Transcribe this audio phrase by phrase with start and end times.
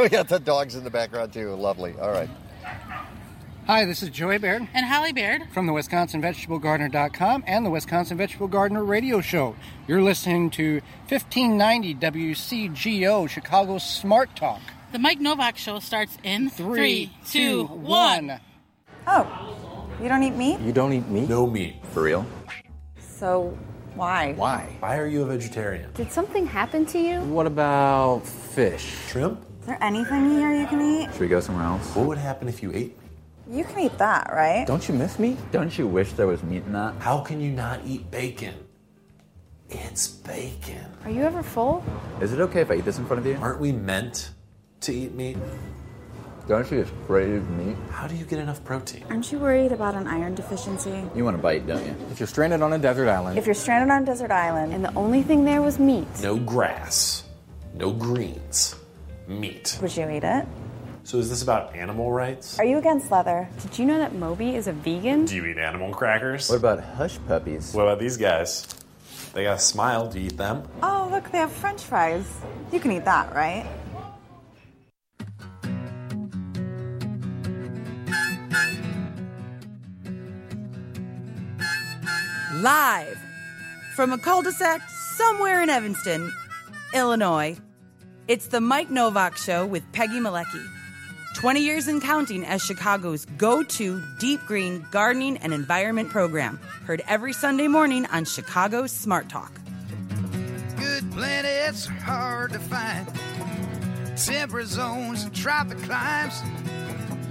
[0.04, 1.54] we got the dogs in the background too.
[1.54, 1.94] Lovely.
[2.00, 2.30] All right.
[3.66, 5.42] Hi, this is Joey Baird And Holly Baird.
[5.52, 9.54] from the WisconsinVegetableGardener.com and the Wisconsin Vegetable Gardener Radio Show.
[9.86, 14.60] You're listening to 1590 WCGO Chicago Smart Talk.
[14.92, 18.40] The Mike Nowak Show starts in Three, two, one.
[19.06, 20.60] Oh, you don't eat meat?
[20.60, 21.28] You don't eat meat?
[21.28, 21.76] No meat.
[21.92, 22.24] For real?
[22.98, 23.56] So
[23.94, 24.32] why?
[24.32, 24.76] Why?
[24.80, 25.92] Why are you a vegetarian?
[25.92, 27.20] Did something happen to you?
[27.20, 28.96] What about fish?
[29.08, 29.46] Shrimp?
[29.70, 31.12] Is there anything here you can eat?
[31.12, 31.94] Should we go somewhere else?
[31.94, 33.58] What would happen if you ate meat?
[33.58, 34.66] You can eat that, right?
[34.66, 35.38] Don't you miss meat?
[35.52, 36.96] Don't you wish there was meat in that?
[36.98, 38.52] How can you not eat bacon?
[39.68, 40.84] It's bacon.
[41.04, 41.84] Are you ever full?
[42.20, 43.36] Is it okay if I eat this in front of you?
[43.40, 44.30] Aren't we meant
[44.80, 45.36] to eat meat?
[46.48, 47.76] Don't you just crave meat?
[47.92, 49.04] How do you get enough protein?
[49.08, 51.04] Aren't you worried about an iron deficiency?
[51.14, 51.94] You want to bite, don't you?
[52.10, 54.84] If you're stranded on a desert island, If you're stranded on a desert island, And
[54.84, 56.08] the only thing there was meat.
[56.20, 57.22] No grass,
[57.74, 58.74] no greens,
[59.26, 59.78] meat.
[59.80, 60.46] would you eat it?
[61.02, 62.58] So is this about animal rights?
[62.58, 63.48] Are you against leather?
[63.62, 65.24] Did you know that Moby is a vegan?
[65.24, 66.48] Do you eat animal crackers?
[66.48, 67.72] what about hush puppies?
[67.72, 68.66] What about these guys?
[69.32, 70.08] They got a smile.
[70.10, 70.68] Do you eat them?
[70.82, 72.26] Oh, look, they have french fries.
[72.72, 73.66] You can eat that, right?
[82.54, 83.18] Live
[83.94, 84.82] from a cul de sac
[85.16, 86.32] somewhere in Evanston,
[86.94, 87.56] Illinois,
[88.30, 90.64] it's the Mike Nowak Show with Peggy Malecki.
[91.34, 96.60] 20 years and counting as Chicago's go to deep green gardening and environment program.
[96.84, 99.50] Heard every Sunday morning on Chicago's Smart Talk.
[100.76, 103.08] Good planets are hard to find.
[104.16, 106.40] Temperate zones and tropic climes.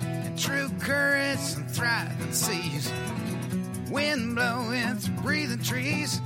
[0.03, 2.91] And true currents and thriving seas.
[3.89, 6.19] Wind blowing through breathing trees.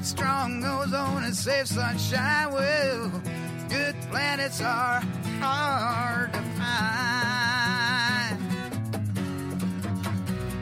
[0.00, 2.52] Strong ozone and safe sunshine.
[2.52, 3.22] Well,
[3.74, 5.00] good planets are
[5.40, 6.78] hard to find.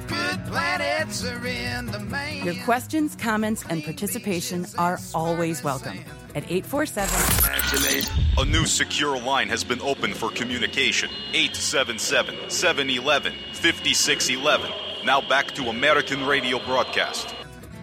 [0.08, 2.44] Good planets are in the main.
[2.44, 5.98] Your questions, comments, and participation are always welcome
[6.34, 11.10] at 847 A new secure line has been opened for communication.
[11.34, 14.70] 877 711 5611.
[15.04, 17.34] Now back to American radio broadcast.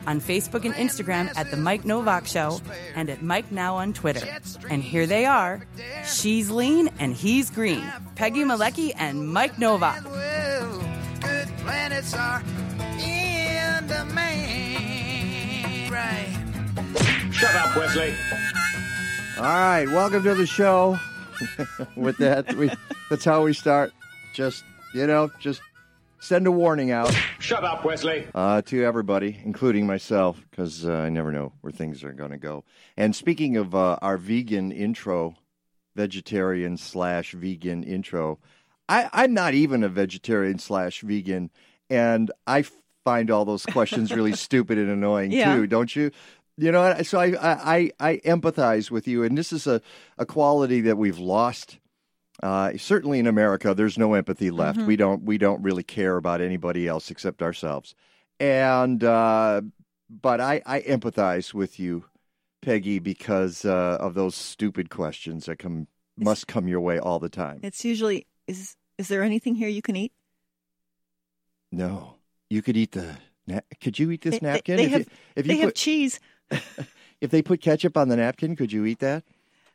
[0.09, 2.62] On Facebook and Instagram at The Mike Nowak Show
[2.96, 4.28] and at Mike Now on Twitter.
[4.68, 5.62] And here they are.
[6.03, 7.84] She's lean and he's green.
[8.16, 10.02] Peggy Malecki and Mike Nowak.
[11.22, 12.42] Good planets are
[13.00, 15.92] in the main.
[17.31, 18.12] Shut up, Wesley.
[19.38, 20.97] All right, welcome to the show.
[21.96, 22.72] With that, we
[23.12, 23.94] that's how we start.
[24.34, 24.64] Just
[24.96, 25.62] you know, just
[26.19, 28.28] send a warning out Shut up, Wesley.
[28.35, 32.38] uh, to everybody, including myself, because uh, I never know where things are going to
[32.38, 32.63] go.
[32.97, 35.35] And speaking of uh, our vegan intro,
[35.96, 38.40] vegetarian slash vegan intro,
[38.88, 41.50] I, I'm not even a vegetarian slash vegan,
[41.90, 42.66] and I
[43.06, 45.56] find all those questions really stupid and annoying Yeah.
[45.56, 46.12] too, don't you?
[46.58, 49.81] You know, so I, I I I empathize with you, and this is a,
[50.18, 51.78] a quality that we've lost.
[52.42, 54.80] Uh, certainly in America, there's no empathy left.
[54.82, 57.96] We don't we don't really care about anybody else except ourselves.
[58.40, 59.62] And uh,
[60.10, 62.06] but I, I empathize with you,
[62.62, 67.30] Peggy, because uh, of those stupid questions that come must come your way all the
[67.30, 67.60] time.
[67.64, 70.14] It's usually is is there anything here you can eat?
[71.72, 72.16] No,
[72.50, 73.18] you could eat the.
[73.48, 74.78] Na- could you eat this They- they- napkin?
[74.78, 76.20] they if have- you, if they you have cheese.
[77.22, 79.24] if they put ketchup on the napkin, could you eat that?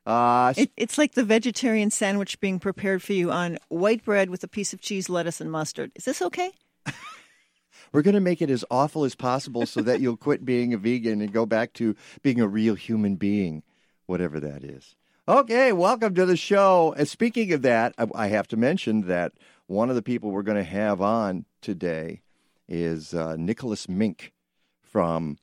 [0.07, 4.45] Uh, It, it's like the vegetarian sandwich being prepared for you on white bread with
[4.45, 5.93] a piece of cheese, lettuce, and mustard.
[5.95, 6.51] Is this okay?
[7.93, 10.79] We're going to make it as awful as possible so that you'll quit being a
[10.79, 13.63] vegan and go back to being a real human being,
[14.07, 14.95] whatever that is.
[15.27, 16.95] Okay, welcome to the show.
[16.99, 19.33] And speaking of that, I- I have to mention that
[19.67, 22.21] one of the people we're going to have on today
[22.69, 24.33] is uh, Nicholas Mink
[24.83, 25.39] from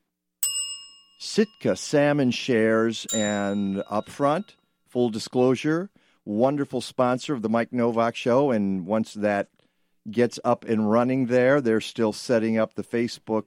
[1.24, 3.06] Sitka Salmon Shares.
[3.14, 4.56] And up front,
[4.88, 5.92] full disclosure,
[6.26, 8.50] wonderful sponsor of the Mike Nowak Show.
[8.50, 9.50] And once that
[10.09, 11.62] gets up and running there.
[11.62, 13.44] They're still setting up the Facebook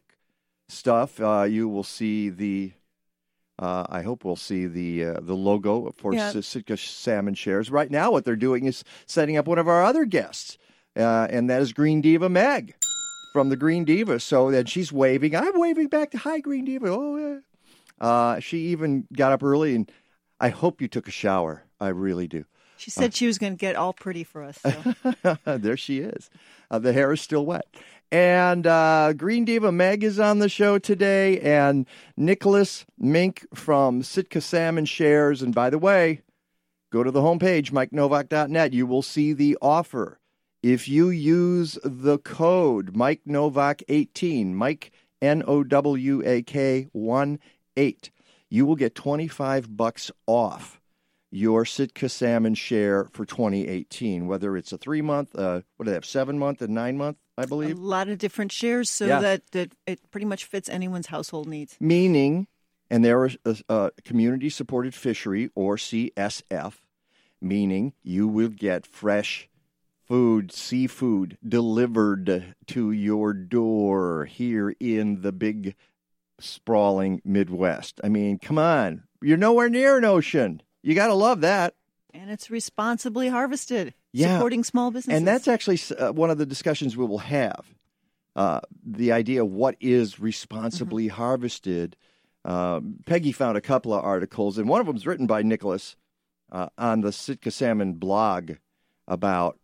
[0.68, 1.20] stuff.
[1.20, 2.72] Uh, you will see the.
[3.58, 6.32] Uh, I hope we'll see the uh, the logo for Yeah.
[6.40, 7.70] Sitka Salmon Shares.
[7.70, 10.58] Right now, what they're doing is setting up one of our other guests,
[10.96, 12.74] uh, and that is Green Diva Meg
[13.32, 14.18] from the Green Diva.
[14.18, 15.36] So then she's waving.
[15.36, 16.88] I'm waving back to Hi Green Diva.
[16.88, 17.38] Oh yeah.
[18.00, 19.90] Uh, she even got up early, and
[20.40, 21.64] I hope you took a shower.
[21.80, 22.44] I really do.
[22.76, 24.58] She said she was going to get all pretty for us.
[24.58, 25.36] So.
[25.56, 26.28] there she is.
[26.70, 27.66] Uh, the hair is still wet.
[28.10, 31.86] And uh, Green Diva Meg is on the show today, and
[32.16, 35.40] Nicholas Mink from Sitka Salmon Shares.
[35.42, 36.20] And by the way,
[36.92, 38.72] go to the homepage, MikeNowak.net.
[38.72, 40.20] You will see the offer.
[40.62, 47.38] If you use the code Mike Nowak 18, Mike N O W A K 1
[47.76, 48.10] 8,
[48.50, 50.80] you will get 25 bucks off
[51.30, 55.94] your Sitka salmon share for 2018, whether it's a three month, uh, what do they
[55.94, 57.76] have, seven month and nine month, I believe?
[57.76, 59.20] A lot of different shares so Yeah.
[59.20, 61.76] that, that it pretty much fits anyone's household needs.
[61.80, 62.46] Meaning,
[62.88, 66.74] and they're a, a community supported fishery or CSF,
[67.40, 69.48] meaning you will get fresh
[70.06, 75.74] food, seafood delivered to your door here in the big
[76.40, 78.00] sprawling Midwest.
[78.04, 79.04] I mean, come on.
[79.22, 80.62] You're nowhere near an ocean.
[80.82, 81.74] You got to love that.
[82.12, 84.36] And it's responsibly harvested, Yeah.
[84.36, 85.16] supporting small businesses.
[85.18, 87.64] And that's actually uh, one of the discussions we will have.
[88.36, 91.96] Uh, the idea of what is responsibly harvested.
[92.44, 95.96] Um, Peggy found a couple of articles, and one of them is written by Nicholas
[96.52, 98.52] uh, on the Sitka Salmon blog
[99.08, 99.58] about.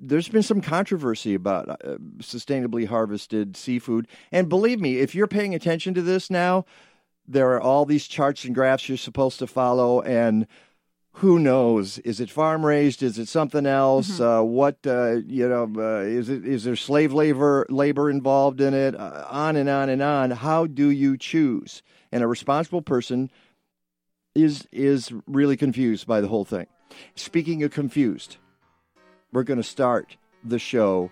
[0.00, 4.06] There's been some controversy about uh, sustainably harvested seafood.
[4.30, 6.64] And believe me, if you're paying attention to this now,
[7.26, 10.46] there are all these charts and graphs you're supposed to follow, and
[11.12, 11.98] who knows?
[11.98, 13.02] Is it farm raised?
[13.02, 14.20] Is it something else?
[14.20, 15.70] Uh, what uh, you know?
[15.76, 18.94] Uh, is it is there slave labor labor involved in it?
[18.94, 20.30] Uh, on and on and on.
[20.30, 21.82] How do you choose?
[22.12, 23.30] And a responsible person
[24.34, 26.66] is is really confused by the whole thing.
[27.16, 28.36] Speaking of confused,
[29.32, 31.10] we're going to start the show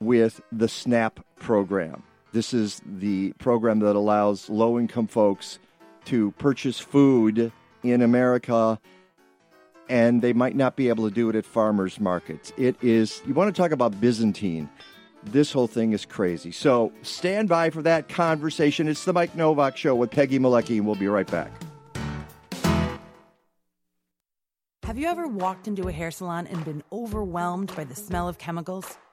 [0.00, 2.02] with the SNAP program.
[2.32, 5.58] This is the program that allows low income folks
[6.06, 7.52] to purchase food
[7.82, 8.78] in America
[9.88, 12.52] and they might not be able to do it at farmers markets.
[12.56, 14.68] It is, you want to talk about Byzantine.
[15.24, 16.52] This whole thing is crazy.
[16.52, 18.86] So stand by for that conversation.
[18.86, 21.50] It's the Mike Nowak Show with Peggy Malecki, and we'll be right back.
[24.98, 28.36] Have you ever walked into a hair salon and been overwhelmed by the smell of
[28.36, 28.98] chemicals?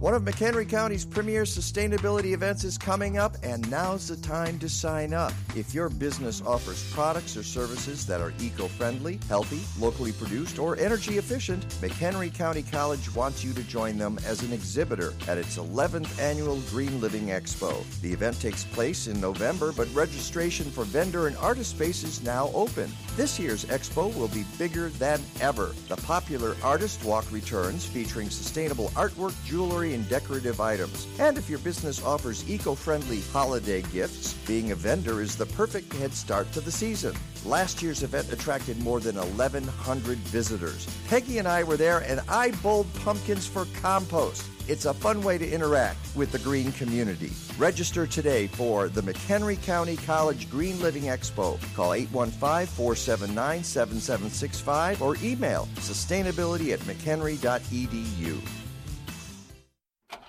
[0.00, 4.68] One of McHenry County's premier sustainability events is coming up, and now's the time to
[4.68, 5.32] sign up.
[5.56, 10.76] If your business offers products or services that are eco friendly, healthy, locally produced, or
[10.76, 15.58] energy efficient, McHenry County College wants you to join them as an exhibitor at its
[15.58, 17.84] 11th annual Green Living Expo.
[18.00, 22.52] The event takes place in November, but registration for vendor and artist space is now
[22.54, 22.88] open.
[23.16, 25.74] This year's expo will be bigger than ever.
[25.88, 31.06] The popular Artist Walk returns featuring sustainable artwork, jewelry, and decorative items.
[31.18, 35.92] And if your business offers eco friendly holiday gifts, being a vendor is the perfect
[35.92, 37.14] head start to the season.
[37.44, 40.86] Last year's event attracted more than 1,100 visitors.
[41.08, 44.44] Peggy and I were there, and I bowled pumpkins for compost.
[44.68, 47.32] It's a fun way to interact with the green community.
[47.56, 51.58] Register today for the McHenry County College Green Living Expo.
[51.74, 58.57] Call 815 479 7765 or email sustainability at mchenry.edu.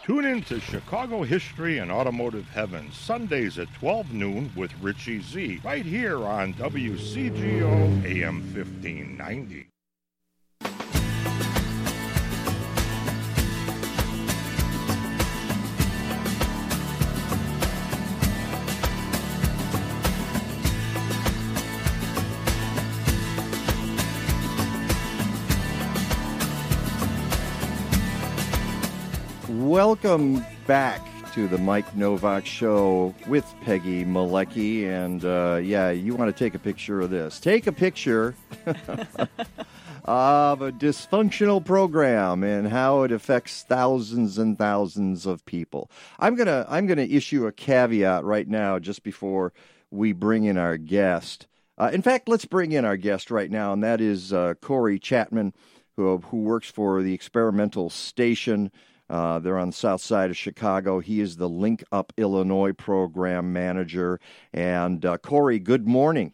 [0.04, 5.62] Tune in to Chicago History and Automotive Heaven, Sundays at 12 noon with Richie Z,
[5.64, 9.68] right here on WCGO AM 1590.
[29.70, 31.00] Welcome back
[31.34, 34.86] to the Mike Nowak Show with Peggy Malecki.
[34.86, 37.40] And uh, yeah, you want to take a picture of this.
[37.40, 38.34] Take a picture
[40.06, 45.92] of a dysfunctional program and how it affects thousands and thousands of people.
[46.18, 49.54] I'm gonna I'm gonna issue a caveat right now just before
[49.92, 51.46] we bring in our guest.
[51.78, 55.00] Uh, in fact, let's bring in our guest right now, and that is uh, Corey
[55.00, 55.54] Chatman,
[55.96, 58.72] who who works for the experimental station
[59.10, 61.00] Uh, they're on the south side of Chicago.
[61.00, 64.20] He is the Link Up Illinois program manager.
[64.54, 66.34] And uh, Corey, good morning.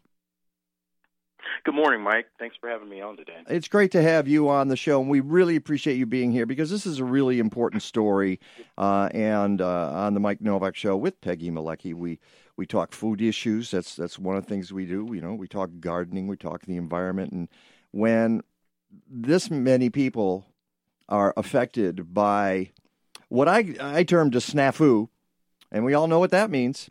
[1.64, 2.28] Good morning, Mike.
[2.38, 3.38] Thanks for having me on today.
[3.48, 6.46] It's great to have you on the show, and we really appreciate you being here
[6.46, 8.40] because this is a really important story.
[8.78, 12.20] Uh, and uh, on the Mike Nowak Show with Peggy Malecki, we
[12.58, 13.72] we talk food issues.
[13.72, 15.10] That's that's one of the things we do.
[15.14, 17.48] You know, we talk gardening, we talk the environment, and
[17.92, 18.42] when
[19.10, 20.46] this many people
[21.10, 22.72] are affected by
[23.30, 25.10] what I I termed a snafu,
[25.72, 26.90] and we all know what that means.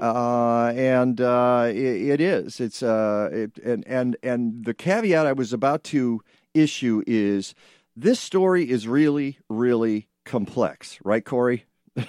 [0.00, 2.60] Uh, and uh, it, it is.
[2.60, 6.20] It's uh, it, and and and the caveat I was about to
[6.52, 7.54] issue is
[7.96, 11.66] this story is really really complex, right, Corey?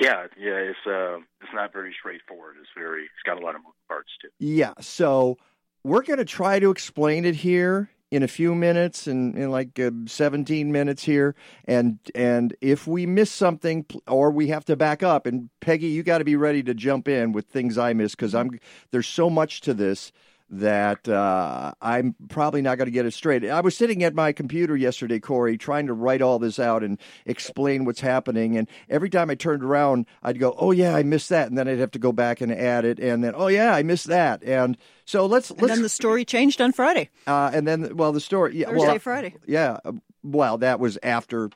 [0.00, 2.56] Yeah, yeah, it's uh, it's not very straightforward.
[2.58, 4.28] It's very, it's got a lot of moving parts too.
[4.38, 4.72] Yeah.
[4.80, 5.36] So
[5.84, 9.78] we're going to try to explain it here in a few minutes in, in like
[9.78, 15.02] uh, 17 minutes here and and if we miss something or we have to back
[15.02, 18.14] up and Peggy you got to be ready to jump in with things I miss
[18.14, 18.58] cuz I'm
[18.90, 20.12] there's so much to this
[20.50, 23.44] that uh, I'm probably not going to get it straight.
[23.44, 26.98] I was sitting at my computer yesterday, Corey, trying to write all this out and
[27.24, 28.56] explain what's happening.
[28.56, 31.68] And every time I turned around, I'd go, "Oh yeah, I missed that," and then
[31.68, 34.42] I'd have to go back and add it, and then, "Oh yeah, I missed that."
[34.42, 35.74] And so let's And let's.
[35.74, 37.10] then the story changed on Friday.
[37.26, 39.34] Uh, and then, well, the story, yeah, Thursday, well, Friday.
[39.46, 39.78] yeah.
[39.84, 39.92] uh,
[40.22, 41.50] Well, that was after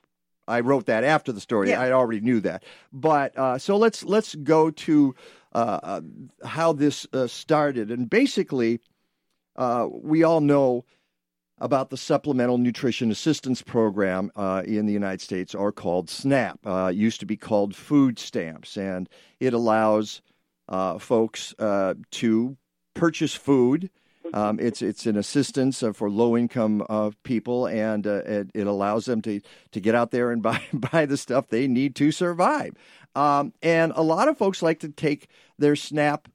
[0.46, 1.70] I wrote that after the story.
[1.70, 1.80] Yeah.
[1.80, 2.64] I already knew that.
[2.92, 5.14] But uh, so let's let's go to
[5.54, 6.00] uh,
[6.44, 8.80] how this uh, started, and basically,
[9.56, 10.84] uh, we all know
[11.58, 16.58] about the Supplemental Nutrition Assistance Program uh, in the United States, or called SNAP.
[16.66, 19.08] Uh, it used to be called food stamps, and
[19.38, 20.20] it allows
[20.68, 21.54] uh, folks
[22.10, 22.56] to
[22.94, 23.90] purchase food.
[24.34, 28.66] Um, it's it's an assistance uh, for low income uh, people, and uh, it, it
[28.66, 32.12] allows them to to get out there and buy buy the stuff they need to
[32.12, 32.74] survive.
[33.14, 36.28] Um, and a lot of folks like to take their SNAP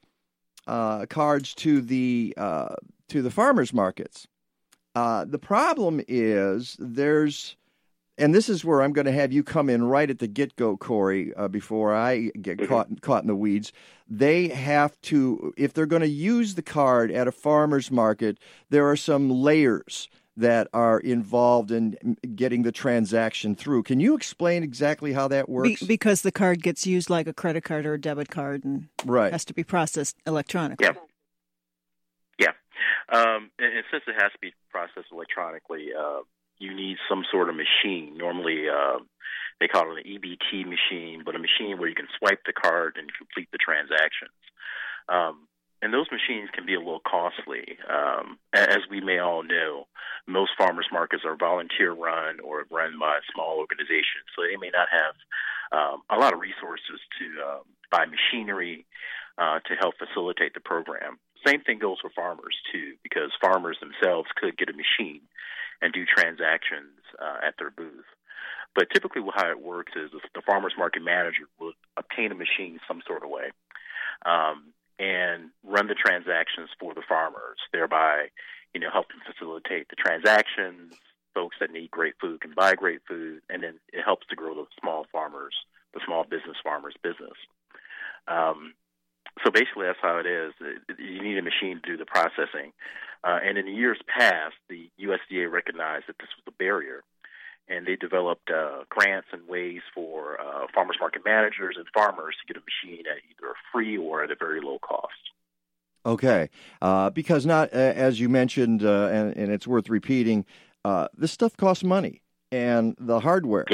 [0.65, 2.75] uh, cards to the uh,
[3.09, 4.27] to the farmers markets.
[4.95, 7.55] Uh, the problem is there's,
[8.19, 10.55] and this is where I'm going to have you come in right at the get
[10.55, 13.71] go, Corey, uh, before I get caught caught in the weeds.
[14.07, 18.37] They have to, if they're going to use the card at a farmer's market,
[18.69, 23.83] there are some layers that are involved in getting the transaction through.
[23.83, 25.83] Can you explain exactly how that Be- works?
[25.83, 29.31] because the card gets used like a credit card or a debit card and Right.
[29.31, 30.85] has to be processed electronically.
[30.87, 30.93] Yeah.
[32.39, 32.53] Yeah.
[33.11, 36.19] Um, and, and since it has to be processed electronically, uh,
[36.59, 38.17] you need some sort of machine.
[38.17, 38.99] Normally, uh,
[39.59, 42.97] they call it an EBT machine, but a machine where you can swipe the card
[42.97, 44.35] and complete the transactions.
[45.07, 45.47] Um,
[45.81, 47.77] and those machines can be a little costly.
[47.87, 49.87] Um, as we may all know,
[50.27, 54.87] most farmers markets are volunteer run or run by small organizations, so they may not
[54.91, 55.15] have
[55.71, 58.85] um, a lot of resources to um, buy machinery
[59.37, 61.17] uh, to help facilitate the program.
[61.47, 65.21] Same thing goes for farmers too, because farmers themselves could get a machine
[65.81, 68.05] and do transactions uh, at their booth.
[68.75, 73.01] But typically, how it works is the- farmers market manager will obtain a machine some
[73.05, 73.51] sort of way
[74.25, 78.27] um, and run the transactions for the farmers, thereby,
[78.73, 80.93] you know, helping facilitate the transactions.
[81.33, 84.55] Folks that need great food can buy great food, and then it helps to grow
[84.55, 85.53] the small farmers,
[85.93, 87.37] the small business farmers' business.
[88.27, 88.73] Um,
[89.43, 90.53] so basically, that's how it is.
[90.97, 92.73] You need a machine to do the processing.
[93.23, 97.03] Uh, and in years past, the USDA recognized that this was a barrier,
[97.67, 102.53] and they developed uh, grants and ways for uh, farmers market managers and farmers to
[102.53, 105.13] get a machine at either a free or at a very low cost.
[106.05, 106.49] Okay,
[106.81, 110.45] uh, because not uh, as you mentioned, uh, and, and it's worth repeating.
[110.85, 112.21] Uh, this stuff costs money,
[112.53, 113.65] and the hardware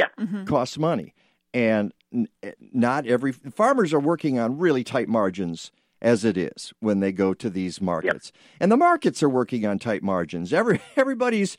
[0.46, 1.14] costs money,
[1.56, 2.28] and n-
[2.74, 5.72] not every farmers are working on really tight margins
[6.02, 9.80] as it is when they go to these markets, and the markets are working on
[9.80, 10.54] tight margins.
[10.54, 11.58] Every everybody's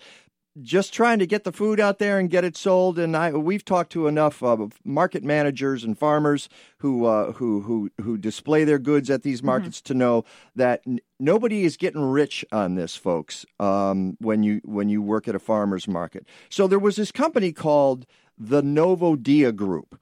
[0.62, 2.98] just trying to get the food out there and get it sold.
[2.98, 6.48] And I, we've talked to enough uh, market managers and farmers
[6.78, 10.24] who uh, who who who display their goods at these markets to know
[10.54, 13.46] that n- nobody is getting rich on this, folks.
[13.58, 17.52] Um, when you when you work at a farmers market, so there was this company
[17.52, 18.06] called
[18.38, 19.98] the Novo Dia Group.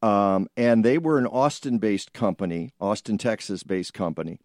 [0.00, 4.38] Um, and they were an Austin-based company, Austin, Texas-based company,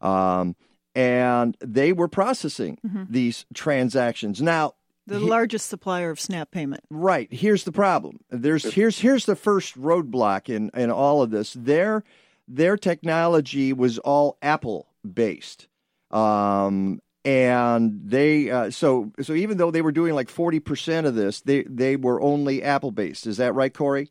[0.00, 0.54] um,
[0.94, 2.78] and they were processing
[3.08, 4.40] these transactions.
[4.40, 4.74] Now,
[5.08, 6.84] The he- largest supplier of SNAP payment.
[6.90, 7.26] Right.
[7.32, 8.20] Here's the problem.
[8.30, 11.54] There's here's here's the first roadblock in in all of this.
[11.54, 12.04] Their
[12.46, 15.66] their technology was all Apple based.
[16.12, 21.14] Um, and they uh, so so even though they were doing like forty percent of
[21.14, 23.26] this, they they were only Apple based.
[23.26, 24.10] Is that right, Corey?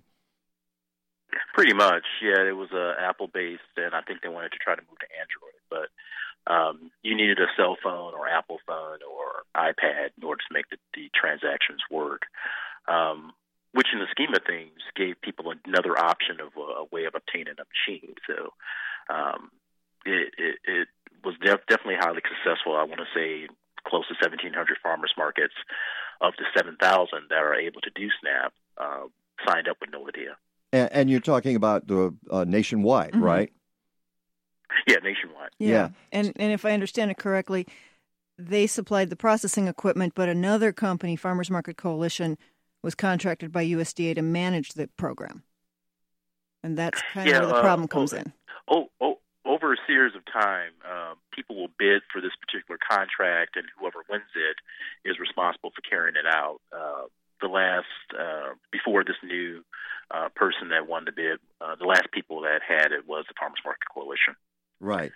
[1.54, 2.42] Pretty much, yeah.
[2.48, 5.08] It was uh, Apple based, and I think they wanted to try to move to
[5.20, 10.42] Android, but um, you needed a cell phone or Apple phone or iPad in order
[10.48, 12.24] to make the, the transactions work.
[12.88, 13.34] Um,
[13.72, 17.14] which, in the scheme of things, gave people another option of a, a way of
[17.14, 18.16] obtaining a machine.
[18.26, 18.54] So
[19.14, 19.52] um,
[20.06, 20.88] it, it, it
[21.24, 22.76] was def- definitely highly successful.
[22.76, 23.48] I want to say
[23.88, 25.54] close to 1,700 farmers markets
[26.22, 26.78] of the 7,000
[27.30, 29.08] that are able to do SNAP uh,
[29.48, 30.36] signed up with Novo Dia.
[30.72, 33.22] And, and you're talking about the uh, nationwide, Mhm.
[33.22, 33.52] right?
[34.88, 35.50] Yeah, nationwide.
[35.58, 35.90] Yeah.
[36.12, 37.66] And and if I understand it correctly,
[38.38, 42.38] they supplied the processing equipment, but another company, Farmers Market Coalition,
[42.84, 45.44] was contracted by USDA to manage the program.
[46.64, 48.34] And that's kind Yeah, of where the uh, problem comes oh, in.
[48.68, 49.19] Oh, oh,
[49.50, 54.06] over a series of time, um, people will bid for this particular contract, and whoever
[54.08, 54.58] wins it
[55.10, 56.62] is responsible for carrying it out.
[56.72, 57.10] Uh,
[57.42, 59.64] the last, uh, before this new
[60.12, 63.34] uh, person that won the bid, uh, the last people that had it was the
[63.40, 64.36] Farmers Market Coalition.
[64.80, 65.12] Right.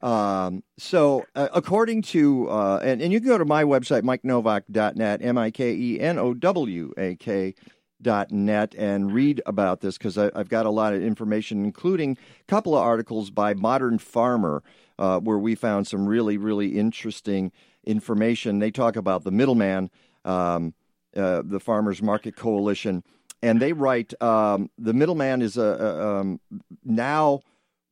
[0.00, 5.22] Um, so, uh, according to, uh, and, and you can go to my website, mikenowak.net,
[5.22, 7.54] M I K E N O W A K
[8.00, 12.44] dot net, and read about this because I've got a lot of information, including a
[12.50, 14.62] couple of articles by Modern Farmer,
[14.98, 17.52] uh, where we found some really, really interesting
[17.84, 18.58] information.
[18.58, 19.90] They talk about the middleman,
[20.24, 20.74] um,
[21.16, 23.02] uh, the Farmers Market Coalition,
[23.42, 26.40] and they write um, the middleman is a, a um,
[26.84, 27.40] now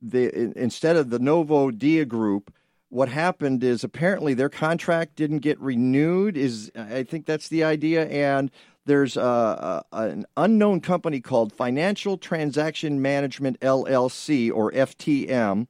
[0.01, 2.53] the instead of the Novo Dia Group,
[2.89, 6.37] what happened is apparently their contract didn't get renewed.
[6.37, 8.51] Is I think that's the idea, and
[8.87, 15.67] there's uh, a, an unknown company called Financial Transaction Management LLC or FTM.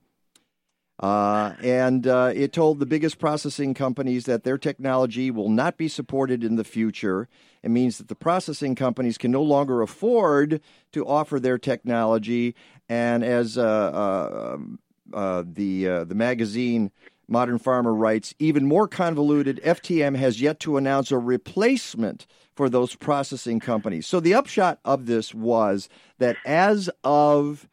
[1.00, 5.88] Uh, and uh, it told the biggest processing companies that their technology will not be
[5.88, 7.28] supported in the future.
[7.62, 10.60] It means that the processing companies can no longer afford
[10.94, 12.56] to offer their technology.
[12.90, 14.80] And as uh, uh, um,
[15.13, 16.91] uh, the uh, the magazine
[17.28, 22.26] Modern Farmer writes, even more convoluted, FTM has yet to announce a replacement
[22.58, 24.08] for those processing companies.
[24.08, 27.70] So the upshot of this was that as of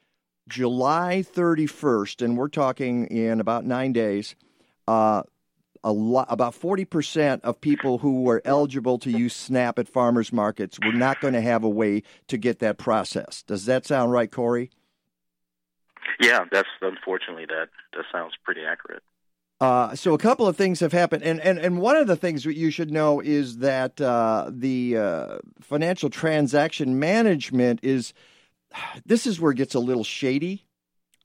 [0.47, 4.37] July 31st, and we're talking in about nine days,
[4.87, 5.23] uh,
[5.83, 10.79] a lot, about 40% of people who were eligible to use SNAP at farmers markets
[10.85, 13.47] were not going to have a way to get that processed.
[13.47, 14.71] Does that sound right, Corey?
[16.21, 19.03] Yeah, that's unfortunately that that sounds pretty accurate.
[19.65, 22.45] Uh, so a couple of things have happened, and, and, and one of the things
[22.45, 28.13] that you should know is that uh, the uh, financial transaction management is
[29.07, 30.67] this is where it gets a little shady.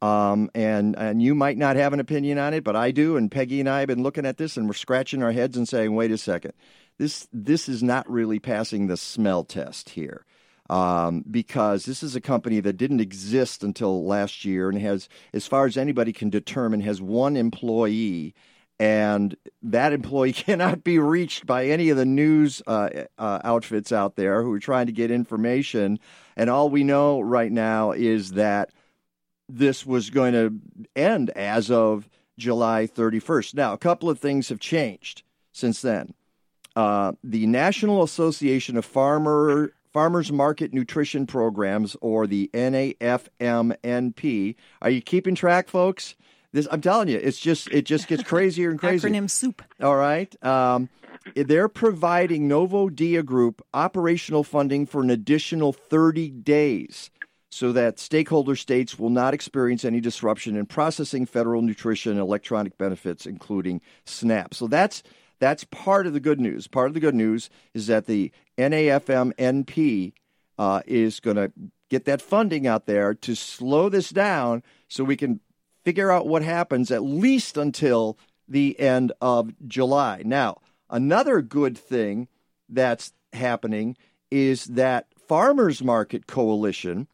[0.01, 3.17] Um, and and you might not have an opinion on it, but I do.
[3.17, 5.67] And Peggy and I have been looking at this, and we're scratching our heads and
[5.67, 6.53] saying, "Wait a second,
[6.97, 10.25] this this is not really passing the smell test here."
[10.69, 15.47] Um, because this is a company that didn't exist until last year and has, as
[15.47, 18.35] far as anybody can determine, has one employee,
[18.79, 24.15] and that employee cannot be reached by any of the news uh, uh, outfits out
[24.15, 25.99] there who are trying to get information.
[26.37, 28.69] And all we know right now is that
[29.49, 30.53] this was going to
[30.95, 33.55] end as of July 31st.
[33.55, 36.13] Now, a couple of things have changed since then.
[36.75, 42.95] Uh, the National Association of Farmer Farmers Market Nutrition Programs, or the NAFMNP.
[44.81, 46.15] Are you keeping track, folks?
[46.51, 49.09] This I'm telling you, it's just it just gets crazier and crazier.
[49.09, 49.61] Acronym soup.
[49.81, 50.35] All right.
[50.43, 50.89] Um,
[51.35, 57.11] they're providing Novo Dia Group operational funding for an additional 30 days
[57.51, 62.77] so that stakeholder states will not experience any disruption in processing federal nutrition and electronic
[62.77, 64.53] benefits, including SNAP.
[64.53, 65.03] So that's
[65.39, 66.67] that's part of the good news.
[66.67, 70.13] Part of the good news is that the NAFMNP
[70.57, 71.51] uh, is going to
[71.89, 75.39] get that funding out there to slow this down so we can
[75.83, 80.21] figure out what happens at least until the end of July.
[80.25, 82.27] Now, another good thing
[82.67, 83.95] that's happening
[84.29, 87.07] is that Farmers Market Coalition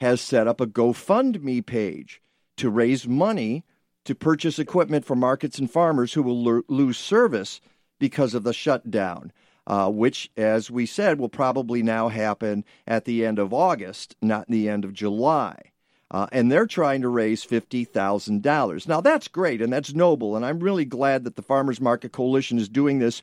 [0.00, 2.20] has set up a GoFundMe page
[2.56, 3.64] to raise money
[4.06, 7.60] to purchase equipment for markets and farmers who will lo- lose service
[7.98, 9.32] because of the shutdown,
[9.66, 14.46] uh, which, as we said, will probably now happen at the end of August, not
[14.48, 15.72] the end of July.
[16.10, 18.88] Uh, and they're trying to raise $50,000.
[18.88, 22.58] Now, that's great and that's noble, and I'm really glad that the Farmers Market Coalition
[22.58, 23.22] is doing this.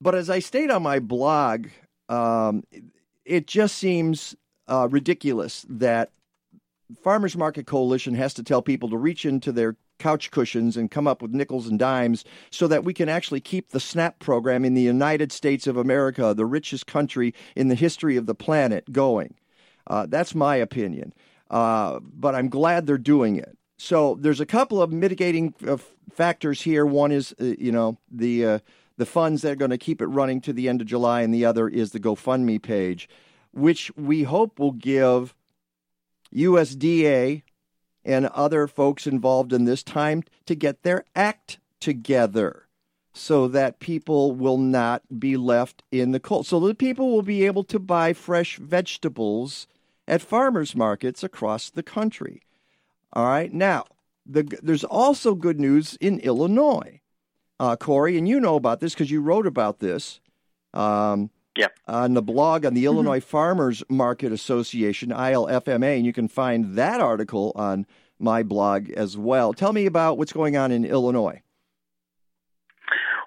[0.00, 1.66] But as I state on my blog,
[2.08, 2.64] um,
[3.26, 4.34] it just seems
[4.66, 6.10] uh, ridiculous that
[7.02, 11.06] Farmers Market Coalition has to tell people to reach into their couch cushions and come
[11.06, 14.74] up with nickels and dimes so that we can actually keep the SNAP program in
[14.74, 19.34] the United States of America, the richest country in the history of the planet, going.
[19.86, 21.12] Uh, that's my opinion.
[21.50, 23.56] Uh, but I'm glad they're doing it.
[23.78, 25.78] So there's a couple of mitigating uh,
[26.12, 26.84] factors here.
[26.84, 28.58] One is, uh, you know, the uh,
[28.96, 31.32] the funds that are going to keep it running to the end of July, and
[31.32, 33.08] the other is the GoFundMe page,
[33.52, 35.34] which we hope will give
[36.34, 37.42] USDA
[38.04, 42.68] and other folks involved in this time to get their act together
[43.12, 46.46] so that people will not be left in the cold.
[46.46, 49.66] So that people will be able to buy fresh vegetables
[50.06, 52.42] at farmers markets across the country.
[53.12, 53.52] All right.
[53.52, 53.84] Now,
[54.24, 57.00] the, there's also good news in Illinois,
[57.58, 60.20] uh, Corey, and you know about this because you wrote about this.
[60.74, 61.76] Um, Yep.
[61.88, 67.00] On the blog on the Illinois Farmers Market Association, ILFMA, and you can find that
[67.00, 67.84] article on
[68.20, 69.52] my blog as well.
[69.52, 71.42] Tell me about what's going on in Illinois.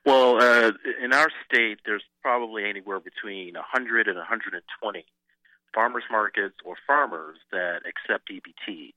[0.05, 0.71] Well, uh,
[1.03, 5.05] in our state, there's probably anywhere between 100 and 120
[5.73, 8.93] farmers markets or farmers that accept EBT,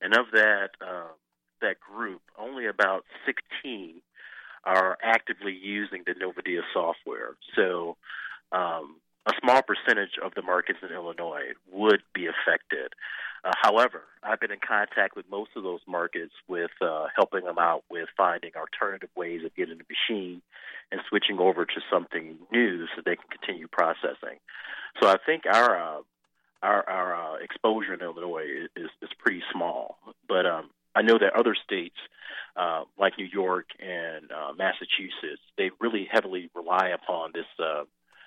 [0.00, 1.12] and of that uh,
[1.60, 4.00] that group, only about 16
[4.64, 7.36] are actively using the Novo Dia software.
[7.54, 7.96] So,
[8.52, 12.94] um, a small percentage of the markets in Illinois would be affected.
[13.44, 17.58] Uh, however, I've been in contact with most of those markets with uh, helping them
[17.58, 20.42] out with finding alternative ways of getting the machine
[20.90, 24.38] and switching over to something new so they can continue processing.
[25.00, 26.00] So I think our uh,
[26.60, 29.96] our, our uh, exposure in Illinois is, is, pretty small,
[30.28, 31.94] but um, I know that other states
[32.56, 37.46] uh, like New York and uh, Massachusetts they really heavily rely upon this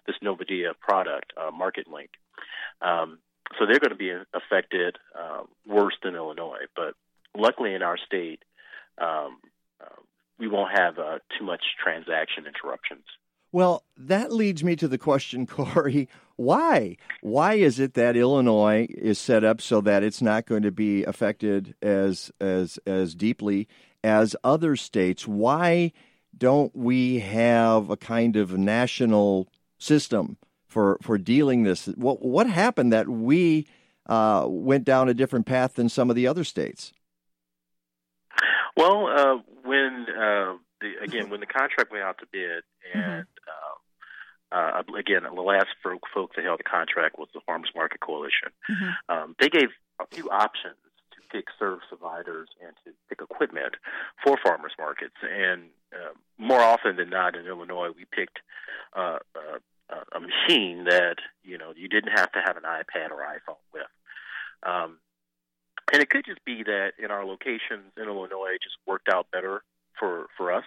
[0.08, 2.10] this Novo Dia product, uh, MarketLink.
[2.82, 3.20] Um,
[3.60, 6.66] so they're going to be affected uh, worse than Illinois.
[6.76, 6.94] But
[7.38, 8.44] luckily, in our state,
[9.00, 9.38] um,
[9.82, 10.02] uh,
[10.40, 13.06] we won't have uh, too much transaction interruptions.
[13.54, 16.08] Well, that leads me to the question, Corey.
[16.38, 16.98] Why?
[17.22, 21.04] Why is it that Illinois is set up so that it's not going to be
[21.04, 23.68] affected as as as deeply
[24.04, 25.28] as other states?
[25.28, 25.92] Why
[26.36, 29.50] don't we have a kind of national
[29.82, 31.88] system for for dealing this?
[31.88, 33.68] What what happened that we
[34.08, 36.92] uh, went down a different path than some of the other states?
[38.76, 42.64] Well, uh, when uh, the, again when the contract went out to bid,
[42.94, 43.26] and
[44.52, 48.50] uh, again the last folk, folk that held the contract was the Farmers Market Coalition.
[49.10, 50.76] Um, they gave a few options
[51.12, 53.76] to pick service providers and to pick equipment
[54.24, 55.64] for farmers markets, and
[55.94, 58.40] uh, more often than not in Illinois, we picked
[60.16, 63.84] a machine that you know you didn't have to have an iPad or iPhone with.
[64.64, 64.98] Um,
[65.92, 69.28] and it could just be that in our locations in Illinois, it just worked out
[69.32, 69.64] better
[70.00, 70.66] for for us.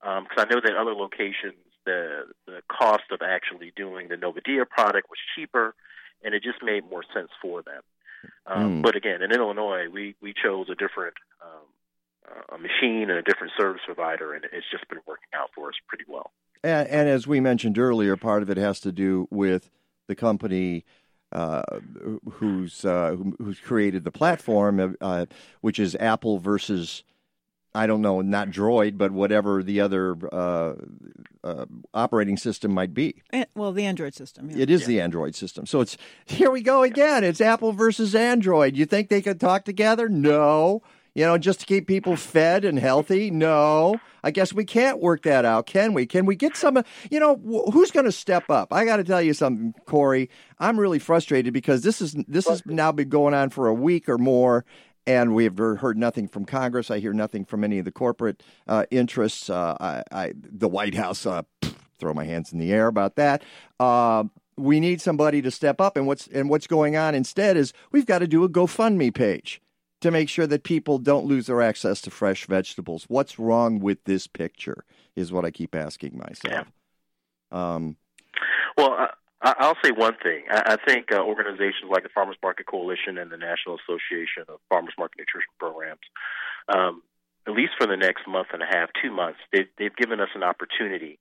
[0.00, 4.66] Because I know that other locations, the the cost of actually doing the Novo Dia
[4.66, 5.74] product was cheaper,
[6.22, 7.82] and it just made more sense for them.
[8.46, 8.82] Um, Mm.
[8.82, 11.66] But again, in Illinois, we we chose a different um,
[12.28, 15.68] uh, a machine and a different service provider, and it's just been working out for
[15.68, 16.32] us pretty well.
[16.64, 19.70] And, and as we mentioned earlier, part of it has to do with
[20.08, 20.84] the company
[21.30, 21.62] uh,
[22.32, 25.26] who's uh, who, who's created the platform, uh,
[25.60, 27.02] which is Apple versus
[27.76, 30.74] I don't know, not Droid, but whatever the other uh,
[31.42, 33.22] uh, operating system might be.
[33.32, 34.48] Eh, well, the Android system.
[34.48, 34.62] Yeah.
[34.62, 35.66] It is the Android system.
[35.66, 37.24] So it's here we go again.
[37.24, 38.76] It's Apple versus Android.
[38.76, 40.08] You think they could talk together?
[40.08, 40.82] No.
[41.14, 43.30] You know, just to keep people fed and healthy?
[43.30, 44.00] No.
[44.24, 46.06] I guess we can't work that out, can we?
[46.06, 48.72] Can we get some, you know, wh- who's going to step up?
[48.72, 50.28] I got to tell you something, Corey.
[50.58, 54.08] I'm really frustrated because this is this has now been going on for a week
[54.08, 54.64] or more
[55.06, 56.90] and we have heard nothing from Congress.
[56.90, 59.50] I hear nothing from any of the corporate uh, interests.
[59.50, 61.42] Uh, I, I, the White House, uh,
[61.98, 63.42] throw my hands in the air about that.
[63.78, 64.24] Uh,
[64.56, 68.06] we need somebody to step up, and what's and what's going on instead is we've
[68.06, 69.60] got to do a GoFundMe page
[70.04, 73.06] to make sure that people don't lose their access to fresh vegetables.
[73.08, 74.84] What's wrong with this picture?
[75.16, 76.66] Is what I keep asking myself.
[77.50, 77.96] Um,
[78.76, 79.08] Well,
[79.40, 80.44] I, I'll say one thing.
[80.50, 84.60] I, I think uh, organizations like the Farmers Market Coalition and the National Association of
[84.68, 86.00] Farmers Market Nutrition Programs,
[86.68, 87.02] um,
[87.46, 90.28] at least for the next month and a half, two months, they've, they've given us
[90.34, 91.18] an opportunity,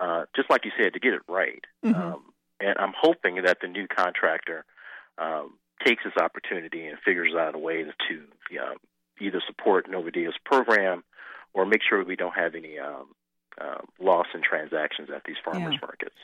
[0.00, 1.64] uh, just like you said, to get it right.
[1.94, 2.22] Um,
[2.58, 4.64] and I'm hoping that the new contractor
[5.18, 8.76] um, takes this opportunity and figures out a way to um,
[9.20, 11.04] either support Novo Dia's program
[11.52, 13.06] or make sure we don't have any um,
[13.60, 15.78] uh, loss in transactions at these farmers Yeah.
[15.86, 16.16] markets.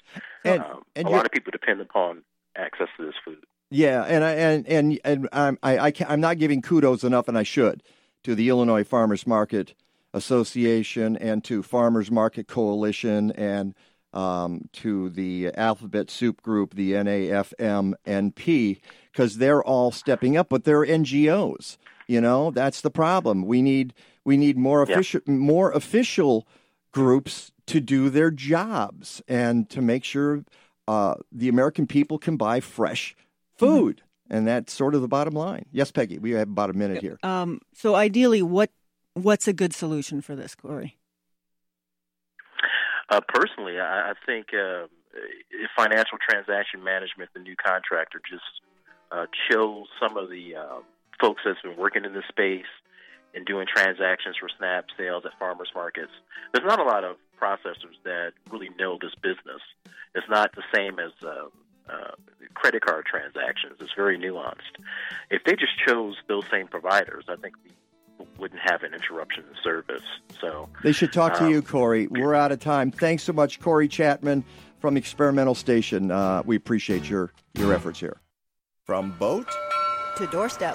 [0.44, 2.22] And- um, and a lot of people depend upon
[2.56, 3.44] access to this food.
[3.72, 7.28] Yeah, and I and and and I'm I, I can't, I'm not giving kudos enough,
[7.28, 7.84] and I should
[8.24, 9.74] to the Illinois Farmers Market
[10.12, 13.74] Association and to Farmers Market Coalition and
[14.12, 18.80] um, to the Alphabet Soup Group, the NAFMNP,
[19.12, 21.76] because they're all stepping up, but they're NGOs.
[22.06, 23.44] You know, that's the problem.
[23.46, 23.94] We need
[24.24, 24.94] we need more Yeah.
[24.94, 26.46] official more official
[26.92, 30.44] groups to do their jobs and to make sure
[30.88, 33.14] uh, the American people can buy fresh
[33.56, 34.02] food.
[34.28, 35.66] And that's sort of the bottom line.
[35.72, 37.18] Yes, Peggy, we have about a minute here.
[37.22, 38.70] Um, so ideally, what
[39.14, 40.96] what's a good solution for this, Corey?
[43.10, 44.86] Uh, personally, I, I think uh,
[45.76, 48.44] financial transaction management, the new contractor, just
[49.10, 50.78] uh, chills some of the uh,
[51.20, 52.70] folks that's been working in this space
[53.34, 56.12] and doing transactions for SNAP sales at farmers markets.
[56.52, 59.62] There's not a lot of processors that really know this business.
[60.14, 61.46] It's not the same as uh,
[61.88, 62.14] uh,
[62.54, 63.76] credit card transactions.
[63.80, 64.78] It's very nuanced.
[65.30, 67.70] If they just chose those same providers, I think we
[68.40, 70.02] wouldn't have an interruption in service.
[70.40, 72.06] So They should talk to um, you, Corey.
[72.08, 72.90] We're out of time.
[72.90, 74.42] Thanks so much, Corey Chatman
[74.80, 76.10] from Experimental Station.
[76.10, 78.20] Uh, we appreciate your, your efforts here.
[78.84, 79.46] From boat
[80.16, 80.74] To doorstep.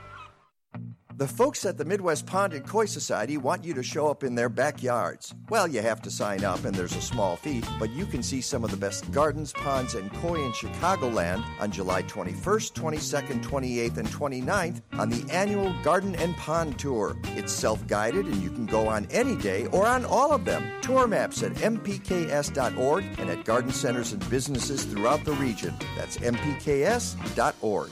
[1.17, 4.35] The folks at the Midwest Pond and Koi Society want you to show up in
[4.35, 5.33] their backyards.
[5.49, 8.41] Well, you have to sign up and there's a small fee, but you can see
[8.41, 13.97] some of the best gardens, ponds, and koi in Chicagoland on July 21st, 22nd, 28th,
[13.97, 17.17] and 29th on the annual Garden and Pond Tour.
[17.35, 20.71] It's self guided and you can go on any day or on all of them.
[20.81, 25.75] Tour maps at mpks.org and at garden centers and businesses throughout the region.
[25.97, 27.91] That's mpks.org.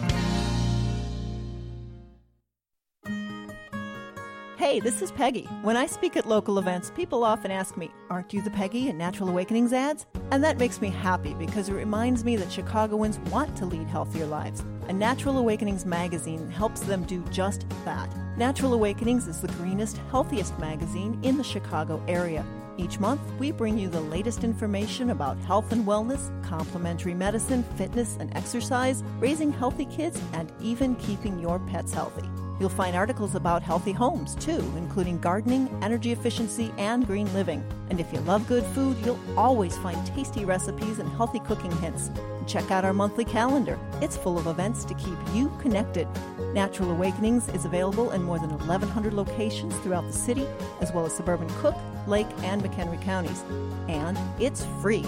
[4.69, 5.45] Hey, this is Peggy.
[5.63, 8.99] When I speak at local events, people often ask me, Aren't you the Peggy in
[8.99, 10.05] Natural Awakenings ads?
[10.29, 14.27] And that makes me happy because it reminds me that Chicagoans want to lead healthier
[14.27, 14.63] lives.
[14.87, 18.15] And Natural Awakenings magazine helps them do just that.
[18.37, 22.45] Natural Awakenings is the greenest, healthiest magazine in the Chicago area.
[22.77, 28.17] Each month, we bring you the latest information about health and wellness, complementary medicine, fitness
[28.19, 32.29] and exercise, raising healthy kids, and even keeping your pets healthy.
[32.59, 37.63] You'll find articles about healthy homes, too, including gardening, energy efficiency, and green living.
[37.89, 42.11] And if you love good food, you'll always find tasty recipes and healthy cooking hints.
[42.47, 43.79] Check out our monthly calendar.
[44.01, 46.07] It's full of events to keep you connected.
[46.53, 50.45] Natural Awakenings is available in more than 1,100 locations throughout the city,
[50.81, 51.75] as well as suburban Cook,
[52.07, 53.43] Lake, and McHenry counties.
[53.87, 55.05] And it's free.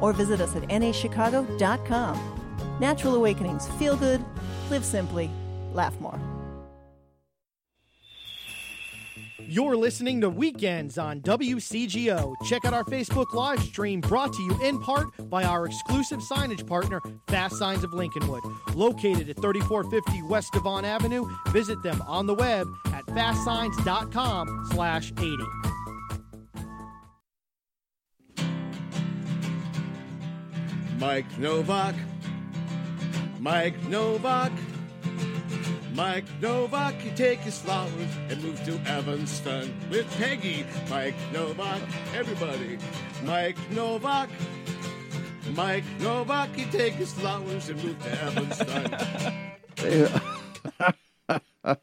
[0.00, 2.38] Or visit us at nachicago.com.
[2.78, 3.68] Natural Awakenings.
[3.78, 4.24] Feel good,
[4.70, 5.30] live simply,
[5.72, 6.31] laugh more.
[9.52, 12.32] You're listening to Weekends on WCGO.
[12.46, 16.66] Check out our Facebook live stream brought to you in part by our exclusive signage
[16.66, 18.40] partner, Fast Signs of Lincolnwood.
[18.74, 25.36] Located at 3450 West Devon Avenue, visit them on the web at fastsigns.com slash 80.
[30.98, 31.94] Mike Nowak.
[33.38, 34.52] Mike Nowak.
[35.94, 40.64] Mike Nowak, you take his flowers and move to Evanston with Peggy.
[40.88, 41.82] Mike Nowak,
[42.14, 42.78] everybody.
[43.24, 44.30] Mike Nowak.
[45.54, 48.94] Mike Nowak, you take his flowers and move to Evanston.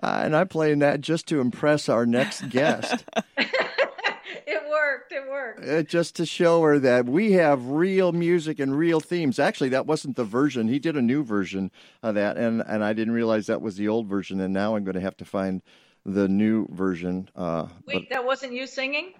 [0.00, 3.04] Uh, and I'm playing that just to impress our next guest.
[4.46, 5.12] It worked.
[5.12, 5.66] It worked.
[5.66, 9.38] Uh, just to show her that we have real music and real themes.
[9.38, 10.68] Actually, that wasn't the version.
[10.68, 11.70] He did a new version
[12.02, 14.40] of that, and, and I didn't realize that was the old version.
[14.40, 15.62] And now I'm going to have to find
[16.04, 17.28] the new version.
[17.36, 19.14] Uh, but Wait, that wasn't you singing?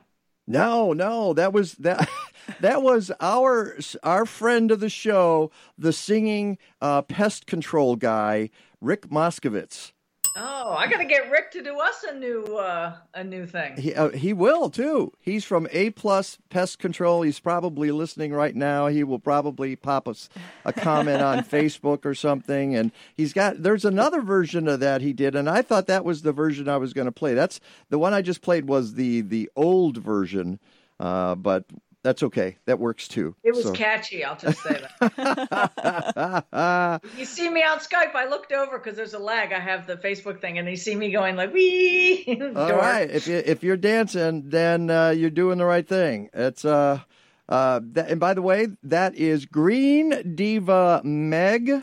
[0.47, 2.09] no, no, that was that.
[2.61, 9.09] that was our our friend of the show, the singing uh, pest control guy, Rick
[9.09, 9.93] Moskovitz.
[10.41, 13.77] Oh, I got to get Rick to do us a new uh, a new thing.
[13.77, 15.13] He uh, he will too.
[15.21, 17.23] He's from A Plus Pest Control.
[17.23, 18.87] He's probably listening right now.
[18.87, 20.29] He will probably pop us
[20.65, 22.77] a comment on Facebook or something.
[22.77, 26.23] And he's got there's another version of that he did, and I thought that was
[26.23, 27.35] the version I was going to play.
[27.35, 27.59] That's
[27.91, 30.61] the one I just played was the the old version.
[31.01, 31.65] Uh, but
[32.05, 32.57] that's okay.
[32.67, 33.35] That works too.
[33.43, 34.25] It was So- catchy.
[34.25, 37.01] I'll just say that.
[37.19, 38.15] you see me on Skype.
[38.15, 39.53] I looked over because there's a lag.
[39.53, 42.25] I have the Facebook thing, and you see me going like wee.
[42.57, 43.11] All right.
[43.11, 46.31] If you, if you're dancing, then uh, you're doing the right thing.
[46.33, 47.01] It's uh,
[47.49, 51.83] uh, that, and by the way, that is Green Diva Meg.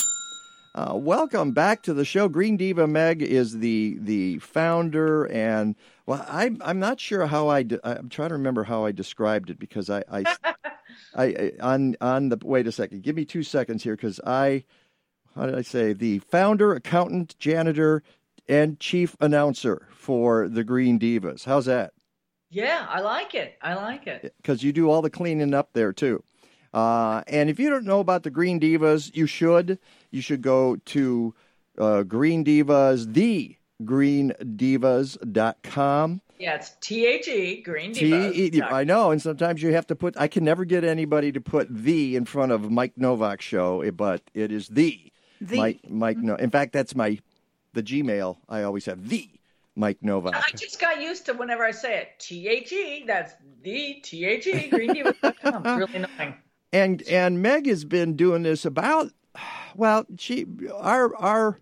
[0.76, 2.28] Uh, welcome back to the show.
[2.28, 5.74] Green Diva Meg is the the founder, and
[6.06, 9.50] well, I'm I'm not sure how I de- I'm trying to remember how I described
[9.50, 10.36] it because I I,
[11.16, 13.04] I, I on on the wait a second.
[13.04, 14.66] Give me two seconds here because I
[15.34, 18.04] how did I say the founder, accountant, janitor,
[18.50, 21.46] and chief announcer for the Green Divas.
[21.46, 21.94] How's that?
[22.50, 23.58] Yeah, I like it.
[23.62, 24.34] I like it.
[24.42, 26.22] Because you do all the cleaning up there too.
[26.76, 29.80] Uh, and if you don't know about the Green Divas, you should.
[30.16, 31.36] You should go to
[31.78, 36.22] uh, Green Divas, the greendivas.com.
[36.40, 38.72] Yeah, it's T H E Green Divas.
[38.72, 40.16] I know, and sometimes you have to put.
[40.18, 43.92] I can never get anybody to put the in front of Mike Nowak show, eh,
[43.92, 45.58] but it is the, The.
[45.58, 45.82] Mike.
[45.90, 46.18] Mike.
[46.18, 47.20] No, in fact, that's my
[47.74, 48.38] the Gmail.
[48.48, 49.30] I always have the
[49.76, 50.34] Mike Nowak.
[50.34, 52.08] I just got used to whenever I say it.
[52.20, 53.04] T H E.
[53.06, 55.66] That's the T H E Green Divas.com.
[55.66, 56.36] It's really annoying.
[56.72, 59.12] and and Meg has been doing this about
[59.76, 61.60] well she our our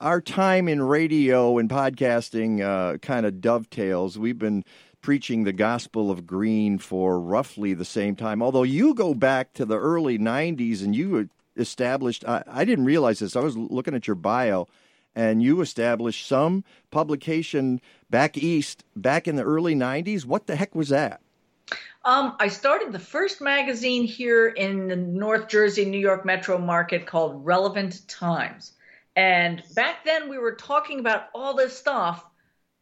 [0.00, 4.18] our time in radio and podcasting uh, kind of dovetails.
[4.18, 4.64] We've been
[5.00, 8.42] preaching the gospel of green for roughly the same time.
[8.42, 12.24] Although you go back to the early '90s and you established.
[12.26, 13.36] I, I didn't realize this.
[13.36, 14.68] I was looking at your bio.
[15.14, 20.24] And you established some publication back east, back in the early '90s.
[20.24, 21.20] What the heck was that?
[22.04, 27.06] Um, I started the first magazine here in the North Jersey, New York metro market
[27.06, 28.72] called Relevant Times.
[29.14, 32.24] And back then we were talking about all this stuff,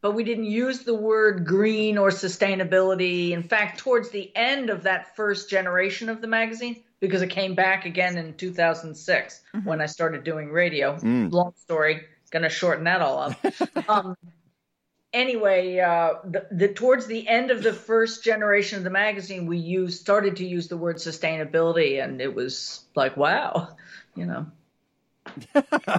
[0.00, 3.32] but we didn't use the word green or sustainability.
[3.32, 7.54] In fact, towards the end of that first generation of the magazine, because it came
[7.54, 10.96] back again in 2006 when I started doing radio.
[10.96, 11.32] Mm.
[11.32, 13.88] Long story, gonna shorten that all up.
[13.88, 14.16] um,
[15.12, 19.58] anyway, uh, the, the towards the end of the first generation of the magazine, we
[19.58, 23.68] used started to use the word sustainability, and it was like, wow,
[24.14, 24.46] you know.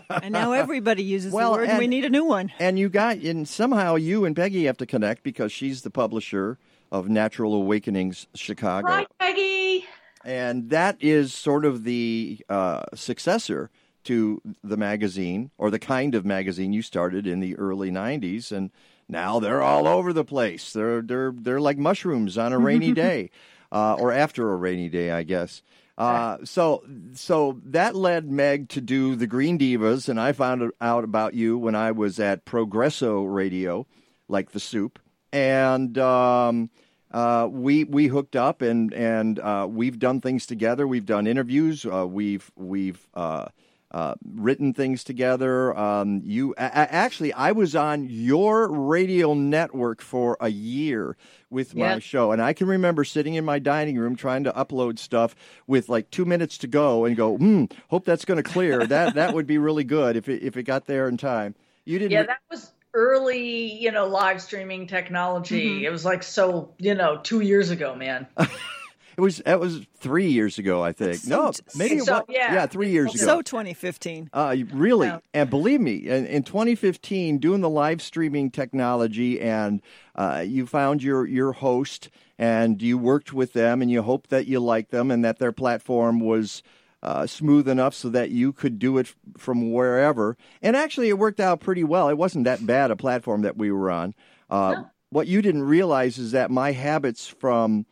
[0.09, 2.51] And now everybody uses Well, the word, and, we need a new one.
[2.59, 6.57] And you got, and somehow you and Peggy have to connect because she's the publisher
[6.91, 8.87] of Natural Awakenings Chicago.
[8.87, 9.85] Hi, Peggy.
[10.23, 13.71] And that is sort of the uh, successor
[14.03, 18.51] to the magazine or the kind of magazine you started in the early 90s.
[18.51, 18.71] And
[19.11, 20.73] now they're all over the place.
[20.73, 23.29] They're, they're, they're like mushrooms on a rainy day
[23.71, 25.61] uh, or after a rainy day, I guess.
[25.97, 31.03] Uh, so, so that led Meg to do the Green Divas, and I found out
[31.03, 33.85] about you when I was at Progresso Radio,
[34.27, 34.97] like the soup,
[35.31, 36.71] and um,
[37.11, 40.87] uh, we we hooked up, and and uh, we've done things together.
[40.87, 41.85] We've done interviews.
[41.85, 43.05] Uh, we've we've
[43.91, 45.77] uh, written things together.
[45.77, 51.17] Um, you a- actually, I was on your radio network for a year
[51.49, 51.99] with my Yeah.
[51.99, 55.35] show, and I can remember sitting in my dining room trying to upload stuff
[55.67, 58.85] with like two minutes to go, and go, hmm, hope that's going to clear.
[58.87, 61.55] that that would be really good if it if it got there in time.
[61.83, 62.11] You didn't.
[62.11, 65.81] Yeah, that was early, you know, live streaming technology.
[65.81, 65.83] Mhm.
[65.83, 68.27] It was like so, you know, two years ago, man.
[69.17, 71.25] It was that was three years ago, I think.
[71.27, 72.65] no, maybe it so- was, yeah.
[72.65, 73.25] three years ago.
[73.25, 74.29] So 2015.
[74.33, 79.81] Uh, really, and believe me, in, in 2015, doing the live streaming technology, and
[80.15, 84.47] uh, you found your your host, and you worked with them, and you hoped that
[84.47, 86.63] you liked them, and that their platform was
[87.03, 90.37] uh, smooth enough so that you could do it from wherever.
[90.61, 92.09] And actually, it worked out pretty well.
[92.09, 94.13] It wasn't that bad a platform that we were on.
[94.49, 97.85] Uh, What you didn't realize is that my habits from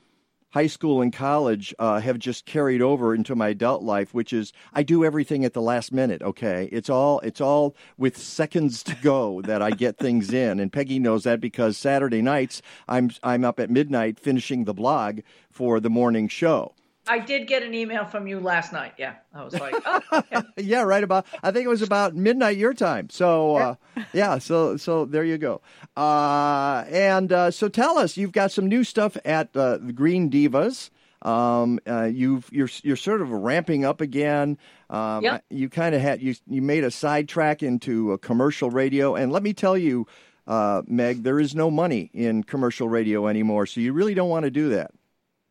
[0.51, 4.51] high school and college uh, have just carried over into my adult life, which is
[4.73, 6.21] I do everything at the last minute.
[6.21, 10.71] Okay, it's all it's all with seconds to go that I get things in, and
[10.71, 15.79] Peggy knows that because Saturday nights I'm I'm up at midnight finishing the blog for
[15.79, 16.73] the morning show.
[17.09, 18.93] I did get an email from you last night.
[18.97, 20.23] Yeah, I was like, oh,
[20.57, 21.25] yeah, right about.
[21.41, 23.09] I think it was about midnight your time.
[23.09, 23.75] So uh,
[24.13, 25.61] yeah, so so there you go.
[25.97, 30.29] Uh, and uh, so tell us, you've got some new stuff at uh, the Green
[30.29, 30.91] Divas.
[31.21, 34.57] Um, uh, you've you're you're sort of ramping up again.
[34.89, 35.43] Um, Yep.
[35.49, 39.53] You kind of had you you made a sidetrack into commercial radio, and let me
[39.53, 40.07] tell you,
[40.47, 43.65] uh, Meg, there is no money in commercial radio anymore.
[43.65, 44.91] So you really don't want to do that.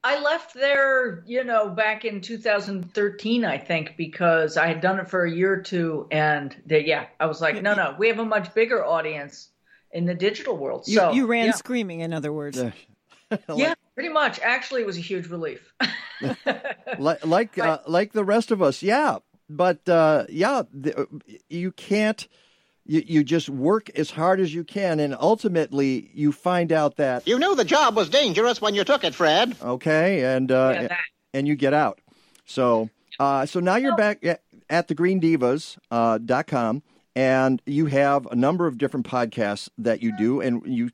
[0.05, 5.09] I left there, you know, back in 2013, I think, because I had done it
[5.09, 8.21] for a year or two, and they, yeah, I was like, no, no, we have
[8.21, 9.49] a much bigger audience
[9.93, 10.85] in the digital world.
[10.87, 11.53] You, so you ran yeah.
[11.53, 12.63] screaming, in other words.
[13.55, 14.39] yeah, pretty much.
[14.41, 15.75] Actually, it was a huge relief.
[16.99, 18.83] like like uh, like the rest of us.
[18.83, 19.19] Yeah,
[19.49, 21.07] but uh, yeah, the,
[21.49, 22.29] you can't.
[22.91, 27.27] You, you just work as hard as you can, and ultimately you find out that
[27.29, 29.55] You knew the job was dangerous when you took it, Fred.
[29.63, 30.97] okay, and uh, Yeah,
[31.35, 32.01] and you get out.
[32.47, 32.89] So
[33.21, 36.83] uh, so now you're back at, at the Green Divas uh, dot com,
[37.15, 40.91] and you have a number of different podcasts that you do, and you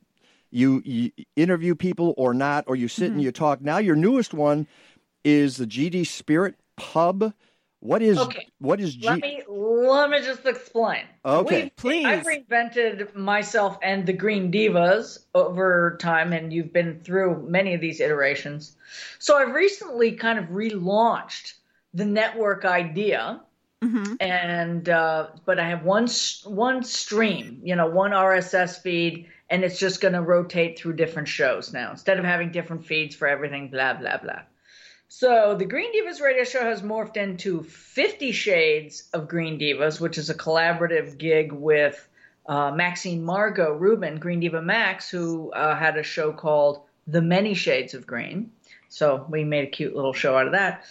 [0.51, 3.61] you, you interview people or not, or you sit and you talk.
[3.61, 4.67] Now your newest one
[5.23, 7.33] is the GD Spirit Pub.
[7.85, 8.47] What is Okay.
[8.57, 9.05] what is G?
[9.07, 11.03] Let me let me just explain.
[11.23, 11.71] Okay.
[11.83, 17.75] We've- I've reinvented myself and the Green Divas over time, and you've been through many
[17.75, 18.75] of these iterations.
[19.19, 21.53] So I've recently kind of relaunched
[21.93, 23.41] the network idea,
[24.19, 26.07] and uh, but I have one
[26.45, 31.27] one stream, you know, one RSS feed, and it's just going to rotate through different
[31.27, 33.69] shows now instead of having different feeds for everything.
[33.69, 34.41] Blah blah blah.
[35.17, 40.17] So the Green Divas radio show has morphed into Fifty Shades of Green Divas, which
[40.17, 42.05] is a collaborative gig with
[42.45, 47.53] uh, Maxine Margot Rubin, Green Diva Max, who uh, had a show called The Many
[47.53, 48.51] Shades of Green.
[48.89, 50.83] So we made a cute little show out of that.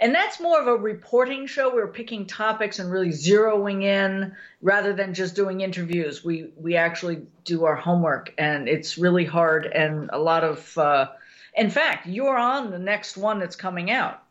[0.00, 1.74] And that's more of a reporting show.
[1.74, 6.24] We're picking topics and really zeroing in rather than just doing interviews.
[6.24, 10.78] We we actually do our homework, and it's really hard and a lot of.
[10.78, 11.08] Uh,
[11.54, 14.22] in fact, you're on the next one that's coming out.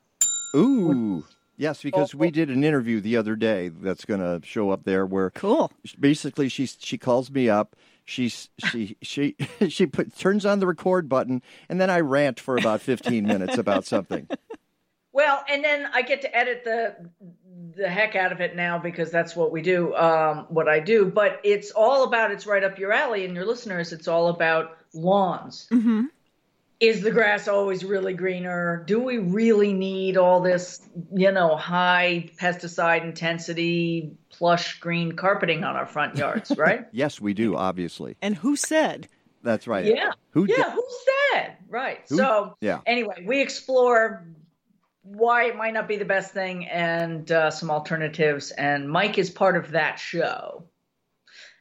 [0.55, 1.24] Ooh.
[1.57, 5.05] Yes, because we did an interview the other day that's going to show up there
[5.05, 5.72] where cool.
[5.99, 7.76] Basically, she she calls me up.
[8.03, 9.36] She's she she
[9.69, 13.59] she put turns on the record button, and then I rant for about fifteen minutes
[13.59, 14.28] about something.
[15.13, 16.95] Well, and then I get to edit the
[17.76, 21.05] the heck out of it now because that's what we do, um, what I do.
[21.05, 23.91] But it's all about it's right up your alley, and your listeners.
[23.91, 25.67] It's all about lawns.
[25.72, 26.05] Mm-hmm.
[26.82, 28.84] Is the grass always really greener?
[28.88, 30.82] Do we really need all this,
[31.14, 36.88] you know, high pesticide intensity, plush green carpeting on our front yards, right?
[36.92, 37.56] Yes, we do.
[37.56, 39.08] Obviously, And who said?
[39.44, 39.86] that's right.
[39.86, 40.12] Yeah.
[40.32, 40.46] Who?
[40.50, 40.86] yeah, d- who
[41.34, 41.58] said?
[41.70, 42.00] Right.
[42.10, 42.80] Who- So yeah.
[42.88, 44.26] anyway, we explore
[45.04, 48.50] why it might not be the best thing and uh, some alternatives.
[48.52, 50.64] And Mike is part of that show.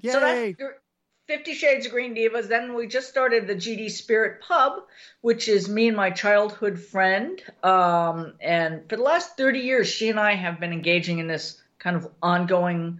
[0.02, 0.66] So that's gr-
[1.30, 2.48] Fifty Shades of Green Divas.
[2.48, 4.82] Then we just started the GD Spirit Pub,
[5.20, 7.40] which is me and my childhood friend.
[7.62, 11.62] Um, and for the last 30 years, she and I have been engaging in this
[11.78, 12.98] kind of ongoing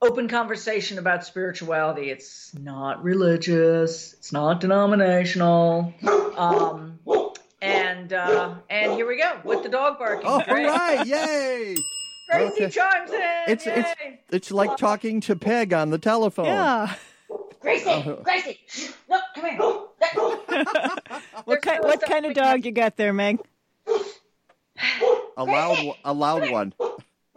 [0.00, 2.08] open conversation about spirituality.
[2.08, 5.92] It's not religious, it's not denominational.
[6.38, 6.98] Um,
[7.60, 10.26] and uh, and here we go with the dog barking.
[10.26, 11.06] Oh, all right!
[11.06, 11.76] Yay!
[12.30, 12.70] Gracie Okay.
[12.70, 13.20] chimes in.
[13.48, 14.20] It's it's Yay.
[14.30, 16.46] it's like talking to Peg on the telephone.
[16.46, 16.94] Yeah.
[17.68, 18.20] Gracie, Oh.
[18.24, 19.58] Gracie, shh, no, come here.
[21.44, 23.40] What kind what kind of dog you got there, Meg?
[25.36, 26.72] A loud one- a loud one.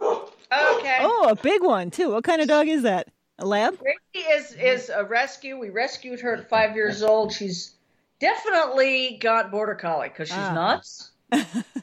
[0.00, 0.98] Okay.
[1.00, 2.12] Oh, a big one too.
[2.12, 3.08] What kind of dog is that?
[3.40, 3.78] A lab?
[3.78, 5.58] Gracie is is a rescue.
[5.58, 7.34] We rescued her at five years old.
[7.34, 7.74] She's
[8.18, 10.54] definitely got border collie because she's Ah.
[10.54, 11.10] nuts.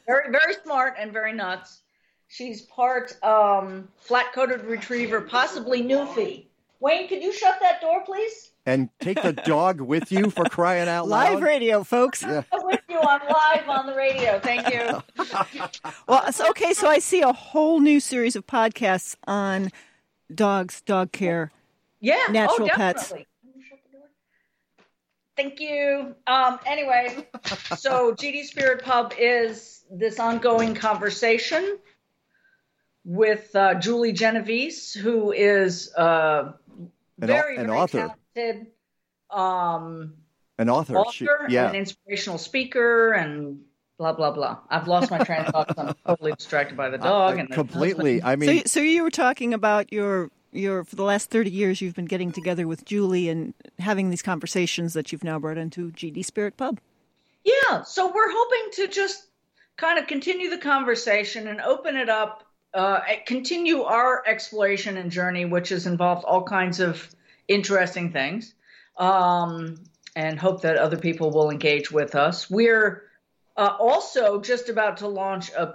[0.06, 1.82] very very smart and very nuts.
[2.26, 6.46] She's part um, flat coated retriever, possibly Newfie.
[6.80, 8.52] Wayne, could you shut that door, please?
[8.64, 11.34] And take the dog with you for crying out loud.
[11.34, 12.22] Live radio, folks.
[12.22, 12.42] Yeah.
[12.52, 14.40] With you on live on the radio.
[14.40, 15.02] Thank you.
[16.06, 19.70] Well, so, okay, so I see a whole new series of podcasts on
[20.34, 21.52] dogs, dog care,
[22.00, 23.12] Yeah, natural oh, pets.
[25.36, 26.14] Thank you.
[26.26, 27.28] Um, anyway,
[27.76, 31.78] so GD Spirit Pub is this ongoing conversation
[33.04, 36.52] with uh, Julie Genovese, who is uh,
[37.20, 38.14] An very, an very author.
[38.34, 38.66] talented
[39.30, 40.14] um,
[40.58, 40.96] An author.
[40.96, 41.68] author She- yeah.
[41.70, 43.60] an inspirational speaker and
[43.98, 44.58] blah, blah, blah.
[44.68, 47.38] I've lost my train of thought 'cause I'm totally distracted by the dog.
[47.38, 48.22] and the Uh, completely.
[48.22, 51.80] I mean, you- so you were talking about your your for the last thirty years
[51.80, 55.92] you've been getting together with Julie and having these conversations that you've now brought into
[55.92, 56.80] GD Spirit Pub.
[57.44, 59.28] Yeah, so we're hoping to just
[59.76, 62.44] kind of continue the conversation and open it up,
[62.74, 67.08] uh, continue our exploration and journey, which has involved all kinds of
[67.48, 68.54] interesting things,
[68.96, 69.80] um,
[70.14, 72.48] and hope that other people will engage with us.
[72.48, 73.02] We're
[73.56, 75.74] uh, also just about to launch a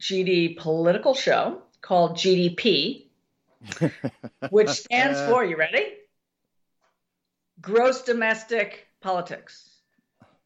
[0.00, 3.06] GD political show called GDP,
[4.50, 5.86] which stands for, you ready?
[7.60, 9.69] Gross Domestic Politics.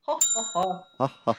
[0.07, 0.83] Ha, ha, ha.
[0.99, 1.33] ha, ha,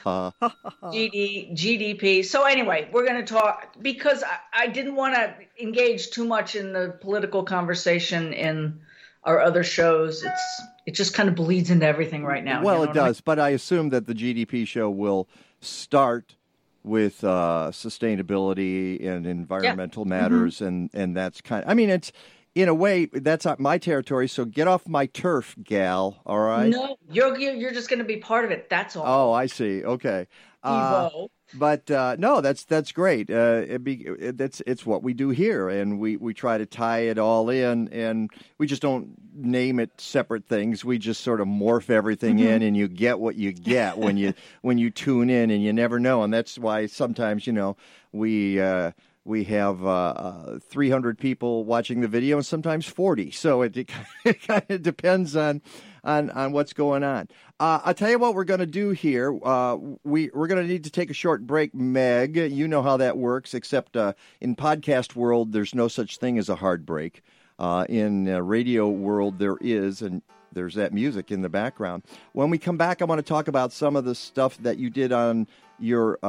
[0.82, 0.92] ha.
[0.92, 2.26] GD, GDP.
[2.26, 6.56] So anyway, we're going to talk because I, I didn't want to engage too much
[6.56, 8.80] in the political conversation in
[9.24, 10.24] our other shows.
[10.24, 12.64] It's it just kind of bleeds into everything right now.
[12.64, 13.08] Well, you know it what I mean?
[13.10, 15.28] does, but I assume that the GDP show will
[15.62, 16.36] start
[16.84, 20.10] with uh, sustainability and environmental Mm-hmm.
[20.10, 21.64] matters, and and that's kind.
[21.68, 22.12] I mean, it's
[22.56, 24.28] in a way that's not my territory.
[24.30, 26.22] So get off my turf, gal.
[26.26, 26.70] All right.
[26.70, 28.70] No, you're you're just going to be part of it.
[28.70, 29.04] That's all.
[29.06, 29.84] Oh, I see.
[29.84, 30.28] Okay.
[30.64, 31.10] Uh,
[31.54, 33.30] but uh, no, that's that's great.
[33.30, 36.66] Uh, it be, it, that's it's what we do here, and we, we try to
[36.66, 40.84] tie it all in, and we just don't name it separate things.
[40.84, 42.48] We just sort of morph everything Mm-hmm.
[42.48, 44.34] in, and you get what you get when you
[44.64, 46.24] when you tune in, and you never know.
[46.24, 47.78] And that's why sometimes you know
[48.12, 48.60] we.
[48.60, 48.92] Uh,
[49.26, 53.32] we have uh, uh, 300 people watching the video, and sometimes 40.
[53.32, 53.76] So it,
[54.26, 55.62] it kind of depends on
[56.04, 57.28] on on what's going on.
[57.60, 59.38] Uh, I'll tell you what we're going to do here.
[59.44, 62.38] Uh, we we're going to need to take a short break, Meg.
[62.38, 63.56] You know how that works.
[63.56, 67.24] Except uh, in podcast world, there's no such thing as a hard break.
[67.58, 70.22] Uh, in radio world, there is, and
[70.52, 72.04] there's that music in the background.
[72.34, 74.90] When we come back, I want to talk about some of the stuff that you
[74.90, 75.48] did on
[75.80, 76.20] your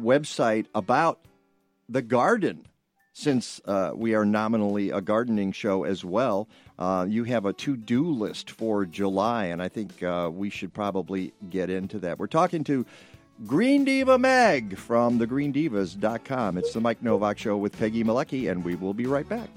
[0.00, 1.18] website about
[1.90, 2.66] the garden.
[3.12, 7.76] Since uh, we are nominally a gardening show as well, uh, you have a to
[7.76, 12.18] do list for July, and I think uh, we should probably get into that.
[12.18, 12.86] We're talking to
[13.46, 16.56] Green Diva Meg from thegreendivas.com.
[16.56, 19.50] It's the Mike Nowak Show with Peggy Malecki, and we will be right back.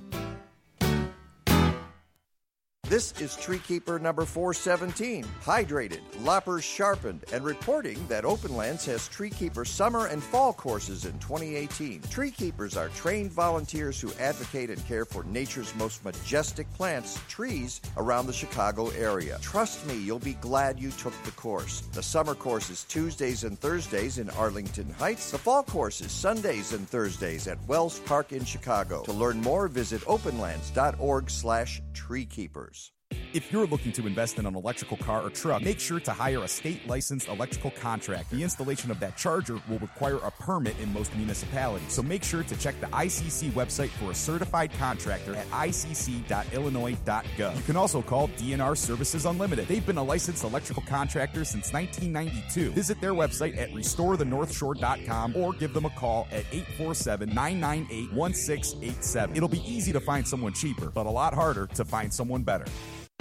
[2.94, 5.26] This is Tree Keeper number 417.
[5.44, 11.14] Hydrated, loppers sharpened, and reporting that Openlands has Tree Keeper summer and fall courses in
[11.14, 12.04] 2018.
[12.04, 17.82] Tree Keepers are trained volunteers who advocate and care for nature's most majestic plants, trees,
[17.98, 19.40] around the Chicago area.
[19.42, 21.82] Trust me, you'll be glad you took the course.
[21.94, 25.32] The summer course is Tuesdays and Thursdays in Arlington Heights.
[25.32, 29.02] The fall course is Sundays and Thursdays at Wells Park in Chicago.
[29.06, 32.83] To learn more, visit openlands.org slash treekeepers.
[33.34, 36.44] If you're looking to invest in an electrical car or truck, make sure to hire
[36.44, 38.36] a state licensed electrical contractor.
[38.36, 41.92] The installation of that charger will require a permit in most municipalities.
[41.92, 47.56] So make sure to check the ICC website for a certified contractor at icc.illinois.gov.
[47.56, 49.68] You can also call DNR Services Unlimited.
[49.68, 52.72] They've been a licensed electrical contractor since 1992.
[52.72, 59.36] Visit their website at restorethenorthshore.com or give them a call at 847 998 1687.
[59.36, 62.66] It'll be easy to find someone cheaper, but a lot harder to find someone better.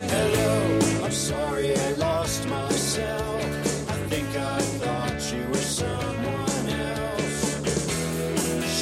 [0.00, 3.42] Hello, I'm sorry I lost myself.
[3.90, 7.62] I think I thought you were someone else.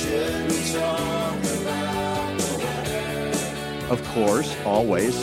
[0.01, 3.93] Should we talk about the weather?
[3.93, 5.15] Of course, always.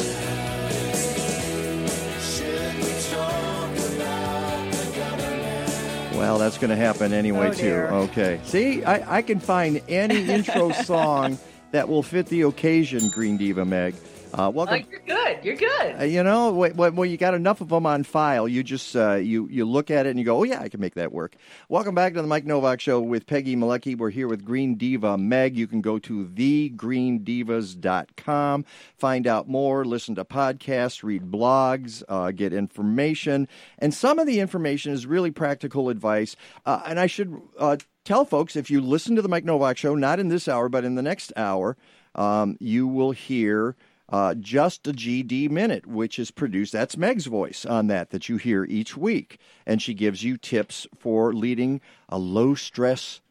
[2.24, 6.16] Should we talk about the government?
[6.16, 7.74] Well, that's going to happen anyway, Oh, too.
[8.10, 8.40] Okay.
[8.46, 11.38] See, I, I can find any intro song
[11.72, 13.94] that will fit the occasion, Green Diva Meg.
[14.34, 14.84] Uh, Oh, welcome.
[14.90, 15.40] you're good.
[15.44, 16.00] You're good.
[16.00, 19.48] Uh, you know, when you got enough of them on file, you just uh, you
[19.50, 21.36] you look at it and you go, "Oh yeah, I can make that work."
[21.68, 23.98] Welcome back to the Mike Nowak Show with Peggy Malecki.
[23.98, 25.58] We're here with Green Diva Meg.
[25.58, 28.66] You can go to thegreendivas.com,
[28.98, 33.48] find out more, listen to podcasts, read blogs, uh, get information,
[33.80, 36.36] and some of the information is really practical advice.
[36.66, 37.76] Uh, and I should uh,
[38.06, 40.86] tell folks if you listen to the Mike Nowak Show, not in this hour, but
[40.86, 41.76] in the next hour,
[42.16, 43.76] um, you will hear
[44.12, 46.74] uh, just a GD minute, which is produced.
[46.74, 50.86] That's Meg's voice on that that you hear each week, and she gives you tips
[50.98, 53.22] for leading a low stress.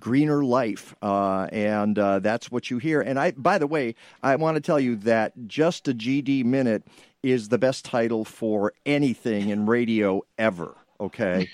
[0.00, 3.00] Greener life, uh, and uh, that's what you hear.
[3.00, 6.82] And I, by the way, I want to tell you that just a GD minute
[7.22, 10.74] is the best title for anything in radio ever.
[10.98, 11.48] Okay,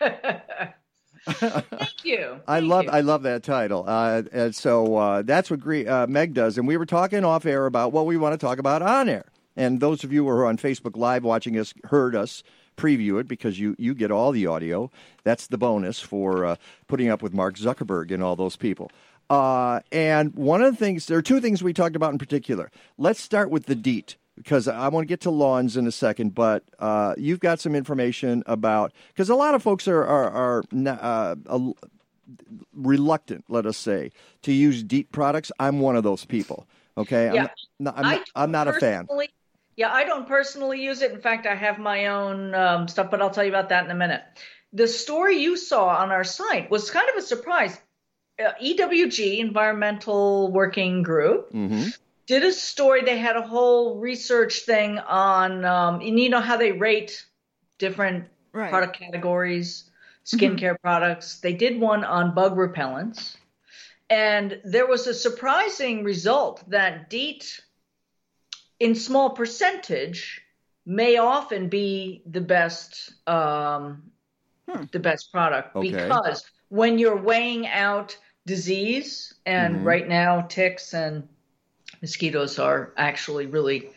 [1.26, 2.40] Thank you.
[2.46, 3.84] I love I love that title.
[3.86, 7.46] Uh, and so uh, that's what Gre- uh, Meg does, and we were talking off
[7.46, 9.26] air about what we want to talk about on air.
[9.56, 12.42] And those of you who are on Facebook Live watching us heard us
[12.76, 14.90] preview it because you, you get all the audio.
[15.24, 16.56] That's the bonus for uh,
[16.88, 18.90] putting up with Mark Zuckerberg and all those people.
[19.28, 22.70] Uh, and one of the things, there are two things we talked about in particular.
[22.96, 26.34] Let's start with the DEET because I want to get to lawns in a second,
[26.34, 30.62] but uh, you've got some information about because a lot of folks are are, are
[30.86, 31.72] uh, uh,
[32.74, 34.10] reluctant, let us say,
[34.42, 35.52] to use DEET products.
[35.58, 36.66] I'm one of those people.
[36.96, 37.48] Okay, I'm Yeah.
[37.78, 39.08] not, I'm, not, I'm not a fan.
[39.76, 41.12] Yeah, I don't personally use it.
[41.12, 43.90] In fact, I have my own um, stuff, but I'll tell you about that in
[43.90, 44.22] a minute.
[44.72, 47.78] The story you saw on our site was kind of a surprise.
[48.38, 51.88] Uh, EWG, Environmental Working Group, Mm-hmm.
[52.30, 53.02] Did a story.
[53.02, 57.26] They had a whole research thing on, um, and you know how they rate
[57.78, 58.70] different Right.
[58.70, 59.90] product categories,
[60.24, 61.40] skincare products.
[61.40, 63.36] They did one on bug repellents.
[64.08, 67.60] And there was a surprising result that DEET,
[68.78, 70.40] in small percentage,
[70.86, 74.12] may often be the best um,
[74.92, 75.90] the best product Okay.
[75.90, 78.16] because when you're weighing out
[78.46, 79.84] disease, and Mhm.
[79.84, 81.28] right now ticks and
[82.00, 83.90] mosquitoes are actually really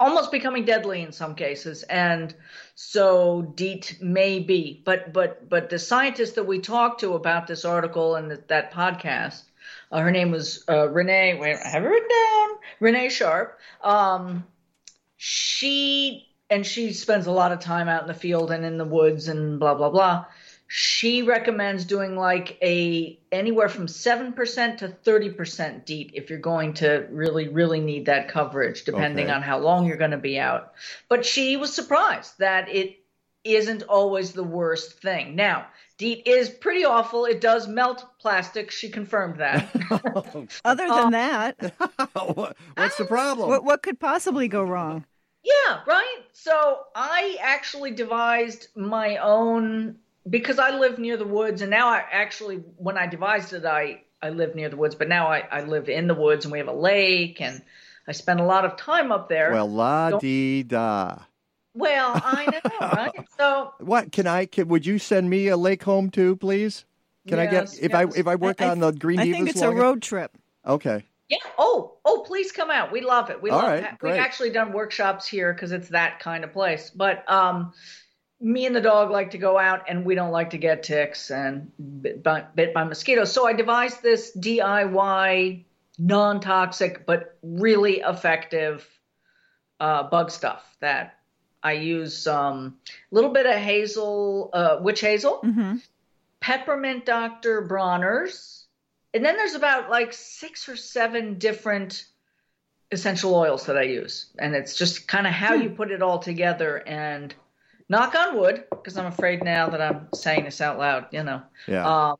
[0.00, 2.34] almost becoming deadly in some cases and
[2.74, 4.80] so DEET may be.
[4.84, 8.72] But but but the scientist that we talked to about this article and that, that
[8.72, 9.42] podcast
[9.90, 12.48] uh, her name was uh, renee wait i have it written down
[12.80, 14.44] renee sharp um,
[15.16, 18.84] she and she spends a lot of time out in the field and in the
[18.84, 20.24] woods and blah blah blah
[20.70, 27.06] she recommends doing like a anywhere from 7% to 30% DEET if you're going to
[27.10, 29.34] really really need that coverage depending Okay.
[29.34, 30.74] on how long you're going to be out
[31.08, 32.98] but she was surprised that it
[33.44, 35.66] isn't always the worst thing now
[35.96, 39.74] DEET is pretty awful it does melt plastic she confirmed that
[40.64, 41.56] Other than um, that,
[42.74, 43.48] what's the problem?
[43.48, 45.04] What, what could possibly go wrong?
[45.42, 46.18] Yeah, right.
[46.32, 49.96] So I actually devised my own
[50.28, 54.02] because I live near the woods, and now I actually, when I devised it, I
[54.22, 56.58] I live near the woods, but now I I live in the woods, and we
[56.58, 57.62] have a lake, and
[58.06, 59.52] I spend a lot of time up there.
[59.52, 61.18] Well, la Don't- dee da.
[61.74, 63.28] well, I know, right?
[63.38, 64.46] So What can I?
[64.46, 66.84] Can, would you send me a lake home too, please?
[67.28, 69.26] Can I get Yes, if I if I work I- I on the green I
[69.26, 70.36] Divas think it's a long enough- road trip.
[70.66, 71.04] Okay.
[71.28, 71.36] Yeah.
[71.58, 72.90] Oh, oh, please come out.
[72.90, 73.42] We love it.
[73.42, 73.90] We All love right, it.
[74.02, 76.88] We've actually done workshops here because it's that kind of place.
[76.88, 77.74] But um,
[78.40, 81.30] me and the dog like to go out, and we don't like to get ticks
[81.30, 81.70] and
[82.02, 83.32] bit by, bit by mosquitoes.
[83.32, 85.64] So I devised this DIY,
[85.98, 88.86] non-toxic but really effective
[89.80, 91.18] uh, bug stuff that
[91.62, 92.76] I use um,
[93.10, 95.78] a little bit of hazel, uh, witch hazel, Mm-hmm.
[96.40, 97.62] peppermint Dr.
[97.62, 98.66] Bronner's,
[99.14, 102.06] and then there's about like six or seven different
[102.92, 104.26] essential oils that I use.
[104.38, 107.34] And it's just kind of how you put it all together and
[107.88, 111.42] knock on wood, because I'm afraid now that I'm saying this out loud, you know.
[111.66, 112.10] Yeah.
[112.10, 112.16] Um,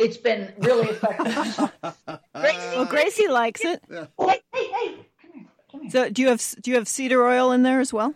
[0.00, 1.70] it's been really effective.
[2.34, 3.82] Well, Gracie likes it.
[3.90, 4.06] Yeah.
[4.18, 5.90] Hey, hey, come here, come here.
[5.90, 8.12] So, do you have do you have cedar oil in there as well?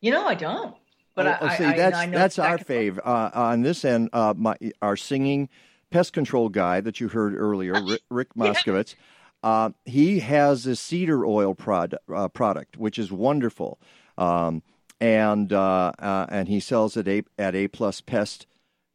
[0.00, 0.74] You know, I don't.
[1.14, 2.98] But oh, I, oh, see, I, I- that's I know that's our fave.
[3.04, 5.48] Uh, on this end, uh, my our singing
[5.90, 8.94] pest control guy that you heard earlier, Rick, Rick Moskowitz.
[9.42, 13.78] Uh, he has a cedar oil prod, uh, product, which is wonderful,
[14.18, 14.62] um,
[15.00, 18.46] and uh, uh, and he sells it a, at a plus pest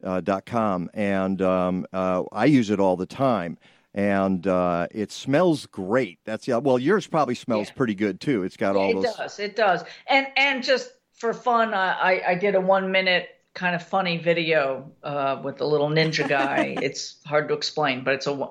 [0.02, 3.58] uh, dot com, and um, uh, I use it all the time,
[3.94, 6.18] and uh, it smells great.
[6.24, 6.56] That's yeah.
[6.56, 8.42] Well, yours probably smells pretty good too.
[8.42, 9.04] It's got all it those.
[9.04, 9.38] It does.
[9.38, 9.84] It does.
[10.08, 14.16] And and just for fun, I I, I did a one minute kind of funny
[14.16, 16.74] video uh, with the little ninja guy.
[16.82, 18.48] it's hard to explain, but it's a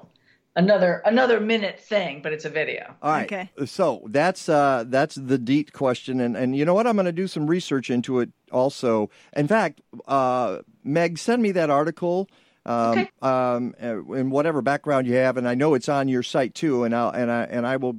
[0.55, 2.93] another another minute thing, but it's a video.
[3.01, 3.31] All right.
[3.31, 3.49] Okay.
[3.65, 6.87] So that's uh, that's the DEET question, and and you know what?
[6.87, 9.09] I'm going to do some research into it also.
[9.35, 12.29] In fact, uh, Meg, send me that article.
[12.63, 16.53] Um, um, uh, in whatever background you have, and I know it's on your site
[16.53, 17.97] too, and I'll and I and I will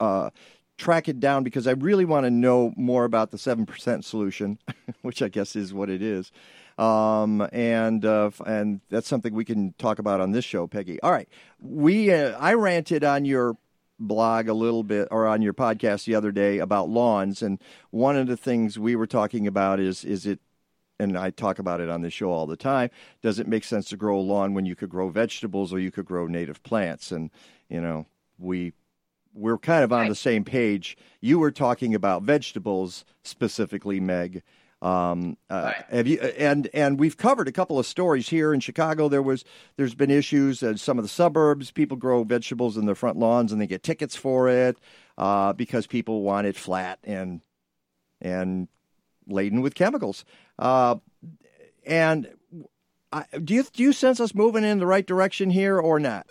[0.00, 0.30] uh,
[0.78, 4.58] track it down because I really want to know more about the seven percent solution,
[5.02, 6.32] which I guess is what it is.
[6.78, 11.00] Um, and uh, and that's something we can talk about on this show, Peggy.
[11.02, 11.28] All right,
[11.60, 13.56] we uh, I ranted on your
[14.00, 17.60] blog a little bit or on your podcast the other day about lawns, and
[17.90, 20.40] one of the things we were talking about is is it
[20.98, 22.90] and I talk about it on the show all the time.
[23.22, 25.90] Does it make sense to grow a lawn when you could grow vegetables or you
[25.90, 27.12] could grow native plants?
[27.12, 27.30] And
[27.68, 28.06] you know,
[28.38, 28.72] we
[29.34, 30.96] we're kind of on the same page.
[31.20, 34.42] You were talking about vegetables specifically, Meg,
[34.84, 36.20] Um, uh, Have you?
[36.20, 39.08] And and we've covered a couple of stories here in Chicago.
[39.08, 39.42] There was
[39.76, 41.70] there's been issues in some of the suburbs.
[41.70, 44.76] People grow vegetables in their front lawns and they get tickets for it
[45.16, 47.40] uh, because people want it flat and
[48.20, 48.68] and
[49.26, 50.26] laden with chemicals.
[50.58, 50.96] Uh,
[51.86, 52.28] and
[53.10, 56.26] I, do you do you sense us moving in the right direction here or not?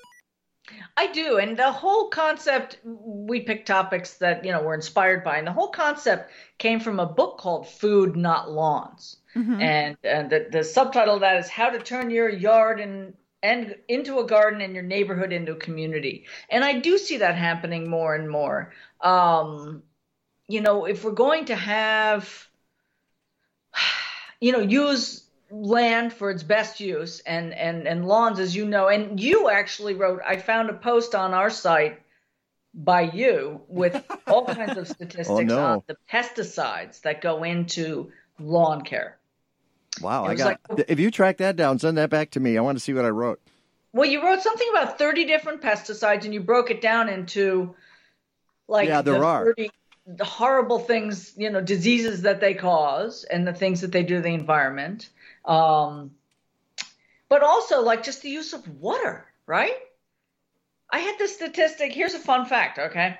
[0.95, 5.37] I do, and the whole concept we pick topics that you know we're inspired by,
[5.37, 9.17] and the whole concept came from a book called "Food Not Lawns,"
[9.61, 13.75] and and the, the subtitle of that is "How to Turn Your Yard and and
[13.87, 17.89] into a garden and your neighborhood into a community." And I do see that happening
[17.89, 18.73] more and more.
[19.01, 19.83] Um,
[20.47, 22.47] you know, if we're going to have,
[24.39, 25.23] you know, use
[25.53, 29.93] land for its best use and and and lawns as you know and you actually
[29.93, 32.01] wrote i found a post on our site
[32.73, 35.63] by you with all kinds of statistics Oh, no.
[35.63, 39.17] on the pesticides that go into lawn care
[40.01, 40.59] Wow, I was got.
[40.87, 42.57] if you track that down, send that back to me.
[42.57, 43.39] I want to see what I wrote.
[43.93, 47.75] well you wrote something about 30 different pesticides and you broke it down into
[48.67, 49.45] like Yeah, there the are.
[49.45, 49.69] 30
[50.05, 54.15] the horrible things you know diseases that they cause and the things that they do
[54.15, 55.09] to the environment
[55.45, 56.11] um,
[57.29, 59.75] but also like just the use of water, right?
[60.89, 61.91] I had this statistic.
[61.93, 63.17] Here's a fun fact, okay?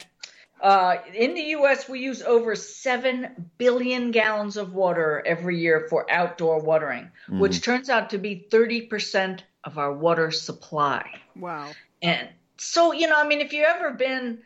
[0.62, 6.10] Uh, in the U.S., we use over seven billion gallons of water every year for
[6.10, 7.40] outdoor watering, Mm.
[7.40, 11.06] which turns out to be 30% of our water supply.
[11.36, 11.72] Wow.
[12.02, 14.40] And so, you know, I mean, if you've ever been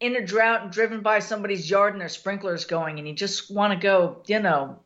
[0.00, 3.50] in a drought and driven by somebody's yard and their sprinklers going, and you just
[3.50, 4.78] want to go, you know,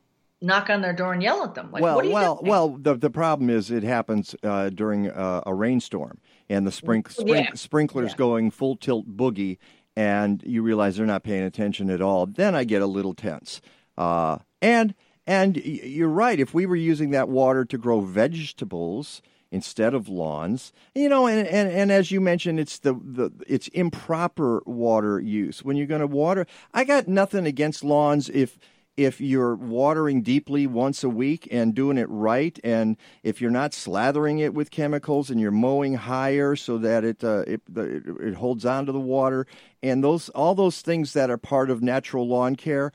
[0.43, 2.51] knock on their door and yell at them, like, well, what are you well, doing?
[2.51, 2.69] well.
[2.79, 6.19] The the problem is it happens uh, during uh, a rainstorm,
[6.49, 7.51] and the sprink, sprink, Yeah.
[7.55, 9.59] sprinklers going full tilt boogie,
[9.97, 12.27] and you realize they're not paying attention at all.
[12.27, 13.61] Then I get a little tense.
[13.97, 14.95] Uh, and
[15.27, 16.41] and you're right.
[16.41, 21.47] If we were using that water to grow vegetables instead of lawns, you know, and
[21.47, 25.63] and, and as you mentioned, it's the, the it's improper water use.
[25.63, 28.59] When you're going to water, I got nothing against lawns if
[28.97, 33.73] if you're watering deeply once a week and doing it right, and if you're not
[33.73, 38.65] slathering it with chemicals and you're mowing higher so that it uh, it, it holds
[38.67, 39.47] on to the water,
[39.83, 42.93] and those all those things that are part of natural lawn care,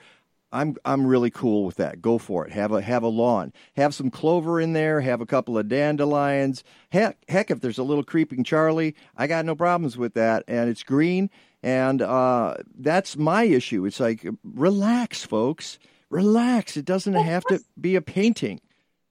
[0.51, 2.01] I'm I'm really cool with that.
[2.01, 2.53] Go for it.
[2.53, 3.51] Have a have a lawn.
[3.75, 5.01] Have some clover in there.
[5.01, 6.63] Have a couple of dandelions.
[6.91, 10.43] Heck, heck, if there's a little creeping Charlie, I got no problems with that.
[10.47, 11.29] And it's green.
[11.63, 13.85] And uh, that's my issue.
[13.85, 15.79] It's like relax, folks.
[16.09, 16.77] Relax.
[16.77, 18.61] It doesn't have to be a painting.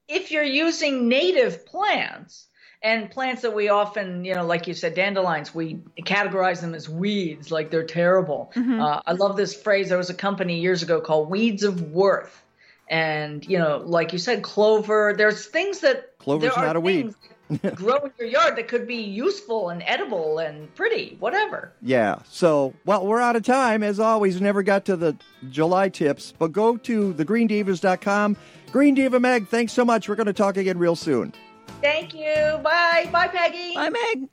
[0.09, 2.47] if you're using native plants
[2.82, 6.88] and plants that we often, you know, like you said, dandelions, we categorize them as
[6.88, 8.53] weeds, like they're terrible.
[8.55, 8.80] Mm-hmm.
[8.80, 9.88] Uh, I love this phrase.
[9.88, 12.42] There was a company years ago called Weeds of Worth.
[12.88, 16.16] And, you know, like you said, clover, there's things that.
[16.18, 17.03] Clover's there are not a weed.
[17.03, 17.36] things that
[17.74, 21.72] grow in your yard that could be useful and edible and pretty, whatever.
[21.82, 22.16] Yeah.
[22.28, 23.82] So, well, we're out of time.
[23.82, 25.16] As always, never got to the
[25.51, 28.36] July tips, but go to thegreendivas.com.
[28.72, 30.09] Green Diva Meg, thanks so much.
[30.09, 31.32] We're going to talk again real soon.
[31.80, 32.59] Thank you.
[32.62, 33.09] Bye.
[33.12, 33.74] Bye, Peggy.
[33.74, 34.28] Bye, Meg.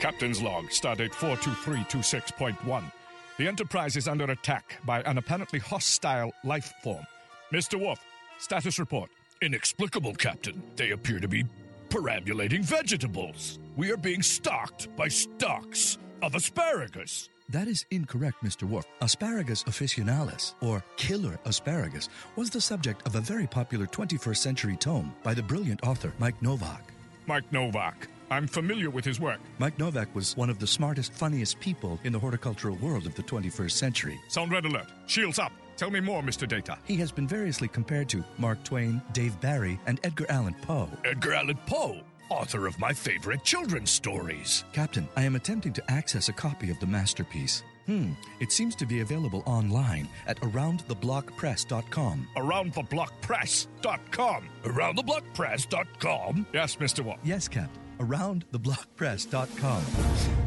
[0.00, 2.92] Captain's log, stardate 42326.1.
[3.36, 7.04] The Enterprise is under attack by an apparently hostile life form.
[7.52, 7.80] Mr.
[7.80, 8.00] Worf,
[8.38, 9.10] status report.
[9.42, 10.60] Inexplicable, Captain.
[10.76, 11.44] They appear to be
[11.90, 13.58] perambulating vegetables.
[13.76, 17.28] We are being stalked by stalks of asparagus.
[17.50, 18.64] That is incorrect, Mr.
[18.64, 18.84] Worf.
[19.00, 25.14] Asparagus officinalis, or killer asparagus, was the subject of a very popular 21st century tome
[25.22, 26.92] by the brilliant author Mike Nowak.
[27.26, 28.08] Mike Nowak.
[28.30, 29.38] I'm familiar with his work.
[29.58, 33.22] Mike Nowak was one of the smartest, funniest people in the horticultural world of the
[33.22, 34.20] 21st century.
[34.28, 34.88] Sound red alert.
[35.06, 35.52] Shields up.
[35.78, 36.46] Tell me more, Mr.
[36.48, 36.76] Data.
[36.84, 40.88] He has been variously compared to Mark Twain, Dave Barry, and Edgar Allan Poe.
[41.04, 42.00] Edgar Allan Poe,
[42.30, 44.64] author of my favorite children's stories.
[44.72, 47.62] Captain, I am attempting to access a copy of the masterpiece.
[47.86, 48.10] Hmm,
[48.40, 52.26] it seems to be available online at aroundtheblockpress.com.
[52.36, 54.48] AroundTheBlockPress.com.
[54.64, 56.46] AroundTheBlockPress.com?
[56.52, 57.04] Yes, Mr.
[57.04, 57.18] Worf.
[57.22, 57.80] Yes, Captain.
[58.00, 59.82] Aroundtheblockpress.com.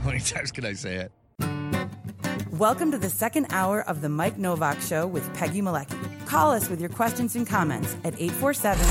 [0.04, 1.12] How many times can I say it?
[2.62, 5.98] Welcome to the second hour of the Mike Nowak Show with Peggy Malecki.
[6.28, 8.86] Call us with your questions and comments at 847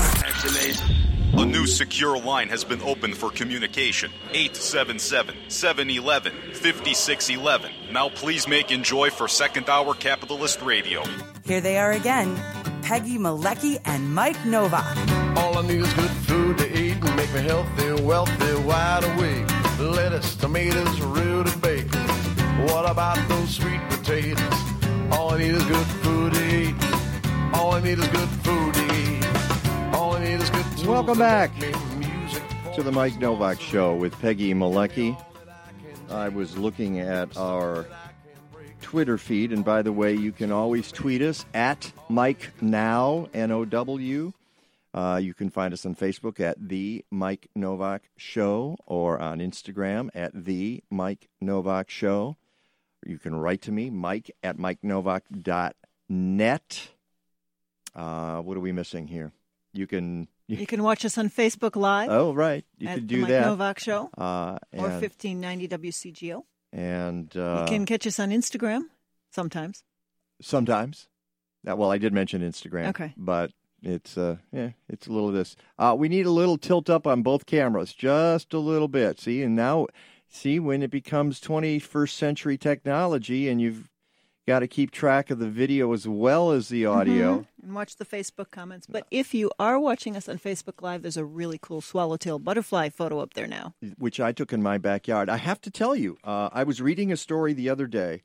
[1.39, 4.11] A new secure line has been opened for communication.
[4.31, 7.71] 877 711 5611.
[7.93, 11.05] Now please make enjoy for second hour capitalist radio.
[11.45, 12.35] Here they are again
[12.81, 14.97] Peggy Malecki and Mike Nowak.
[15.37, 19.47] All I need is good food to eat and make me healthy, wealthy, wide awake.
[19.79, 21.70] Lettuce, tomatoes, root and bacon.
[22.67, 24.39] What about those sweet potatoes?
[25.11, 26.75] All I need is good food to eat.
[27.53, 29.95] All I need is good food to eat.
[29.95, 32.43] All I need is good tools Welcome to back make me music.
[32.75, 35.21] to the Mike Nowak Show with Peggy Malecki.
[36.09, 37.85] I was looking at our
[38.81, 43.51] Twitter feed, and by the way, you can always tweet us at Mike Now N
[43.51, 44.33] O W.
[44.93, 50.09] Uh, you can find us on Facebook at the Mike Nowak Show or on Instagram
[50.13, 52.35] at the Mike Nowak Show.
[53.05, 56.89] You can write to me, Mike at MikeNowak.net.
[57.95, 59.31] Uh, what are we missing here?
[59.73, 62.09] You can You can watch us on Facebook Live.
[62.09, 62.65] Oh, right.
[62.77, 63.45] You can could the do Mike that.
[63.45, 66.43] Novak Show Uh, or 1590 WCGO.
[66.73, 68.83] and uh, you can catch us on Instagram
[69.31, 69.83] sometimes.
[70.41, 71.07] sometimes.
[71.67, 72.87] Uh, well, I did mention Instagram.
[72.89, 73.13] Okay.
[73.17, 73.51] But
[73.83, 75.55] it's uh, yeah, it's a little of this.
[75.79, 79.19] Uh, we need a little tilt up on both cameras, just a little bit.
[79.19, 79.87] See, and now,
[80.33, 83.89] see when it becomes 21st century technology, and you've
[84.47, 87.39] got to keep track of the video as well as the audio.
[87.39, 87.47] Mhm.
[87.63, 88.87] And watch the Facebook comments.
[88.87, 92.89] But if you are watching us on Facebook Live, there's a really cool swallowtail butterfly
[92.89, 93.75] photo up there now.
[93.97, 95.29] which I took in my backyard.
[95.29, 98.23] I have to tell you, uh, I was reading a story the other day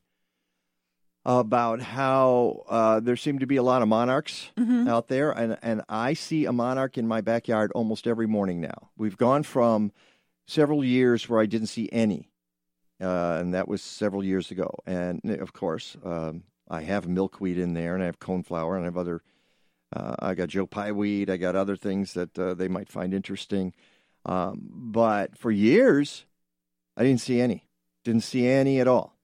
[1.24, 4.88] about how uh, there seem to be a lot of monarchs Mhm.
[4.88, 8.90] out there, and, and I see a monarch in my backyard almost every morning now.
[8.96, 9.90] We've gone from
[10.47, 12.30] several years where I didn't see any,
[13.01, 14.70] uh, and that was several years ago.
[14.86, 18.86] And of course, um, I have milkweed in there, and I have coneflower, and I
[18.86, 19.22] have other.
[19.94, 21.30] Uh, I got Joe Pye weed.
[21.30, 23.72] I got other things that uh, they might find interesting.
[24.24, 26.24] Um, but for years,
[26.97, 27.66] I didn't see any.
[28.05, 29.16] Didn't see any at all.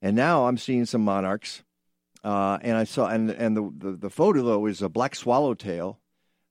[0.00, 1.62] And now I'm seeing some monarchs.
[2.24, 6.00] Uh, and I saw, and and the, the the photo though is a black swallowtail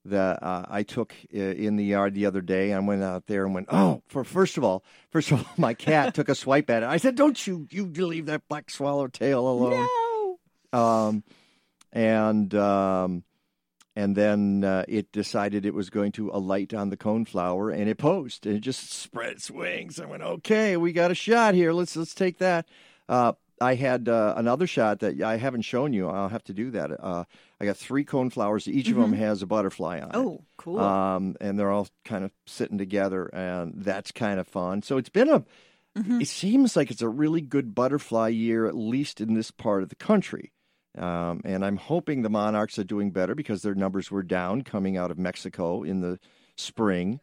[0.10, 2.74] that uh, I took in the yard the other day.
[2.74, 5.74] I went out there and went, oh, for first of all, first of all, my
[5.74, 6.90] cat took a swipe at it.
[6.90, 9.88] I said, don't you you leave that black swallowtail alone.
[10.74, 10.80] No.
[10.80, 11.24] Um,
[11.94, 13.24] and um,
[13.96, 17.98] and then uh, it decided it was going to alight on the coneflower, and it
[17.98, 20.00] posed, and it just spread its wings.
[20.00, 21.74] I went, okay, we got a shot here.
[21.74, 22.68] Let's let's take that.
[23.10, 26.08] Uh, I had uh, another shot that I haven't shown you.
[26.08, 26.92] I'll have to do that.
[26.92, 27.24] Uh,
[27.60, 28.68] I got three coneflowers.
[28.68, 30.16] Each of them has a butterfly on it.
[30.16, 30.80] Oh, cool.
[30.80, 34.82] Um, and they're all kind of sitting together, and that's kind of fun.
[34.82, 35.44] So it's been a.
[35.98, 36.22] Mm-hmm.
[36.22, 39.90] It seems like it's a really good butterfly year, at least in this part of
[39.90, 40.52] the country.
[40.96, 44.98] Um, and I'm hoping the Monarchs are doing better because their numbers were down coming
[44.98, 46.20] out of Mexico in the
[46.56, 47.20] spring.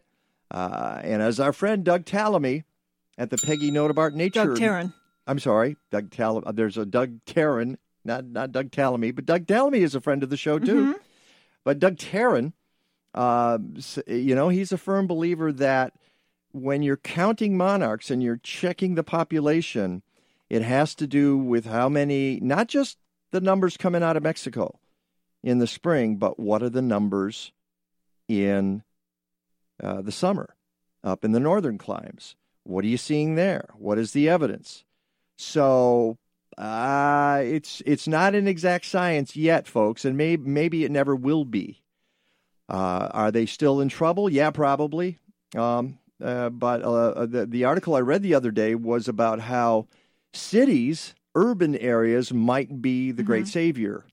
[0.50, 2.64] Uh, and as our friend Doug Tallamy
[3.18, 4.46] at the Peggy Notebaert Nature.
[4.46, 4.92] Doug Taron.
[5.26, 6.42] I'm sorry, Doug Tal.
[6.44, 10.22] uh, There's a Doug Taron, not not Doug Tallamy, but Doug Tallamy is a friend
[10.22, 10.94] of the show too.
[10.94, 11.00] Mhm.
[11.64, 12.52] But Doug Taron,
[13.14, 13.58] uh,
[14.06, 15.94] you know, he's a firm believer that
[16.52, 20.02] when you're counting monarchs and you're checking the population,
[20.50, 22.98] it has to do with how many, not just
[23.30, 24.78] the numbers coming out of Mexico
[25.42, 27.50] in the spring, but what are the numbers
[28.28, 28.82] in
[29.82, 30.54] uh, the summer
[31.02, 32.36] up in the northern climes?
[32.62, 33.70] What are you seeing there?
[33.76, 34.84] What is the evidence?
[35.36, 36.18] So
[36.56, 41.44] uh, it's it's not an exact science yet, folks, and maybe maybe it never will
[41.44, 41.82] be.
[42.68, 44.30] Uh, are they still in trouble?
[44.30, 45.18] Yeah, probably.
[45.54, 49.86] Um, uh, but uh, the the article I read the other day was about how
[50.32, 54.04] cities, urban areas, might be the great savior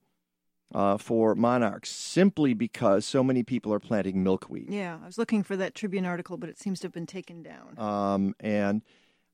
[0.74, 4.67] uh, for monarchs, simply because so many people are planting milkweed.
[4.69, 7.43] Yeah, I was looking for that Tribune article, but it seems to have been taken
[7.43, 7.78] down.
[7.78, 8.82] Um, and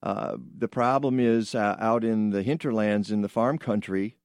[0.03, 4.17] uh, the problem is uh, out in the hinterlands in the farm country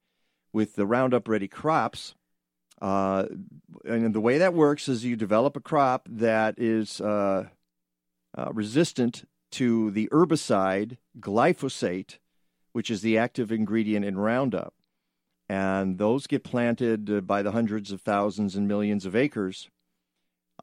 [0.51, 2.15] with the Roundup Ready crops.
[2.81, 3.25] Uh,
[3.85, 7.47] and the way that works is you develop a crop that is uh,
[8.37, 12.17] uh, resistant to the herbicide glyphosate,
[12.71, 14.73] which is the active ingredient in Roundup.
[15.49, 19.69] And those get planted by the hundreds of thousands and millions of acres.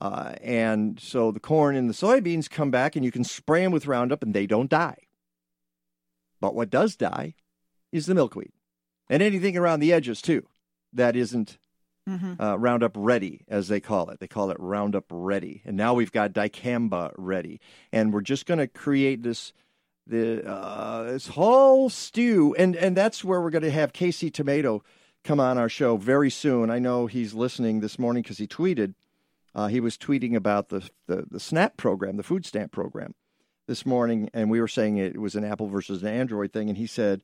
[0.01, 3.73] Uh, and so the corn and the soybeans come back, and you can spray them
[3.73, 4.97] with Roundup, and they don't die.
[6.41, 7.35] But what does die
[7.93, 8.53] is the milkweed,
[9.11, 10.47] and anything around the edges too
[10.93, 11.59] that isn't
[12.09, 12.43] Mm-hmm.
[12.43, 14.19] uh, Roundup Ready, as they call it.
[14.19, 17.61] They call it Roundup Ready, and now we've got dicamba ready,
[17.93, 19.53] and we're just going to create this
[20.07, 24.83] the uh, this whole stew, and and that's where we're going to have Casey Tomato
[25.23, 26.71] come on our show very soon.
[26.71, 28.95] I know he's listening this morning because he tweeted.
[29.55, 33.15] Uh, he was tweeting about the, the the SNAP program, the food stamp program,
[33.67, 36.79] this morning, and we were saying it was an Apple versus an Android thing, and
[36.79, 37.23] he said,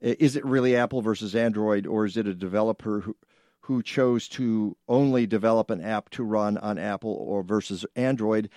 [0.00, 3.16] "Is it really Apple versus Android, or is it a developer who
[3.60, 8.48] who chose to only develop an app to run on Apple or versus Android?"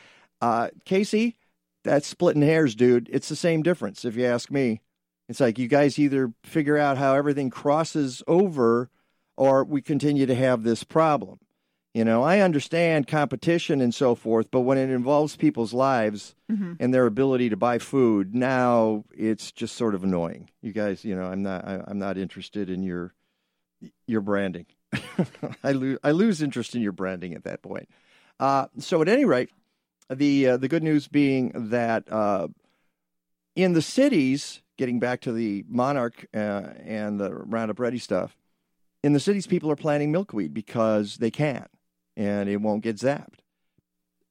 [0.42, 1.38] Uh, Casey,
[1.84, 3.10] that's splitting hairs, dude.
[3.12, 4.82] It's the same difference, if you ask me.
[5.28, 8.90] It's like you guys either figure out how everything crosses over
[9.38, 11.40] or we continue to have this problem.
[11.94, 16.78] You know, I understand competition and so forth, but when it involves people's lives Mhm.
[16.80, 20.50] and their ability to buy food, now it's just sort of annoying.
[20.62, 23.16] You guys, you know, I'm not, I, I'm not interested in your,
[24.06, 24.68] your branding.
[25.64, 27.90] I lose, I lose interest in your branding at that point.
[28.40, 29.50] Uh, so at any rate,
[30.10, 32.48] the uh, the good news being that uh,
[33.56, 36.38] in the cities, getting back to the monarch uh,
[36.84, 38.38] and the Roundup Ready stuff,
[39.04, 41.68] in the cities, people are planting milkweed because they can,
[42.20, 43.40] and it won't get zapped.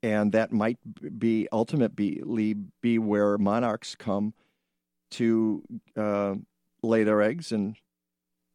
[0.03, 0.79] And that might
[1.19, 4.35] be ultimately be where monarchs come
[5.13, 5.65] to
[5.97, 6.35] uh,
[6.83, 7.75] lay their eggs and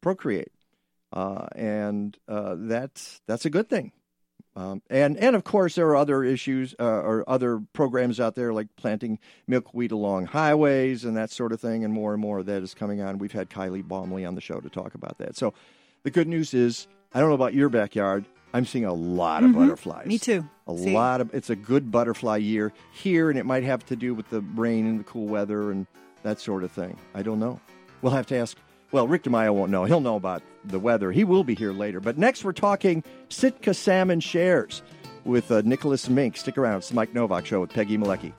[0.02, 0.54] procreate,
[1.12, 3.92] uh, and uh, that's that's a good thing.
[4.56, 8.54] Um, and and of course there are other issues uh, or other programs out there
[8.54, 12.46] like planting milkweed along highways and that sort of thing, and more and more of
[12.46, 13.18] that is coming on.
[13.18, 15.36] We've had Kylie Baumley on the show to talk about that.
[15.36, 15.54] So
[16.04, 18.24] the good news is, I don't know about your backyard.
[18.54, 19.56] I'm seeing a lot of Mhm.
[19.56, 20.06] butterflies.
[20.08, 20.46] Me too.
[20.68, 20.94] A See?
[20.94, 24.30] lot of it's a good butterfly year here, and it might have to do with
[24.30, 25.88] the rain and the cool weather and
[26.24, 26.96] that sort of thing.
[27.16, 27.60] I don't know.
[28.02, 28.58] We'll have to ask.
[28.92, 29.86] Well, Rick DiMaio won't know.
[29.86, 31.12] He'll know about the weather.
[31.12, 32.00] He will be here later.
[32.00, 34.84] But next, we're talking Sitka salmon shares
[35.26, 36.38] with uh, Nicholas Mink.
[36.38, 36.78] Stick around.
[36.78, 38.34] It's the Mike Nowak Show with Peggy Malecki.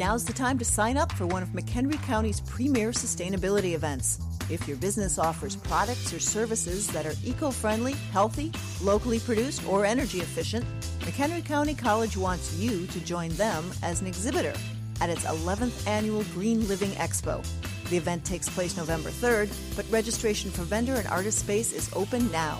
[0.00, 4.18] Now's the time to sign up for one of McHenry County's premier sustainability events.
[4.48, 9.84] If your business offers products or services that are eco friendly, healthy, locally produced, or
[9.84, 10.64] energy efficient,
[11.00, 14.54] McHenry County College wants you to join them as an exhibitor
[15.02, 17.46] at its 11th annual Green Living Expo.
[17.90, 22.32] The event takes place November 3rd, but registration for vendor and artist space is open
[22.32, 22.58] now.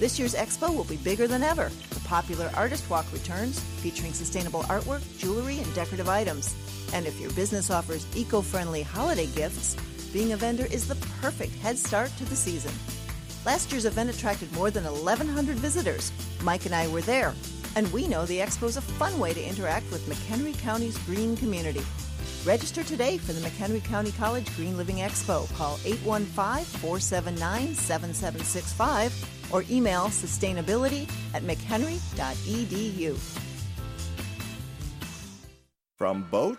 [0.00, 1.70] This year's expo will be bigger than ever.
[1.90, 6.56] The popular Artist Walk returns, featuring sustainable artwork, jewelry, and decorative items.
[6.92, 9.76] And if your business offers eco friendly holiday gifts,
[10.12, 12.72] being a vendor is the perfect head start to the season.
[13.44, 16.12] Last year's event attracted more than 1,100 visitors.
[16.42, 17.34] Mike and I were there,
[17.74, 21.36] and we know the expo is a fun way to interact with McHenry County's green
[21.36, 21.82] community.
[22.44, 25.52] Register today for the McHenry County College Green Living Expo.
[25.54, 33.16] Call 815 479 7765 or email sustainability at mchenry.edu.
[35.98, 36.58] From boat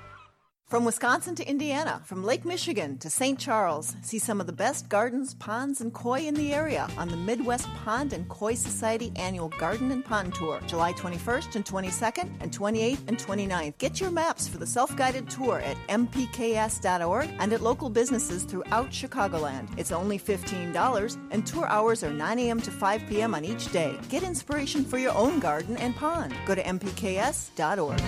[0.71, 3.37] From Wisconsin to Indiana, from Lake Michigan to St.
[3.37, 7.17] Charles, see some of the best gardens, ponds, and koi in the area on the
[7.17, 12.57] Midwest Pond and Koi Society annual Garden and Pond Tour, July 21st and 22nd and
[12.57, 13.77] 28th and 29th.
[13.79, 19.77] Get your maps for the self-guided tour at mpks.org and at local businesses throughout Chicagoland.
[19.77, 22.61] It's only $15 and tour hours are 9 a.m.
[22.61, 23.35] to 5 p.m.
[23.35, 23.99] on each day.
[24.07, 26.33] Get inspiration for your own garden and pond.
[26.45, 28.01] Go to mpks.org.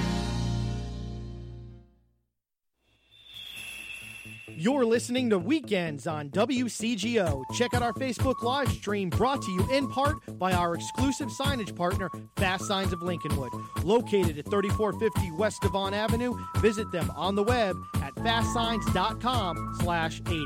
[4.64, 7.44] You're listening to Weekends on WCGO.
[7.54, 11.76] Check out our Facebook live stream brought to you in part by our exclusive signage
[11.76, 13.50] partner, Fast Signs of Lincolnwood.
[13.84, 20.46] Located at 3450 West Devon Avenue, visit them on the web at fastsigns.com slash 80.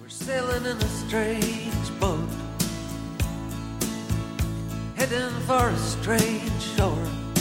[0.00, 2.28] We're sailing in a strange boat,
[4.96, 7.31] heading for a strange shore.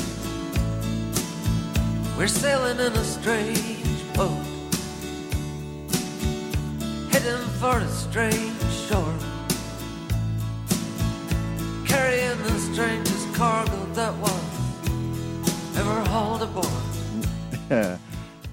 [2.21, 4.45] We're sailing in a strange boat,
[7.11, 9.15] heading for a strange shore.
[11.87, 16.67] Carrying the strangest cargo that was ever hauled aboard.
[17.71, 17.97] uh,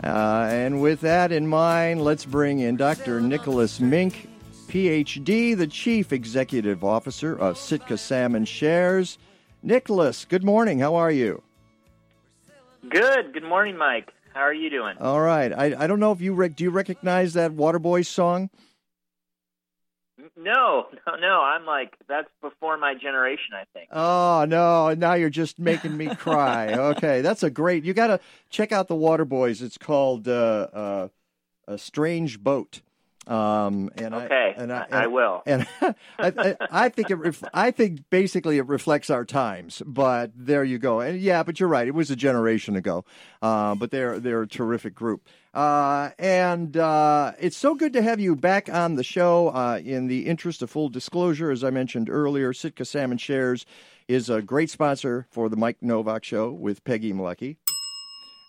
[0.03, 3.21] and with that in mind, let's bring in Dr.
[3.21, 4.31] Nicholas Mink,
[4.69, 9.19] PhD, the Chief Executive Officer of Sitka Salmon Shares.
[9.63, 10.79] Nicholas, good morning.
[10.79, 11.43] How are you?
[12.91, 13.33] Good.
[13.33, 14.13] Good morning, Mike.
[14.35, 14.97] How are you doing?
[15.01, 15.53] All right.
[15.53, 18.51] I, I don't know if you rec- do you recognize that Waterboys song?
[20.37, 21.41] No, no, no.
[21.41, 23.55] I'm like that's before my generation.
[23.55, 23.89] I think.
[23.93, 24.95] Oh no!
[24.95, 26.73] Now you're just making me cry.
[26.75, 27.85] okay, that's a great.
[27.85, 28.21] You got to
[28.51, 29.63] check out the Waterboys.
[29.63, 31.09] It's called uh, uh,
[31.67, 32.81] a Strange Boat.
[33.29, 35.43] Um, and Okay, I, and I, I will.
[35.47, 37.17] And I, I, I think it.
[37.17, 39.83] Ref, I think basically it reflects our times.
[39.87, 41.01] But there you go.
[41.01, 41.87] And yeah, but you're right.
[41.87, 43.05] It was a generation ago.
[43.43, 45.27] Uh, but they're they're a terrific group.
[45.53, 49.49] Uh, and uh, it's so good to have you back on the show.
[49.49, 53.67] Uh, in the interest of full disclosure, as I mentioned earlier, Sitka Salmon Shares
[54.07, 57.57] is a great sponsor for the Mike Nowak Show with Peggy Malecki.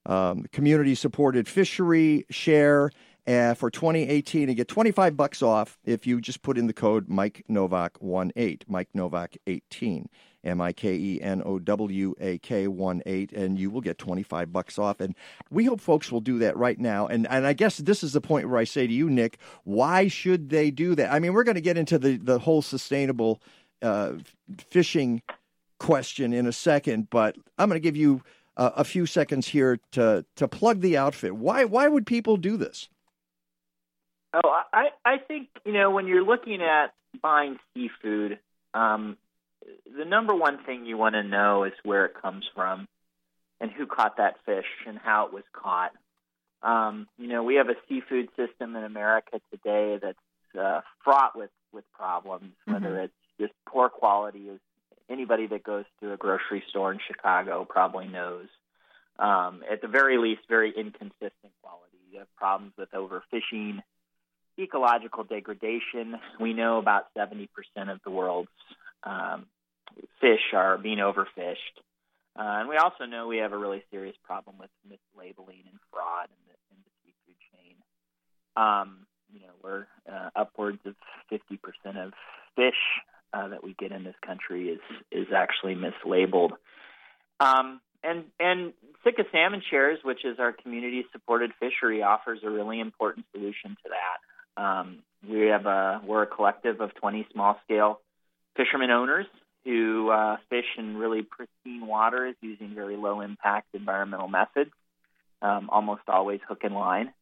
[0.07, 2.93] um, community supported fishery share
[3.27, 7.09] uh, for 2018 and get 25 bucks off if you just put in the code
[7.09, 10.09] Mike Nowak 18 Mike Nowak 18
[10.45, 14.53] M I K E N O W A K 18 and you will get 25
[14.53, 15.15] bucks off and
[15.51, 18.21] we hope folks will do that right now and and I guess this is the
[18.21, 21.45] point where I say to you Nick why should they do that I mean we're
[21.45, 23.41] going to get into the the whole sustainable
[23.81, 24.13] uh,
[24.69, 25.23] fishing
[25.79, 28.23] question in a second but I'm going to give you
[28.57, 31.35] uh, a few seconds here to to plug the outfit.
[31.35, 32.89] Why why would people do this?
[34.35, 38.41] Oh, I I think you know when you're looking at buying seafood,
[38.75, 39.17] um,
[39.97, 42.89] the number one thing you want to know is where it comes from,
[43.61, 45.93] and who caught that fish and how it was caught.
[46.63, 51.51] Um, you know, we have a seafood system in America today that's uh, fraught with
[51.73, 54.59] with problems, whether it's just poor quality, as
[55.09, 58.49] anybody that goes to a grocery store in Chicago probably knows.
[59.17, 61.99] Um, at the very least, very inconsistent quality.
[62.11, 63.81] You have problems with overfishing,
[64.59, 66.17] ecological degradation.
[66.41, 67.49] We know about 70%
[67.89, 68.49] of the world's
[69.03, 69.47] um,
[70.21, 71.77] fish are being overfished.
[72.37, 76.29] Uh, and we also know we have a really serious problem with mislabeling and fraud
[76.29, 77.77] in the, in the seafood chain.
[78.57, 80.95] Um, you know, we're uh, upwards of
[81.31, 82.13] 50% of
[82.57, 82.75] fish
[83.33, 84.81] uh, that we get in this country is
[85.11, 86.53] is actually mislabeled.
[87.41, 92.81] Um, and and Sitka Salmon Shares, which is our community supported fishery, offers a really
[92.81, 94.19] important solution to that.
[94.57, 94.99] Um,
[95.29, 98.01] we have a we're a collective of 20 small scale
[98.57, 99.27] fishermen owners
[99.65, 104.71] who uh, fish in really pristine waters using very low impact environmental methods,
[105.41, 107.13] um, almost always hook and line.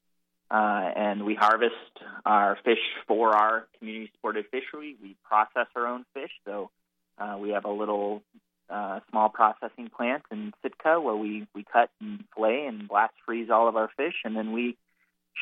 [0.50, 1.74] Uh, and we harvest
[2.26, 4.96] our fish for our community supported fishery.
[5.00, 6.70] We process our own fish, so
[7.16, 8.22] uh, we have a little
[8.68, 13.48] uh, small processing plant in Sitka where we, we cut and fillet and blast freeze
[13.50, 14.76] all of our fish, and then we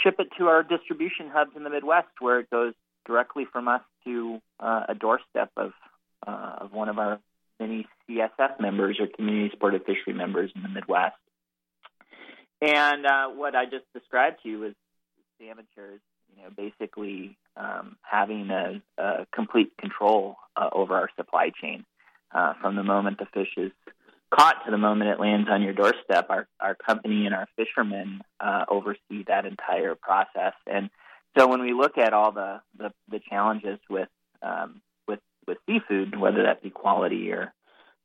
[0.03, 2.74] ship it to our distribution hubs in the Midwest where it goes
[3.07, 5.72] directly from us to uh, a doorstep of,
[6.26, 7.18] uh, of one of our
[7.59, 11.16] many CSF members or community supported fishery members in the Midwest.
[12.62, 14.74] And uh, what I just described to you is
[15.38, 16.01] the amateurs,
[16.36, 21.84] you know, basically um, having a, a complete control uh, over our supply chain
[22.32, 23.72] uh, from the moment the fish is
[24.31, 26.26] caught to the moment it lands on your doorstep.
[26.31, 30.91] Our our company and our fishermen uh, oversee that entire process, and
[31.39, 34.09] so when we look at all the the, the challenges with
[34.43, 37.53] um, with with seafood, whether that be quality or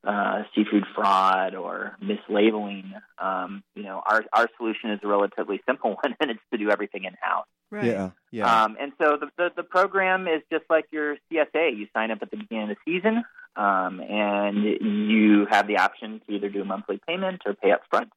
[0.04, 5.90] uh, seafood fraud or mislabeling, um, you know, our our solution is a relatively simple
[6.02, 7.46] one, and it's to do everything in house.
[7.70, 7.86] Right.
[7.86, 8.64] Yeah, yeah.
[8.64, 11.76] Um, and so the, the the program is just like your CSA.
[11.76, 13.24] You sign up at the beginning of the season,
[13.56, 17.82] um, and you have the option to either do a monthly payment or pay up
[17.90, 18.10] front.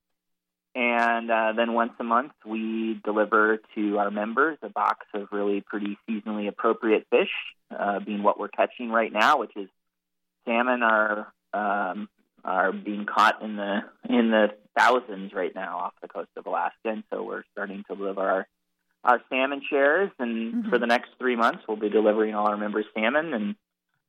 [0.75, 5.61] And uh, then once a month, we deliver to our members a box of really
[5.61, 7.31] pretty seasonally appropriate fish,
[7.77, 9.67] uh, being what we're catching right now, which is
[10.45, 12.07] salmon are um,
[12.45, 16.75] are being caught in the in the thousands right now off the coast of Alaska,
[16.85, 18.47] and so we're starting to deliver our
[19.03, 20.11] our salmon shares.
[20.19, 23.55] And for the next three months, we'll be delivering all our members salmon, and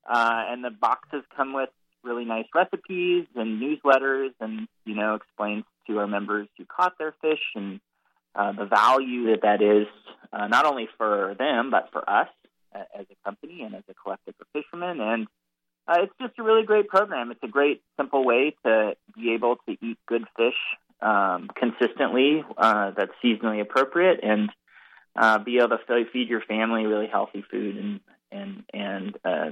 [0.08, 1.70] uh, and the boxes come with
[2.02, 7.14] really nice recipes and newsletters, and you know explains to our members who caught their
[7.20, 7.80] fish and
[8.34, 9.86] uh, the value that that is
[10.32, 12.28] uh, not only for them but for us
[12.72, 15.26] as a company and as a collective of fishermen and
[15.88, 17.30] uh, it's just a really great program.
[17.30, 20.54] It's a great, simple way to be able to eat good fish
[21.02, 24.50] um, consistently uh, that's seasonally appropriate and
[25.16, 28.00] uh, be able to feed your family really healthy food and
[28.30, 29.50] and and uh,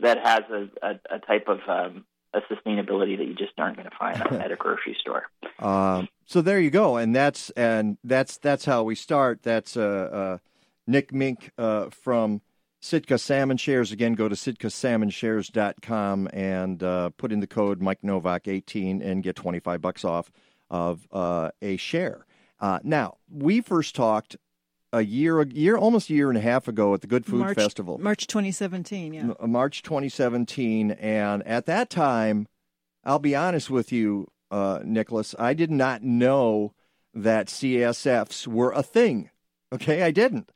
[0.00, 2.04] that has a, a, a type of um,
[2.34, 5.24] a sustainability that you just aren't going to find at a grocery store.
[5.58, 9.42] Um, so there you go, and that's and that's that's how we start.
[9.42, 10.38] That's uh, uh,
[10.86, 12.40] Nick Mink uh, from
[12.80, 13.92] Sitka Salmon Shares.
[13.92, 19.36] Again, go to sitkasalmonshares.com and uh, put in the code Mike Nowak 18 and get
[19.36, 20.30] 25 bucks off
[20.70, 22.26] of uh, a share.
[22.58, 24.36] Uh, now, we first talked
[24.92, 27.40] a year, a year, almost a year and a half ago at the Good Food
[27.40, 27.98] March, Festival.
[27.98, 29.20] March 2017, yeah.
[29.40, 30.92] M- March 2017.
[30.92, 32.46] And at that time,
[33.04, 36.74] I'll be honest with you, uh, Nicholas, I did not know
[37.14, 39.30] that CSFs were a thing.
[39.72, 40.50] Okay, I didn't.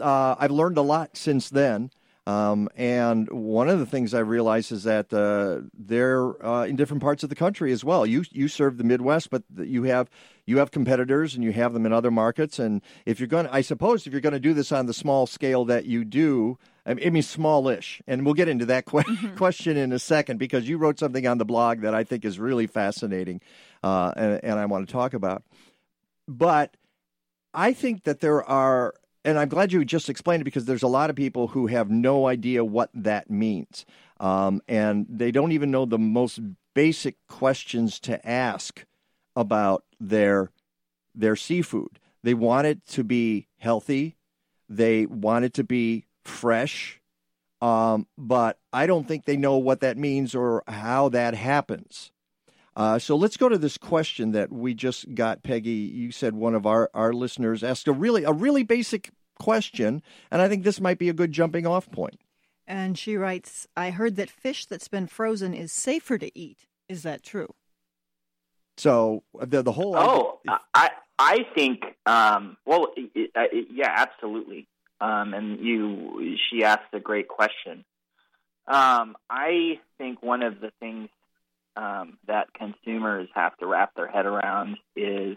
[0.00, 1.90] Uh, I've learned a lot since then.
[2.26, 7.02] Um, and one of the things I realized is that uh, they're uh, in different
[7.02, 8.04] parts of the country as well.
[8.04, 10.10] You you serve the Midwest, but you have
[10.44, 12.58] you have competitors and you have them in other markets.
[12.58, 14.94] And if you're going, to I suppose, if you're going to do this on the
[14.94, 19.04] small scale that you do, I mean smallish, and we'll get into that que-
[19.36, 22.40] question in a second because you wrote something on the blog that I think is
[22.40, 23.40] really fascinating,
[23.84, 25.44] uh, and, and I want to talk about.
[26.26, 26.76] But
[27.54, 28.94] I think that there are,
[29.26, 31.90] and I'm glad you just explained it because there's a lot of people who have
[31.90, 33.84] no idea what that means.
[34.20, 36.40] Um, and they don't even know the most
[36.74, 38.86] basic questions to ask
[39.34, 40.52] about their
[41.14, 41.98] their seafood.
[42.22, 44.16] They want it to be healthy.
[44.68, 47.00] They want it to be fresh.
[47.60, 52.12] Um, but I don't think they know what that means or how that happens.
[52.76, 55.70] Uh, so let's go to this question that we just got, Peggy.
[55.70, 60.42] You said one of our, our listeners asked a really a really basic question, and
[60.42, 62.20] I think this might be a good jumping off point.
[62.66, 66.66] And she writes, I heard that fish that's been frozen is safer to eat.
[66.86, 67.54] Is that true?
[68.76, 70.40] So the the whole Oh,
[70.74, 74.68] I I think um, well, it, it, yeah, absolutely.
[75.00, 77.84] Um, and you, she asked a great question.
[78.66, 81.08] Um, I think one of the things
[81.76, 85.36] um, that consumers have to wrap their head around is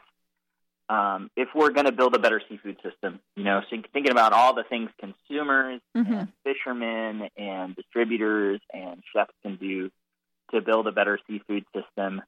[0.89, 4.33] um, if we're going to build a better seafood system, you know, think, thinking about
[4.33, 6.13] all the things consumers Mm-hmm.
[6.13, 9.91] and fishermen and distributors and chefs can do
[10.53, 12.21] to build a better seafood system.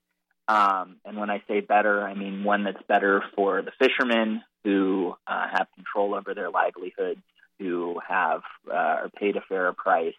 [0.48, 5.16] Um, and when I say better, I mean one that's better for the fishermen who
[5.26, 7.22] uh, have control over their livelihoods,
[7.60, 10.14] who have uh, are paid a fair price.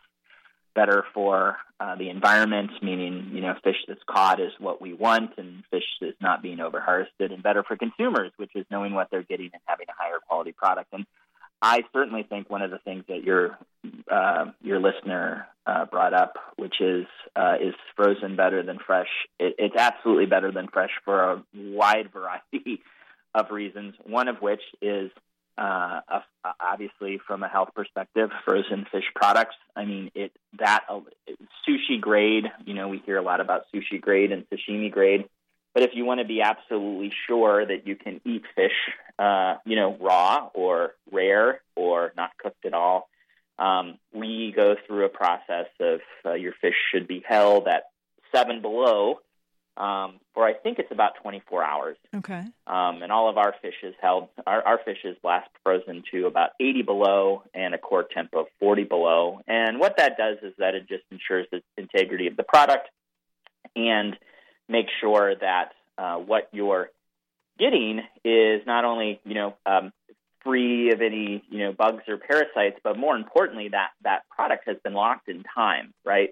[0.74, 5.32] Better for uh, the environment, meaning you know fish that's caught is what we want,
[5.36, 9.22] and fish that's not being overharvested, and better for consumers, which is knowing what they're
[9.22, 10.88] getting and having a higher quality product.
[10.92, 11.06] And
[11.60, 13.56] I certainly think one of the things that your
[14.10, 19.08] uh, your listener uh, brought up, which is uh, is frozen better than fresh.
[19.38, 22.82] It, it's absolutely better than fresh for a wide variety
[23.34, 23.94] of reasons.
[24.04, 25.10] One of which is
[25.58, 26.00] uh,
[26.60, 29.56] obviously from a health perspective, frozen fish products.
[29.76, 31.00] I mean, it that uh,
[31.68, 32.44] sushi grade.
[32.64, 35.24] You know, we hear a lot about sushi grade and sashimi grade.
[35.74, 38.72] But if you want to be absolutely sure that you can eat fish,
[39.18, 43.08] uh, you know, raw or rare or not cooked at all,
[43.58, 47.84] um, we go through a process of uh, your fish should be held at
[48.34, 49.20] seven below
[49.76, 51.96] um, for I think it's about 24 hours.
[52.14, 52.44] Okay.
[52.66, 56.26] Um, and all of our fish is held, our, our fish is last frozen to
[56.26, 59.40] about 80 below and a core temp of 40 below.
[59.46, 62.88] And what that does is that it just ensures the integrity of the product
[63.74, 64.16] and
[64.68, 66.90] make sure that uh, what you're
[67.58, 69.92] getting is not only, you know, um,
[70.44, 74.76] free of any, you know, bugs or parasites, but more importantly, that that product has
[74.82, 76.30] been locked in time, right?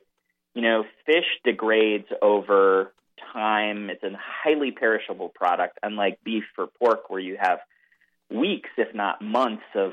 [0.54, 2.92] You know, fish degrades over
[3.32, 3.90] time.
[3.90, 7.60] It's a highly perishable product, unlike beef or pork, where you have
[8.30, 9.92] weeks, if not months, of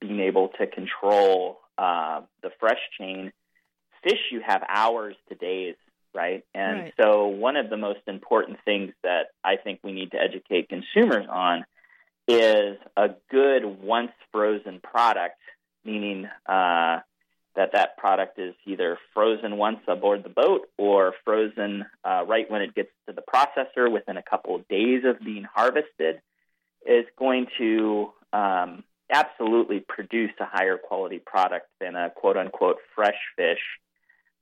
[0.00, 3.32] being able to control uh, the fresh chain.
[4.02, 5.76] Fish, you have hours to days,
[6.14, 6.44] right?
[6.54, 6.94] And Right.
[7.00, 11.26] so, one of the most important things that I think we need to educate consumers
[11.28, 11.64] on
[12.26, 15.40] is a good once frozen product,
[15.84, 17.00] meaning uh,
[17.58, 22.62] that that product is either frozen once aboard the boat or frozen uh, right when
[22.62, 26.22] it gets to the processor within a couple of days of being harvested,
[26.86, 33.18] is going to um, absolutely produce a higher quality product than a quote unquote fresh
[33.34, 33.58] fish,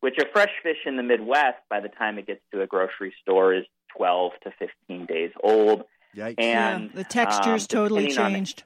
[0.00, 3.14] which a fresh fish in the Midwest, by the time it gets to a grocery
[3.22, 3.64] store, is
[3.96, 5.84] 12 to 15 days old.
[6.14, 6.34] Yikes.
[6.36, 8.64] And yeah, the texture's um, totally changed.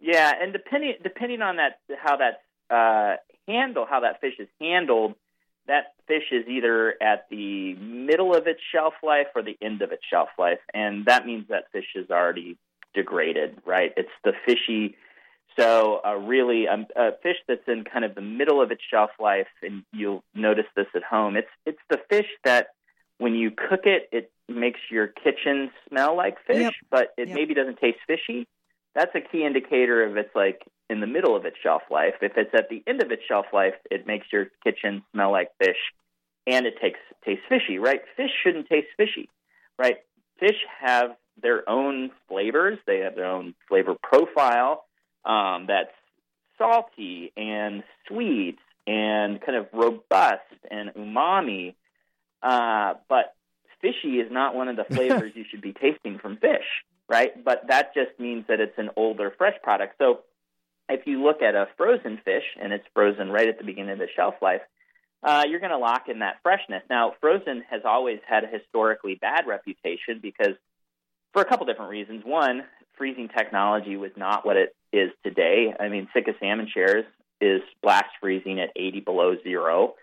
[0.00, 2.40] yeah, and depending depending on that how that
[2.72, 3.16] uh,
[3.46, 5.14] handle how that fish is handled,
[5.66, 9.92] that fish is either at the middle of its shelf life or the end of
[9.92, 12.56] its shelf life, and that means that fish is already
[12.94, 13.58] degraded.
[13.64, 13.92] Right?
[13.96, 14.96] It's the fishy.
[15.58, 19.10] So, uh, really, um, a fish that's in kind of the middle of its shelf
[19.20, 21.36] life, and you'll notice this at home.
[21.36, 22.68] It's it's the fish that
[23.18, 26.72] when you cook it, it makes your kitchen smell like fish, Yep.
[26.90, 27.36] but it Yep.
[27.36, 28.48] maybe doesn't taste fishy
[28.94, 30.62] that's a key indicator of its like
[30.92, 32.14] in the middle of its shelf life.
[32.20, 35.48] If it's at the end of its shelf life, it makes your kitchen smell like
[35.58, 35.78] fish,
[36.46, 37.78] and it takes tastes fishy.
[37.78, 38.02] Right?
[38.16, 39.28] Fish shouldn't taste fishy.
[39.78, 39.96] Right?
[40.38, 42.78] Fish have their own flavors.
[42.86, 44.84] They have their own flavor profile
[45.24, 45.94] um, that's
[46.58, 51.74] salty and sweet and kind of robust and umami.
[52.42, 53.34] Uh, but
[53.80, 56.66] fishy is not one of the flavors you should be tasting from fish,
[57.08, 57.42] right?
[57.42, 59.94] But that just means that it's an older fresh product.
[59.98, 60.20] So
[60.88, 63.98] if you look at a frozen fish and it's frozen right at the beginning of
[63.98, 64.62] the shelf life,
[65.22, 66.82] uh, you're going to lock in that freshness.
[66.90, 70.54] Now, frozen has always had a historically bad reputation because
[71.32, 72.22] for a couple different reasons.
[72.24, 72.64] One,
[72.96, 75.74] freezing technology was not what it is today.
[75.78, 77.04] I mean, Sitka salmon shares
[77.40, 79.94] is blast freezing at 80 below zero.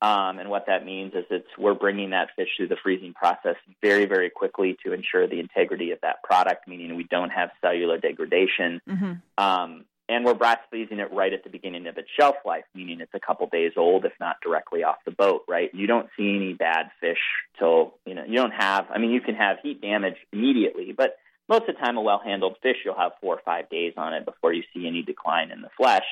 [0.00, 3.56] Um, and what that means is it's we're bringing that fish through the freezing process
[3.82, 7.98] very, very quickly to ensure the integrity of that product, meaning we don't have cellular
[7.98, 8.80] degradation.
[8.88, 9.44] Mm-hmm.
[9.44, 13.00] Um, and we're blast freezing it right at the beginning of its shelf life, meaning
[13.00, 15.42] it's a couple days old, if not directly off the boat.
[15.48, 15.70] Right?
[15.74, 17.18] You don't see any bad fish
[17.58, 18.86] till you know you don't have.
[18.90, 21.16] I mean, you can have heat damage immediately, but
[21.48, 24.26] most of the time, a well-handled fish, you'll have four or five days on it
[24.26, 26.04] before you see any decline in the flesh.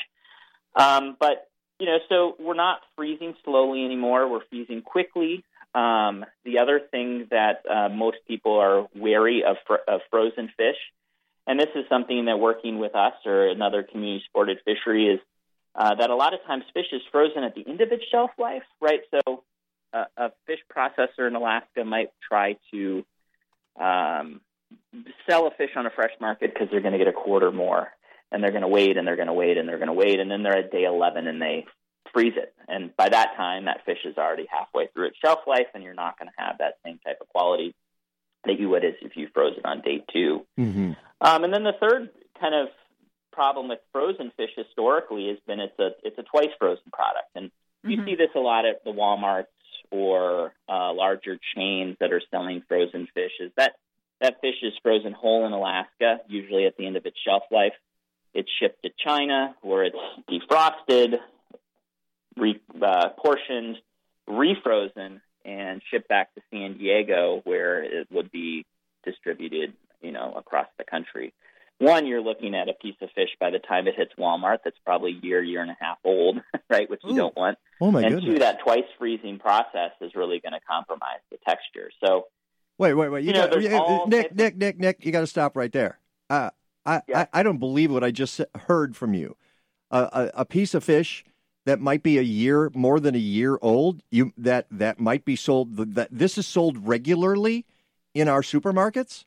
[0.75, 1.49] Um, but
[1.79, 4.31] you know, so we're not freezing slowly anymore.
[4.31, 5.45] We're freezing quickly.
[5.75, 10.77] Um, the other thing that uh, most people are wary of, fr- of frozen fish,
[11.47, 15.21] and this is something that working with us or another community supported fishery is
[15.75, 18.31] uh, that a lot of times fish is frozen at the end of its shelf
[18.39, 19.01] life, right?
[19.11, 19.45] So
[19.93, 23.05] uh, a fish processor in Alaska might try to
[23.81, 24.41] um,
[25.29, 27.89] sell a fish on a fresh market because they're going to get a quarter more.
[28.33, 30.19] And they're going to wait and they're going to wait and they're going to wait.
[30.19, 31.65] And then they're at day 11 and they
[32.13, 32.53] freeze it.
[32.67, 35.95] And by that time that fish is already halfway through its shelf life and you're
[35.95, 37.75] not going to have that same type of quality
[38.47, 40.93] that you would as if you froze it on day 2 Mm-hmm.
[41.21, 42.11] um, and then the third
[42.41, 42.69] kind of
[43.33, 47.29] problem with frozen fish historically has been it's a it's a twice frozen product.
[47.35, 47.51] And
[47.85, 49.45] you see this a lot at the walmarts
[49.91, 53.75] or uh, larger chains that are selling frozen fish is that
[54.21, 57.75] that fish is frozen whole in alaska usually at the end of its shelf life.
[58.35, 59.97] It's shipped to China where it's
[60.31, 61.19] defrosted,
[62.37, 63.77] re, uh, portioned,
[64.29, 68.67] refrozen, and shipped back to San Diego where it would be
[69.05, 71.33] distributed, you know, across the country.
[71.79, 74.79] One, you're looking at a piece of fish by the time it hits Walmart that's
[74.85, 76.39] probably a year, year and a half old,
[76.71, 77.17] right, which you Ooh.
[77.17, 77.59] don't want.
[77.81, 78.35] Oh, my and goodness.
[78.35, 81.91] two, that twice freezing process is really going to compromise the texture.
[82.05, 82.25] So,
[82.79, 83.25] Wait, wait, wait.
[83.25, 85.99] You, You know, got, all Nick, Nick, Nick, Nick, you got to stop right there.
[86.29, 86.51] Uh,
[86.85, 89.37] I, I, I don't believe what I just heard from you.
[89.91, 91.25] Uh, a, a piece of fish
[91.67, 95.37] that might be a year, more than a year old, you that that might be
[95.37, 95.77] sold.
[95.77, 97.67] That this is sold regularly
[98.15, 99.25] in our supermarkets.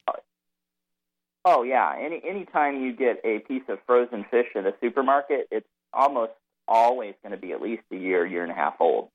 [1.46, 5.68] Oh yeah, any anytime you get a piece of frozen fish at a supermarket, it's
[5.94, 6.32] almost
[6.68, 9.10] always going to be at least a year, year and a half old.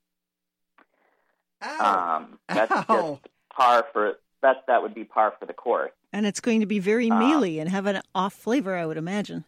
[1.62, 2.84] Um, that's Ow.
[2.88, 4.64] just par for that.
[4.66, 5.92] That would be par for the course.
[6.12, 8.98] And it's going to be very Uh, mealy and have an off flavor, I would
[8.98, 9.44] imagine.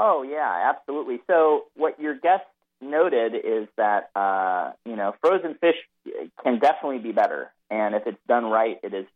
[0.00, 1.20] Oh yeah, absolutely.
[1.26, 2.44] So what your guest
[2.80, 5.74] noted is that uh, you know frozen fish
[6.44, 9.06] can definitely be better, and if it's done right, it is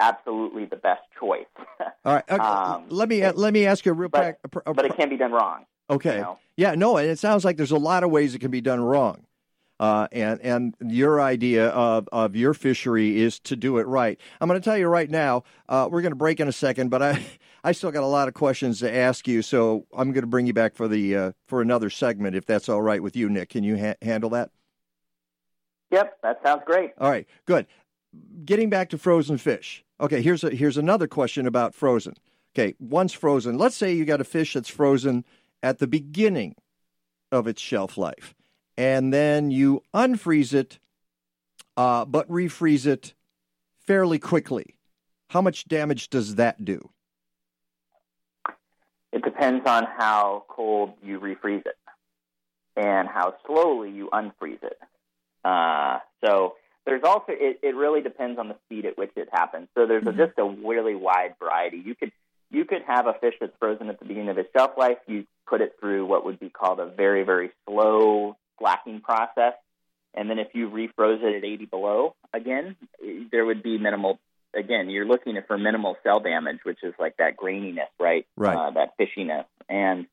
[0.00, 1.46] absolutely the best choice.
[2.04, 4.08] All right, okay, Um, let me let me ask you a real.
[4.08, 5.64] but, a- a- but it can be done wrong.
[5.88, 6.16] Okay.
[6.16, 6.38] you know?
[6.56, 8.80] Yeah, no, and it sounds like there's a lot of ways it can be done
[8.80, 9.22] wrong.
[9.78, 14.18] Uh, and and your idea of, of your fishery is to do it right.
[14.40, 15.44] I'm going to tell you right now.
[15.68, 17.24] Uh, we're going to break in a second, but I
[17.66, 20.46] I still got a lot of questions to ask you, so I'm going to bring
[20.46, 23.48] you back for the uh, for another segment if that's all right with you, Nick.
[23.48, 24.50] Can you ha- handle that?
[25.90, 26.92] Yep, that sounds great.
[26.96, 27.66] All right, good.
[28.44, 29.84] Getting back to frozen fish.
[30.00, 32.14] Okay, here's a, here's another question about frozen.
[32.54, 35.24] Okay, once frozen, let's say you got a fish that's frozen
[35.60, 36.54] at the beginning
[37.32, 38.36] of its shelf life,
[38.76, 40.78] and then you unfreeze it,
[41.76, 43.14] uh, but refreeze it
[43.76, 44.76] fairly quickly.
[45.30, 46.90] How much damage does that do?
[49.16, 51.78] It depends on how cold you refreeze it
[52.76, 54.78] and how slowly you unfreeze it.
[55.42, 59.68] Uh, so there's also it, it really depends on the speed at which it happens.
[59.74, 61.78] So there's a, just a really wide variety.
[61.78, 62.12] You could
[62.50, 64.98] you could have a fish that's frozen at the beginning of its shelf life.
[65.06, 69.54] You put it through what would be called a very very slow slacking process,
[70.12, 72.76] and then if you refroze it at 80 below again,
[73.32, 74.18] there would be minimal.
[74.56, 78.26] Again, you're looking for minimal cell damage, which is like that graininess, right?
[78.36, 78.56] Right.
[78.56, 80.06] Uh, that fishiness, and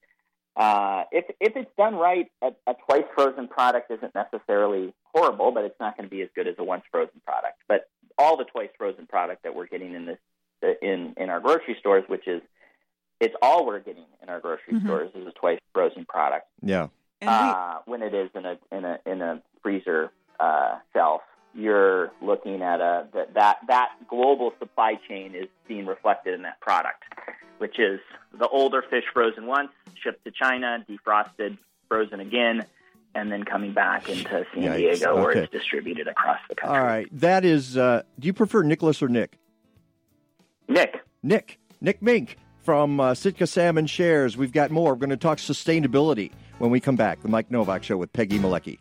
[0.56, 5.64] uh, if if it's done right, a, a twice frozen product isn't necessarily horrible, but
[5.64, 7.58] it's not going to be as good as a once frozen product.
[7.68, 10.18] But all the twice frozen product that we're getting in this
[10.82, 12.42] in in our grocery stores, which is
[13.20, 14.84] it's all we're getting in our grocery Mhm.
[14.84, 16.48] stores is a twice frozen product.
[16.62, 16.88] Yeah.
[17.26, 21.22] uh, when it is in a in a in a freezer uh, shelf,
[21.56, 26.60] you're looking at a that, that that global supply chain is being reflected in that
[26.60, 27.04] product,
[27.60, 28.00] which is
[28.38, 29.70] the older fish frozen once,
[30.02, 31.58] shipped to China, defrosted,
[31.88, 32.66] frozen again,
[33.16, 34.78] and then coming back into San Yikes.
[34.78, 35.40] Diego where Okay.
[35.42, 36.78] it's distributed across the country.
[36.78, 37.08] All right.
[37.12, 37.78] That is.
[37.78, 39.38] Uh, do you prefer Nicholas or Nick?
[40.68, 41.02] Nick.
[41.22, 41.60] Nick.
[41.82, 44.38] Nick Mink from uh, Sitka Salmon Shares.
[44.38, 44.94] We've got more.
[44.94, 47.22] We're going to talk sustainability when we come back.
[47.22, 48.80] The Mike Nowak Show with Peggy Malecki.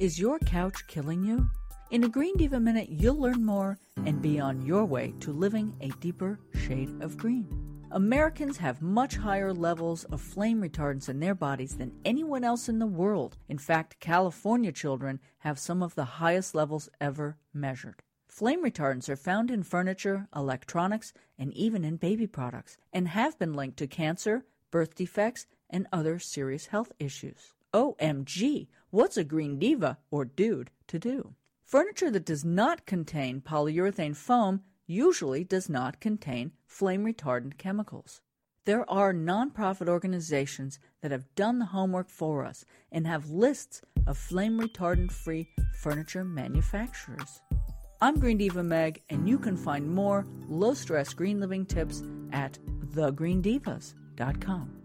[0.00, 1.50] Is your couch killing you?
[1.90, 5.76] In a Green Diva Minute, you'll learn more and be on your way to living
[5.82, 7.46] a deeper shade of green.
[7.90, 12.78] Americans have much higher levels of flame retardants in their bodies than anyone else in
[12.78, 13.36] the world.
[13.50, 18.02] In fact, California children have some of the highest levels ever measured.
[18.26, 23.52] Flame retardants are found in furniture, electronics, and even in baby products, and have been
[23.52, 27.52] linked to cancer, birth defects, and other serious health issues.
[27.72, 31.34] OMG, what's a green diva or dude to do?
[31.64, 38.20] Furniture that does not contain polyurethane foam usually does not contain flame retardant chemicals.
[38.64, 44.18] There are nonprofit organizations that have done the homework for us and have lists of
[44.18, 45.48] flame retardant free
[45.80, 47.40] furniture manufacturers.
[48.02, 52.02] I'm Green Diva Meg, and you can find more low stress green living tips
[52.32, 52.58] at
[52.94, 54.79] thegreendivas.com.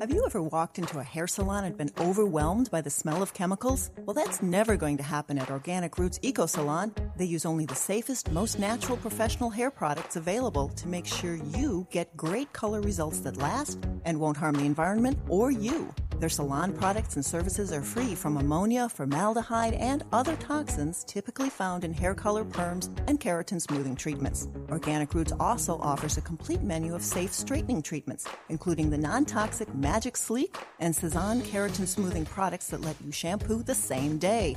[0.00, 3.34] Have you ever walked into a hair salon and been overwhelmed by the smell of
[3.34, 3.90] chemicals?
[3.98, 6.94] Well, that's never going to happen at Organic Roots Eco Salon.
[7.18, 11.86] They use only the safest, most natural professional hair products available to make sure you
[11.90, 15.94] get great color results that last and won't harm the environment or you.
[16.20, 21.82] Their salon products and services are free from ammonia, formaldehyde, and other toxins typically found
[21.82, 24.46] in hair color perms and keratin smoothing treatments.
[24.68, 29.74] Organic Roots also offers a complete menu of safe straightening treatments, including the non toxic
[29.74, 34.56] Magic Sleek and Cezanne keratin smoothing products that let you shampoo the same day.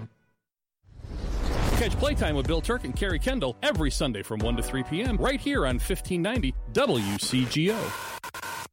[1.81, 5.17] Catch Playtime with Bill Turk and Carrie Kendall every Sunday from 1 to 3 p.m.
[5.17, 8.70] right here on 1590 WCGO.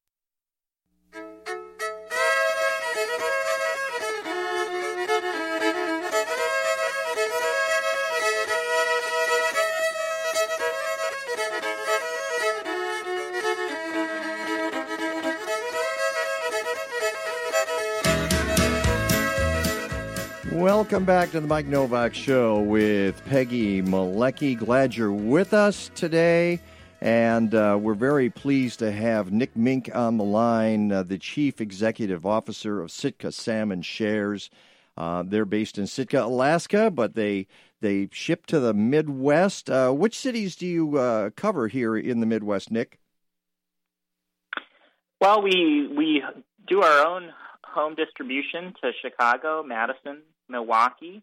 [20.78, 24.56] Welcome back to the Mike Nowak Show with Peggy Malecki.
[24.56, 26.60] Glad you're with us today.
[27.00, 31.60] And uh, we're very pleased to have Nick Mink on the line, uh, the Chief
[31.60, 34.50] Executive Officer of Sitka Salmon Shares.
[34.96, 37.48] Uh, they're based in Sitka, Alaska, but they
[37.80, 39.68] they ship to the Midwest.
[39.68, 43.00] Uh, which cities do you uh, cover here in the Midwest, Nick?
[45.20, 46.22] Well, we we
[46.68, 47.30] do our own
[47.64, 51.22] home distribution to Chicago, Madison, Milwaukee,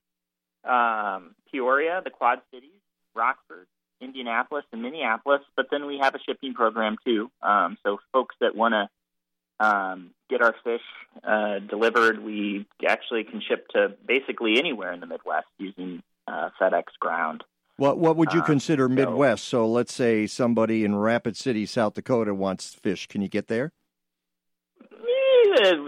[0.63, 2.71] um, Peoria, the Quad Cities,
[3.15, 3.67] Rockford,
[4.01, 5.41] Indianapolis, and Minneapolis.
[5.55, 7.29] But then we have a shipping program too.
[7.41, 10.81] Um, so folks that want to um, get our fish
[11.23, 16.83] uh, delivered, we actually can ship to basically anywhere in the Midwest using uh, FedEx
[16.99, 17.43] Ground.
[17.77, 19.45] What what would you Uh, consider so- Midwest?
[19.45, 23.07] So let's say somebody in Rapid City, South Dakota wants fish.
[23.07, 23.71] Can you get there?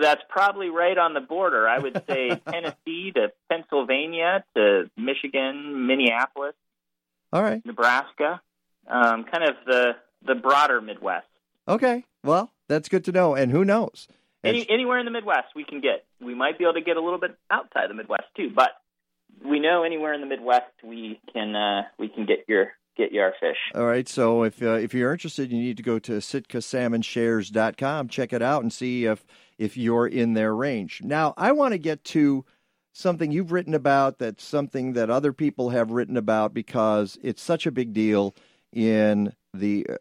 [0.02, 1.68] That's probably right on the border.
[1.68, 6.56] I would say Tennessee to Pennsylvania to Michigan, Minneapolis,
[7.34, 7.66] All right.
[7.66, 8.42] Nebraska,
[8.88, 9.96] um, kind of the
[10.26, 11.28] the broader Midwest.
[11.68, 12.04] Okay.
[12.24, 13.36] Well, that's good to know.
[13.36, 14.08] And who knows?
[14.44, 16.06] Any, anywhere in the Midwest we can get.
[16.22, 18.72] We might be able to get a little bit outside the Midwest too, but
[19.46, 23.22] we know anywhere in the Midwest we can uh, we can get your get you
[23.22, 23.58] our fish.
[23.76, 24.08] All right.
[24.08, 28.64] So if uh, if you're interested, you need to go to sitkasalmonshares.com, check it out,
[28.64, 29.26] and see if
[29.58, 31.02] if you're in their range.
[31.04, 32.46] Now, I want to get to
[32.94, 34.20] something you've written about.
[34.20, 38.36] That's something that other people have written about because it's such a big deal
[38.74, 39.86] in the.
[39.90, 39.96] Uh,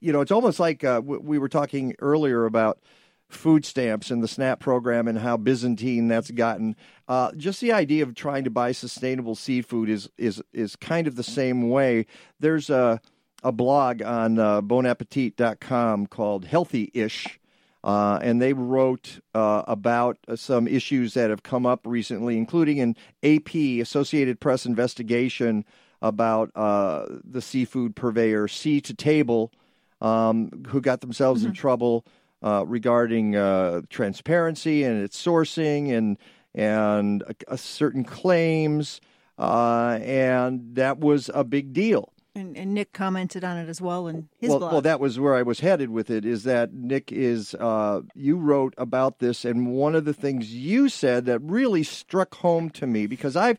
[0.00, 2.80] you know, it's almost like uh, we were talking earlier about
[3.28, 6.76] food stamps and the SNAP program and how Byzantine that's gotten.
[7.08, 11.16] Uh, just the idea of trying to buy sustainable seafood is is is kind of
[11.16, 12.06] the same way.
[12.40, 13.00] There's a
[13.42, 17.38] a blog on uh, bonappetit.com called Healthy Ish.
[17.84, 22.96] Uh, and they wrote uh, about some issues that have come up recently, including an
[23.22, 25.66] AP Associated Press investigation
[26.00, 29.52] about uh, the seafood purveyor Sea to Table,
[30.00, 32.06] um, who got themselves in trouble
[32.42, 36.16] uh, regarding uh, transparency and its sourcing and
[36.54, 39.00] and a, a certain claims,
[39.38, 42.13] uh, and that was a big deal.
[42.36, 44.72] And, and Nick commented on it as well in his well, blog.
[44.72, 46.24] well, that was where I was headed with it.
[46.24, 50.88] Is that Nick is uh, you wrote about this, and one of the things you
[50.88, 53.58] said that really struck home to me because I've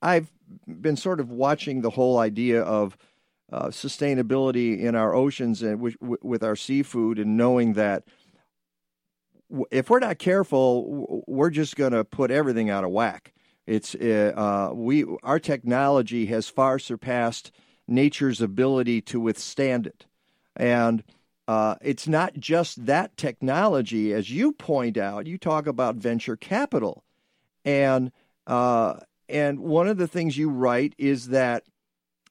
[0.00, 0.30] I've
[0.68, 2.96] been sort of watching the whole idea of
[3.52, 8.04] uh, sustainability in our oceans and with, with our seafood, and knowing that
[9.70, 13.32] if we're not careful, we're just going to put everything out of whack.
[13.66, 17.50] It's uh, uh, we our technology has far surpassed
[17.88, 20.06] nature's ability to withstand it,
[20.54, 21.02] and
[21.48, 25.26] uh, it's not just that technology, as you point out.
[25.26, 27.04] You talk about venture capital,
[27.64, 28.10] and
[28.46, 31.64] uh, and one of the things you write is that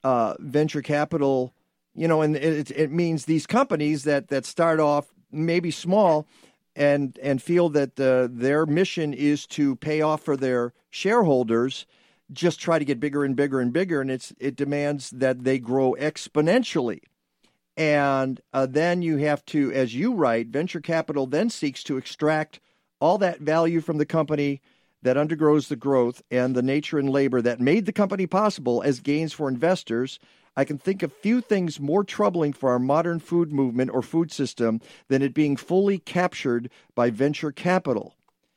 [0.04, 1.54] uh, venture capital,
[1.94, 6.28] you know, and it, it means these companies that that start off maybe small
[6.76, 11.86] and and feel that uh, their mission is to pay off for their shareholders
[12.32, 15.60] just try to get bigger and bigger and bigger and it's it demands that they
[15.60, 17.00] grow exponentially
[17.78, 22.60] and uh, then you have to as you write venture capital then seeks to extract
[23.00, 24.62] all that value from the company
[25.02, 29.00] that undergoes the growth and the nature and labor that made the company possible as
[29.00, 30.20] gains for investors
[30.58, 34.32] I can think of few things more troubling for our modern food movement or food
[34.32, 34.80] system
[35.10, 38.16] than it being fully captured by venture capital.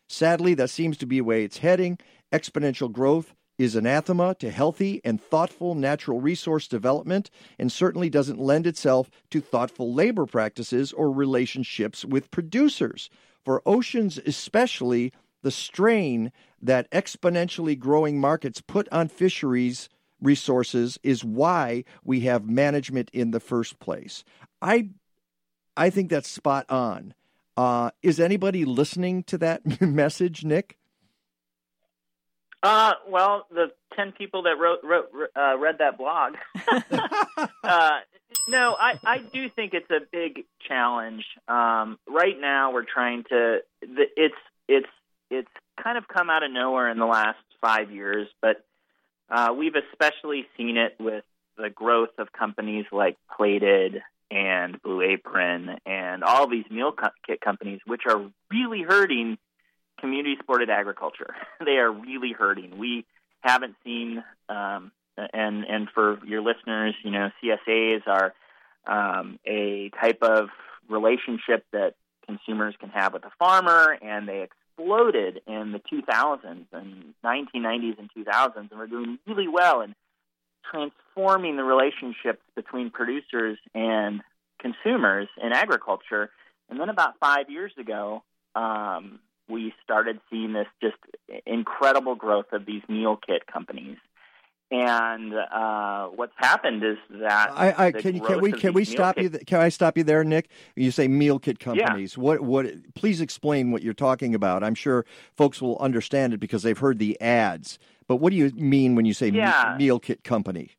[0.09, 1.99] Sadly, that seems to be the way it's heading.
[2.33, 8.67] Exponential growth is anathema to healthy and thoughtful natural resource development and certainly doesn't lend
[8.67, 13.11] itself to thoughtful labor practices or relationships with producers.
[13.45, 15.13] For oceans, especially,
[15.43, 16.33] the strain
[16.63, 19.89] that exponentially growing markets put on fisheries
[20.21, 24.25] resources is why we have management in the first place.
[24.61, 24.91] I
[25.77, 27.15] I think that's spot on.
[27.57, 30.77] Uh, is anybody listening to that message, Nick?
[32.63, 36.35] Uh, well, the ten people that wrote, wrote uh, read that blog.
[37.63, 37.99] uh,
[38.49, 41.25] no, I, I do think it's a big challenge.
[41.47, 43.59] Um, right now, we're trying to.
[43.81, 44.35] The, it's
[44.67, 44.89] it's
[45.31, 45.51] it's
[45.83, 48.65] kind of come out of nowhere in the last five years, but
[49.31, 51.25] uh, we've especially seen it with
[51.57, 57.41] the growth of companies like Plated and Blue Apron and all these meal co- kit
[57.41, 59.39] companies, which are really hurting
[60.01, 61.35] community supported agriculture.
[61.65, 62.79] they are really hurting.
[62.79, 63.05] We
[63.41, 68.35] haven't seen, um, and and for your listeners, you know, CSAs are
[68.87, 70.49] um, a type of
[70.89, 71.95] relationship that
[72.27, 78.11] consumers can have with a farmer, and they exploded in the 2000s and 1990s and
[78.17, 79.95] 2000s, and we're doing really well in
[80.71, 84.21] transforming the relationships between producers and
[84.61, 86.31] consumers in agriculture.
[86.69, 88.23] And then about five years ago,
[88.55, 90.97] um, we started seeing this just
[91.47, 93.97] incredible growth of these meal kit companies.
[94.71, 99.23] And uh, what's happened is that I, I can, can we can we stop kit-
[99.25, 99.29] you?
[99.31, 100.51] th- Can I stop you there, Nick?
[100.77, 101.87] You say meal kit Yeah.
[101.87, 102.19] companies.
[102.19, 102.67] What what?
[102.95, 104.63] Please explain what you're talking about.
[104.63, 105.07] I'm sure
[105.39, 107.79] folks will understand it because they've heard the ads.
[108.07, 109.43] But what do you mean when you say me-
[109.79, 110.73] meal kit company?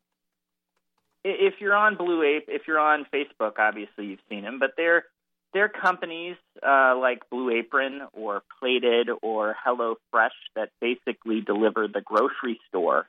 [1.22, 5.04] if you're on Blue Ape, if you're on Facebook, obviously you've seen them, but they're
[5.52, 6.36] they're companies
[6.66, 13.06] uh, like Blue Apron or Plated or Hello Fresh that basically deliver the grocery store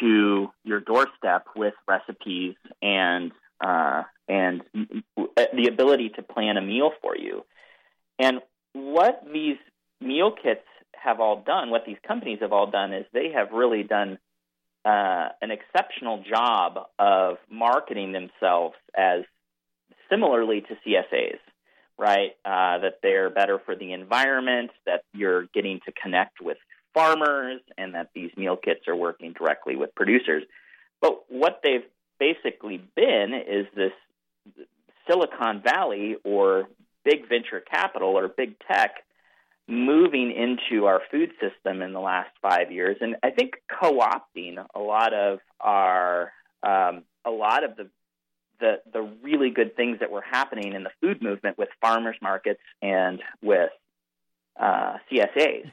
[0.00, 3.32] to your doorstep with recipes and
[3.64, 4.62] uh, and
[5.16, 7.44] the ability to plan a meal for you.
[8.18, 8.40] And
[8.72, 9.56] what these
[10.00, 10.64] meal kits
[10.94, 14.18] have all done, what these companies have all done, is they have really done
[14.84, 19.22] uh, an exceptional job of marketing themselves as
[20.10, 21.38] similarly to CSAs,
[21.98, 22.32] right?
[22.44, 26.56] Uh, that they're better for the environment, that you're getting to connect with
[26.94, 30.44] farmers, and that these meal kits are working directly with producers.
[31.00, 31.84] But what they've
[32.18, 33.92] basically been is this
[35.08, 36.68] Silicon Valley or
[37.04, 38.96] big venture capital or big tech
[39.66, 44.80] moving into our food system in the last five years, and I think co-opting a
[44.80, 47.88] lot of our um, a lot of the,
[48.60, 52.60] the the really good things that were happening in the food movement with farmers markets
[52.82, 53.70] and with
[54.58, 55.70] uh, CSAs.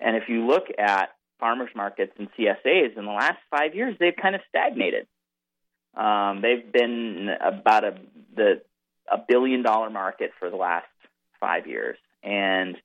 [0.00, 1.10] And if you look at
[1.40, 5.06] farmers markets and CSAs in the last five years, they've kind of stagnated.
[5.94, 7.98] Um, they've been about a
[8.34, 8.62] the
[9.10, 10.86] a billion dollar market for the last
[11.40, 12.76] five years, and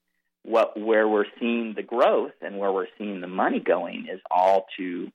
[0.44, 4.66] what where we're seeing the growth and where we're seeing the money going is all
[4.78, 5.12] to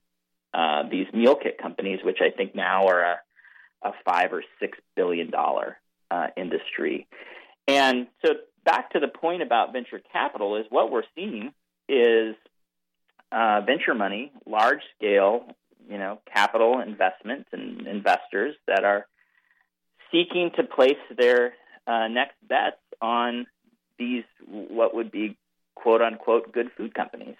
[0.53, 3.19] uh, these meal kit companies, which I think now are a,
[3.81, 5.77] a five or six billion dollar
[6.11, 7.07] uh, industry.
[7.67, 8.33] And so,
[8.65, 11.53] back to the point about venture capital, is what we're seeing
[11.87, 12.35] is
[13.31, 15.55] uh, venture money, large scale,
[15.89, 19.07] you know, capital investments and investors that are
[20.11, 21.53] seeking to place their
[21.87, 23.47] uh, next bets on
[23.97, 25.37] these what would be
[25.75, 27.35] quote unquote good food companies.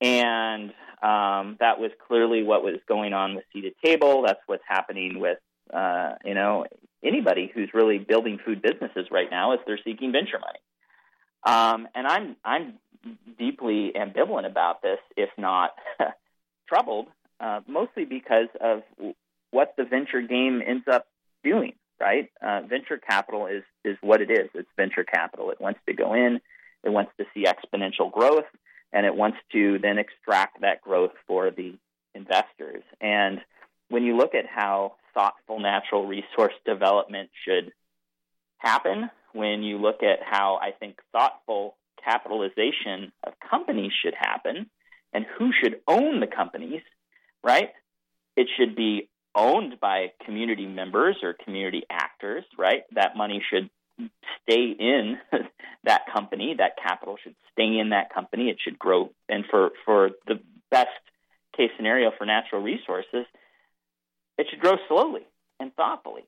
[0.00, 0.72] And
[1.02, 4.22] um, that was clearly what was going on with Sea to Table.
[4.26, 5.38] That's what's happening with
[5.72, 6.66] uh, you know
[7.04, 10.58] anybody who's really building food businesses right now is they're seeking venture money.
[11.44, 12.74] Um, and I'm I'm
[13.38, 15.72] deeply ambivalent about this, if not
[16.68, 17.08] troubled,
[17.40, 18.82] uh, mostly because of
[19.50, 21.06] what the venture game ends up
[21.42, 21.74] doing.
[22.00, 24.48] Right, uh, venture capital is is what it is.
[24.54, 25.50] It's venture capital.
[25.50, 26.40] It wants to go in,
[26.82, 28.46] it wants to see exponential growth,
[28.94, 31.74] and it wants to then extract that growth for the
[32.14, 32.84] investors.
[33.00, 33.40] And
[33.88, 37.72] when you look at how thoughtful natural resource development should
[38.58, 44.70] happen, when you look at how I think thoughtful capitalization of companies should happen
[45.12, 46.82] and who should own the companies,
[47.42, 47.70] right?
[48.36, 52.82] It should be owned by community members or community actors, right?
[52.92, 53.70] That money should
[54.42, 55.18] stay in
[55.84, 56.54] that company.
[56.58, 58.48] That capital should stay in that company.
[58.48, 59.10] It should grow.
[59.28, 60.40] And for, for the
[60.70, 60.88] best
[61.56, 63.26] case scenario for natural resources,
[64.38, 65.22] it should grow slowly
[65.60, 66.24] and thoughtfully.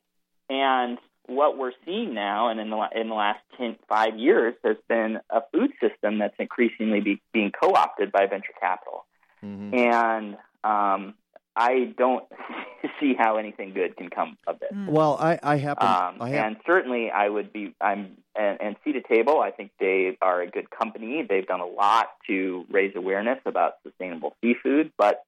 [0.48, 4.76] And what we're seeing now, and in the in the last 10, five years, there's
[4.88, 9.04] been a food system that's increasingly be, being co-opted by venture capital,
[9.44, 9.74] Mm-hmm.
[9.74, 11.14] and um,
[11.56, 12.24] I don't
[13.00, 14.70] see how anything good can come of this.
[14.86, 15.86] Well, I, I happen.
[15.86, 17.74] Um, I hap- and certainly, I would be.
[17.80, 19.40] I'm and, and Sea to Table.
[19.40, 21.26] I think they are a good company.
[21.28, 24.92] They've done a lot to raise awareness about sustainable seafood.
[24.98, 25.24] But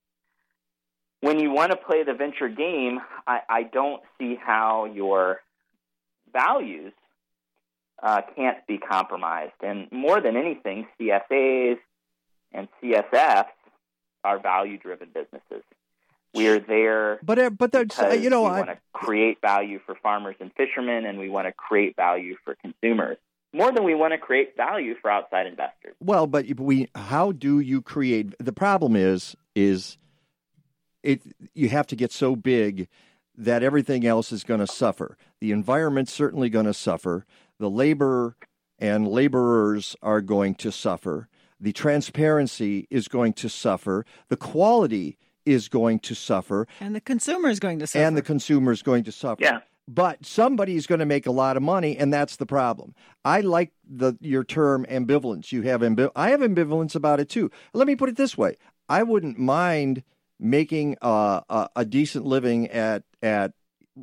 [1.21, 5.41] when you want to play the venture game, I, I don't see how your
[6.33, 6.93] values
[8.03, 9.55] uh, can't be compromised.
[9.63, 11.79] And more than anything, CSAs
[12.53, 13.47] and CSFs
[14.25, 15.65] are value-driven businesses.
[16.35, 19.41] We are there But uh, but that's uh, you know we I, want to create
[19.41, 23.17] value for farmers and fishermen, and we want to create value for consumers
[23.53, 25.95] more than we want to create value for outside investors.
[26.01, 29.99] Well, but we how do you create the problem is is
[31.03, 31.23] it
[31.55, 32.89] you have to get so big
[33.37, 35.17] that everything else is going to suffer.
[35.41, 37.25] The environment's certainly going to suffer.
[37.59, 38.37] The labor
[38.79, 41.29] and laborers are going to suffer.
[41.61, 44.05] The transparency is going to suffer.
[44.29, 45.19] The quality
[45.53, 46.67] is going to suffer.
[46.81, 48.05] And the consumer is going to suffer.
[48.05, 49.43] And the consumer is going to suffer.
[49.43, 49.61] Yeah.
[49.87, 52.95] But somebody is going to make a lot of money, and that's the problem.
[53.25, 55.51] I like the your term ambivalence.
[55.51, 57.51] You have ambi- I have ambivalence about it too.
[57.73, 58.57] Let me put it this way:
[58.91, 60.03] I wouldn't mind
[60.39, 63.53] making a, a, a decent living at at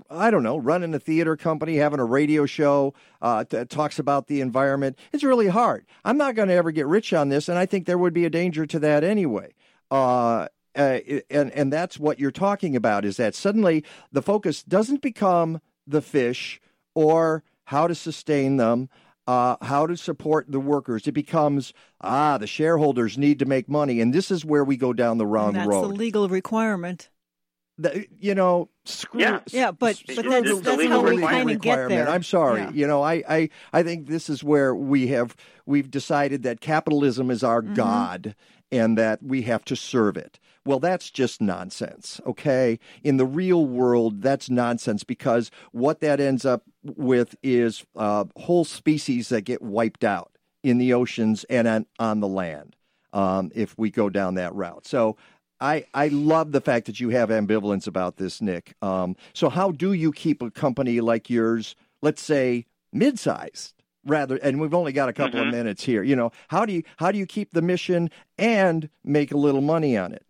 [0.10, 4.28] I don't know, running a theater company, having a radio show uh, that talks about
[4.28, 4.98] the environment.
[5.14, 5.86] It's really hard.
[6.04, 8.26] I'm not going to ever get rich on this, and I think there would be
[8.26, 9.54] a danger to that anyway.
[9.92, 10.99] Uh, uh,
[11.30, 16.02] and and that's what you're talking about is that suddenly the focus doesn't become the
[16.02, 16.60] fish
[16.93, 18.89] or how to sustain them,
[19.27, 21.07] uh, how to support the workers.
[21.07, 24.93] It becomes ah, the shareholders need to make money, and this is where we go
[24.93, 25.84] down the wrong And that's road.
[25.84, 27.10] the legal requirement.
[27.77, 29.39] The- you know, screw Yeah.
[29.52, 31.31] Yeah, but It's- but it's that's, the that's legal how we requirement.
[31.47, 32.10] kind of get there.
[32.10, 32.61] I'm sorry.
[32.61, 32.72] Yeah.
[32.72, 35.35] You know, I, I I think this is where we have
[35.65, 37.73] we've decided that capitalism is our Mm-hmm.
[37.73, 38.35] god
[38.72, 40.39] and that we have to serve it.
[40.66, 42.80] Well, that's just nonsense, okay?
[43.04, 48.66] In the real world, that's nonsense because what that ends up with is uh, whole
[48.66, 50.32] species that get wiped out
[50.64, 52.76] in the oceans and on, on the land
[53.14, 54.88] um, if we go down that route.
[54.88, 55.18] So
[55.62, 58.74] I, I love the fact that you have ambivalence about this, Nick.
[58.82, 64.38] Um, so how do you keep a company like yours, let's say mid-sized, rather?
[64.38, 65.48] And we've only got a couple Mhm.
[65.48, 66.02] of minutes here.
[66.02, 68.10] You know, how do you how do you keep the mission
[68.40, 70.26] and make a little money on it?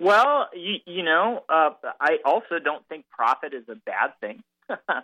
[0.00, 1.70] Well, you, you know, uh,
[2.00, 4.42] I also don't think profit is a bad thing.
[4.70, 5.00] uh,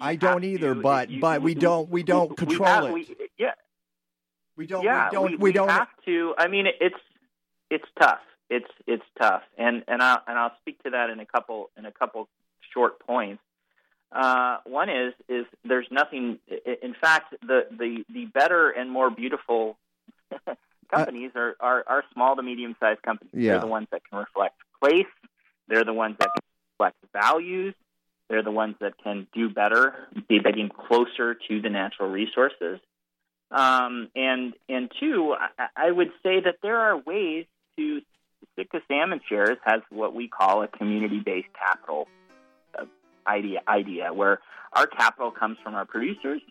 [0.00, 2.92] I don't either, but but we don't we don't we control have- it.
[2.92, 3.52] we- yeah,
[4.56, 4.82] we don't.
[4.82, 5.30] yeah, we don't.
[5.30, 5.68] we, we don't.
[5.68, 6.34] have to.
[6.36, 6.98] I mean, it's
[7.70, 8.18] it's tough.
[8.50, 11.86] It's it's tough, and and I and I'll speak to that in a couple in
[11.86, 12.28] a couple
[12.74, 13.40] short points.
[14.10, 16.40] Uh, one is is there's nothing.
[16.82, 19.78] In fact, the the the better and more beautiful
[20.88, 23.32] companies are, are are small to medium sized companies.
[23.34, 23.52] Yeah.
[23.52, 25.06] They're the ones that can reflect place
[25.68, 26.42] They're the ones that can
[26.72, 27.74] reflect values.
[28.28, 29.94] They're the ones that can do better,
[30.28, 32.78] be getting closer to the natural resources.
[33.50, 37.46] Um, and and two, I, I would say that there are ways
[37.76, 38.02] to
[38.56, 42.08] Sitka Salmon Shares has what we call a community-based capital
[42.78, 42.84] uh,
[43.26, 44.40] idea idea where
[44.74, 46.42] our capital comes from our producers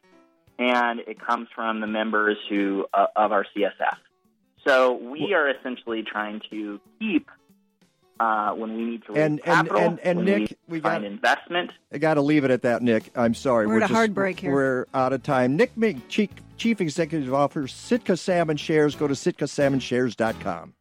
[0.57, 3.97] and it comes from the members who uh, of our CSF.
[4.65, 7.29] So we are essentially trying to keep
[8.19, 10.47] uh, when we need to raise And- and- capital, and- and when Nick, we, need
[10.49, 11.71] to we find got- investment.
[11.93, 13.11] I got to leave it at that, Nick.
[13.15, 13.67] I'm sorry.
[13.67, 14.51] We're at a hard break here.
[14.51, 15.55] We're out of time.
[15.55, 18.95] Nick Mink, Chief, Chief Executive Officer, Sitka Salmon Shares.
[18.95, 20.73] Go to sitkasalmonshares.com.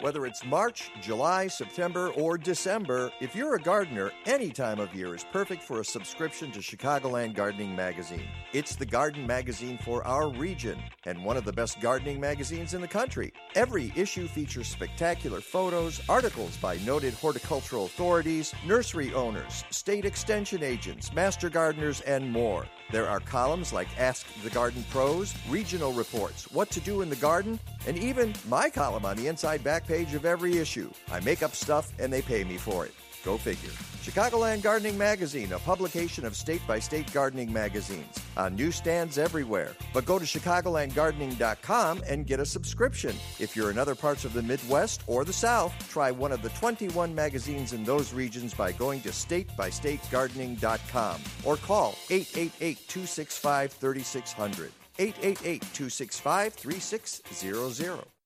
[0.00, 5.14] Whether it's March, July, September, or December, if you're a gardener, any time of year
[5.14, 8.26] is perfect for a subscription to Chicagoland Gardening Magazine.
[8.54, 12.80] It's the garden magazine for our region and one of the best gardening magazines in
[12.80, 13.30] the country.
[13.54, 21.12] Every issue features spectacular photos, articles by noted horticultural authorities, nursery owners, state extension agents,
[21.12, 22.64] master gardeners, and more.
[22.90, 27.16] There are columns like Ask the Garden Pros, regional reports, what to do in the
[27.16, 30.88] garden, and even my column on the inside back page of every issue.
[31.10, 32.92] I make up stuff and they pay me for it.
[33.24, 33.72] Go figure.
[34.00, 39.72] Chicagoland Gardening Magazine, a publication of state by state gardening magazines, uh, on newsstands everywhere.
[39.92, 43.14] But go to ChicagolandGardening.com and get a subscription.
[43.38, 46.48] If you're in other parts of the Midwest or the South, try one of the
[46.50, 54.72] 21 magazines in those regions by going to StateByStateGardening.com or call 888 265 3600.
[54.98, 58.19] 888 265 3600.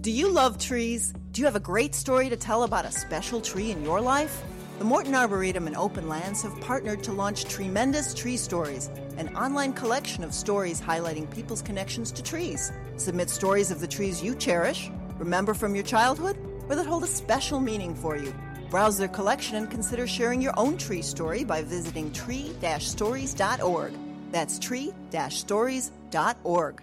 [0.00, 1.12] Do you love trees?
[1.32, 4.44] Do you have a great story to tell about a special tree in your life?
[4.78, 9.72] The Morton Arboretum and Open Lands have partnered to launch Tremendous Tree Stories, an online
[9.72, 12.70] collection of stories highlighting people's connections to trees.
[12.96, 14.88] Submit stories of the trees you cherish,
[15.18, 16.38] remember from your childhood,
[16.68, 18.32] or that hold a special meaning for you.
[18.70, 23.92] Browse their collection and consider sharing your own tree story by visiting tree-stories.org.
[24.30, 26.82] That's tree-stories.org.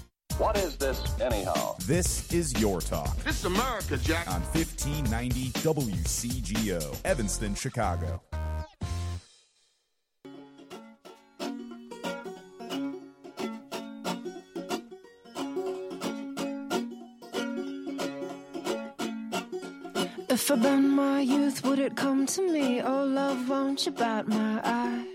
[0.41, 1.75] What is this, anyhow?
[1.85, 3.15] This is Your Talk.
[3.17, 4.27] This is America, Jack.
[4.27, 8.19] On 1590 WCGO, Evanston, Chicago.
[20.27, 22.81] If I burn my youth, would it come to me?
[22.81, 25.05] Oh, love, won't you bat my eye?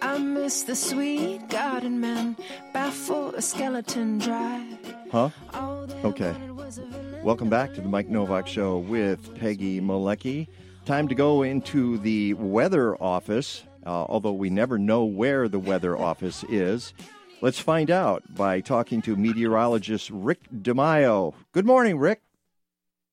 [0.00, 2.36] I miss the sweet garden man,
[2.86, 4.64] baffle a skeleton dry.
[5.10, 5.30] Huh?
[6.04, 6.36] Okay.
[7.24, 10.46] Welcome back to the Mike Nowak Show with Peggy Malecki.
[10.84, 15.96] Time to go into the weather office, uh, although we never know where the weather
[16.10, 16.94] office is.
[17.40, 21.34] Let's find out by talking to meteorologist Rick DiMaio.
[21.50, 22.22] Good morning, Rick.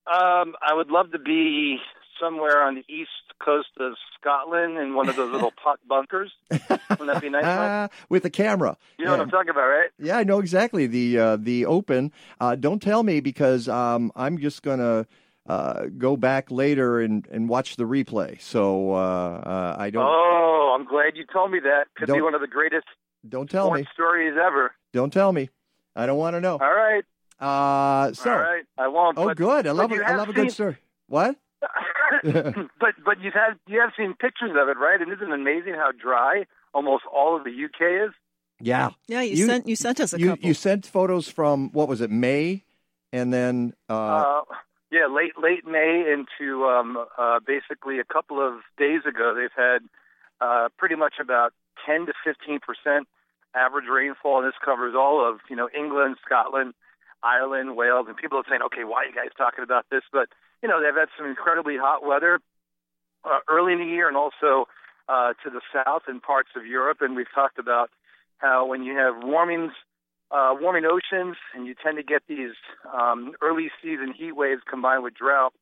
[0.05, 1.77] Um, I would love to be
[2.21, 3.09] somewhere on the east
[3.43, 6.31] coast of Scotland in one of those little pot bunkers.
[6.49, 7.43] Wouldn't that be nice?
[7.43, 7.53] Mike?
[7.73, 8.77] Ah, with a camera.
[8.97, 9.89] You know what I'm talking about, right?
[9.99, 12.11] Yeah, I know exactly the uh, the open.
[12.39, 15.05] Uh, don't tell me because um, I'm just gonna
[15.47, 18.39] uh, go back later and, and watch the replay.
[18.41, 21.85] So uh, uh, I don't Oh, I'm glad you told me that.
[21.95, 22.85] Could be one of the greatest
[23.27, 23.85] don't tell me.
[23.93, 24.71] stories ever.
[24.93, 25.49] Don't tell me.
[25.95, 26.53] I don't want to know.
[26.53, 27.03] All right.
[27.39, 28.63] Uh, so All right.
[28.77, 29.17] I won't.
[29.17, 29.67] oh, but- good.
[29.67, 30.77] I love a, I love a good seen- story.
[31.07, 31.35] What?
[32.79, 35.01] but but you've had you have seen pictures of it, right?
[35.01, 38.13] And isn't it amazing how dry almost all of the UK is?
[38.59, 38.91] Yeah.
[39.07, 40.47] Yeah, you, sent you sent us a you, couple.
[40.47, 42.63] You sent photos from what was it May,
[43.11, 44.41] and then uh, Uh,
[44.91, 49.81] yeah, late late May into um, uh, basically a couple of days ago, they've had
[50.39, 51.53] uh, pretty much about
[51.85, 53.07] 10 to 15 percent
[53.55, 56.73] average rainfall, and this covers all of you know England, Scotland,
[57.21, 60.03] Ireland, Wales, and people are saying, okay, why are you guys talking about this?
[60.11, 60.29] But
[60.63, 62.39] you know they've had some incredibly hot weather
[63.25, 64.65] uh, early in the year, and also
[65.09, 67.91] uh, to the south and parts of Europe, and we've talked about
[68.37, 69.73] how when you have warmings
[70.31, 72.55] uh, warming oceans, and you tend to get these
[72.91, 75.53] um, early season heat waves combined with drought,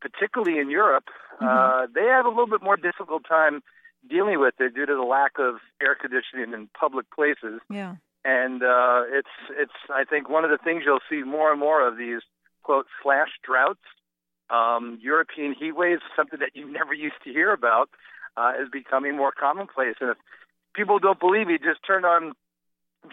[0.00, 1.04] particularly in Europe.
[1.40, 3.62] Uh, they have a little bit more difficult time
[4.08, 7.60] dealing with it due to the lack of air conditioning in public places.
[7.70, 7.96] yeah.
[8.24, 11.86] And uh, it's it's I think one of the things you'll see more and more
[11.86, 12.22] of these
[12.64, 13.78] quote flash droughts
[14.50, 17.90] um, European heat waves, something that you never used to hear about,
[18.36, 19.96] uh, is becoming more commonplace.
[20.00, 20.16] And if
[20.74, 22.32] people don't believe me, just turn on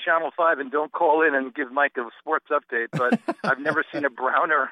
[0.04, 2.88] Channel 5 and don't call in and give Mike a sports update.
[2.92, 4.72] But I've never seen a browner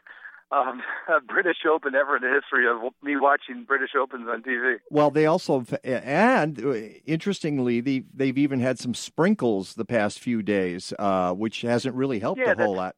[0.51, 4.77] um, a British Open ever in the history of me watching British Opens on TV.
[4.89, 6.73] Well, they also, and uh,
[7.05, 12.19] interestingly, they, they've even had some sprinkles the past few days, uh, which hasn't really
[12.19, 12.95] helped Yeah, a whole lot.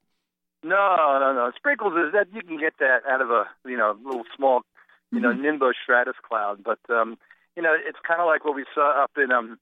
[0.64, 1.52] No, no, no.
[1.56, 4.62] Sprinkles is that you can get that out of a you know little small
[5.12, 7.18] you know nimbostratus cloud, but um,
[7.56, 9.60] you know it's kind of like what we saw up in um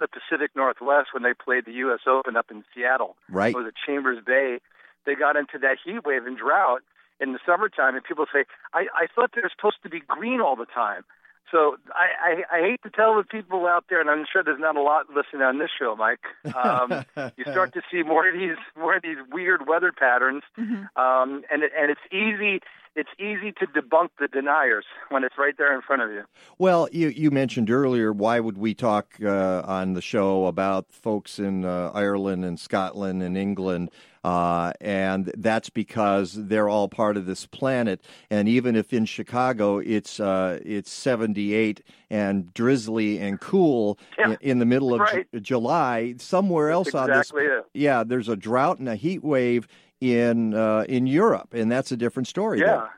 [0.00, 2.00] the Pacific Northwest when they played the U.S.
[2.08, 3.16] Open up in Seattle.
[3.28, 3.54] Right.
[3.54, 4.58] It was at Chambers Bay.
[5.06, 6.82] They got into that heat wave and drought
[7.20, 10.40] in the summertime, and people say, "I I thought they were supposed to be green
[10.40, 11.04] all the time."
[11.50, 14.60] So I, I, I hate to tell the people out there, and I'm sure there's
[14.60, 16.24] not a lot listening on this show, Mike.
[16.54, 17.04] Um,
[17.36, 20.42] you start to see more of these more of these weird weather patterns,
[20.96, 22.60] um, and it, and it's easy
[22.96, 26.22] it's easy to debunk the deniers when it's right there in front of you.
[26.58, 31.38] Well, you, you mentioned earlier, why would we talk uh, on the show about folks
[31.38, 33.90] in uh, Ireland and Scotland and England?
[34.24, 38.02] Uh, and that's because they're all part of this planet.
[38.30, 44.58] And even if in Chicago it's uh, it's 78 and drizzly and cool Yeah, in,
[44.60, 45.30] the middle of right.
[45.34, 47.64] Ju- July, somewhere else That's on this, it.
[47.74, 49.68] yeah, there's a drought and a heat wave
[50.00, 52.60] in uh, in Europe, and that's a different story.
[52.60, 52.88] Yeah.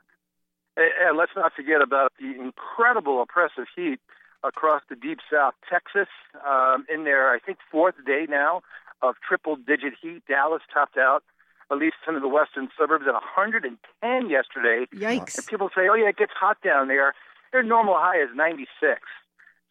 [0.77, 3.99] And, and let's not forget about the incredible oppressive heat
[4.45, 5.55] across the deep south.
[5.69, 6.09] Texas,
[6.47, 8.63] um, in their, I think, fourth day now
[9.03, 10.23] of triple digit heat.
[10.29, 11.23] Dallas topped out,
[11.71, 14.87] at least some of the western suburbs, at 110 yesterday.
[14.95, 15.39] Yikes.
[15.39, 17.15] And people say, oh, yeah, it gets hot down there.
[17.53, 19.01] Their normal high is 96.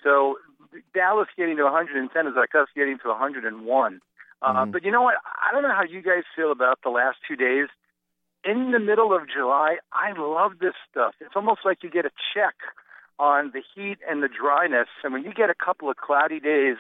[0.04, 0.38] So
[0.94, 4.02] Dallas getting to 110 is like us getting to 101.
[4.42, 5.16] Uh, but you know what?
[5.26, 7.68] I don't know how you guys feel about the last two days.
[8.44, 11.16] In the middle of July, I love this stuff.
[11.20, 12.54] It's almost like you get a check
[13.18, 14.88] on the heat and the dryness.
[15.04, 16.78] And when you get a couple of cloudy days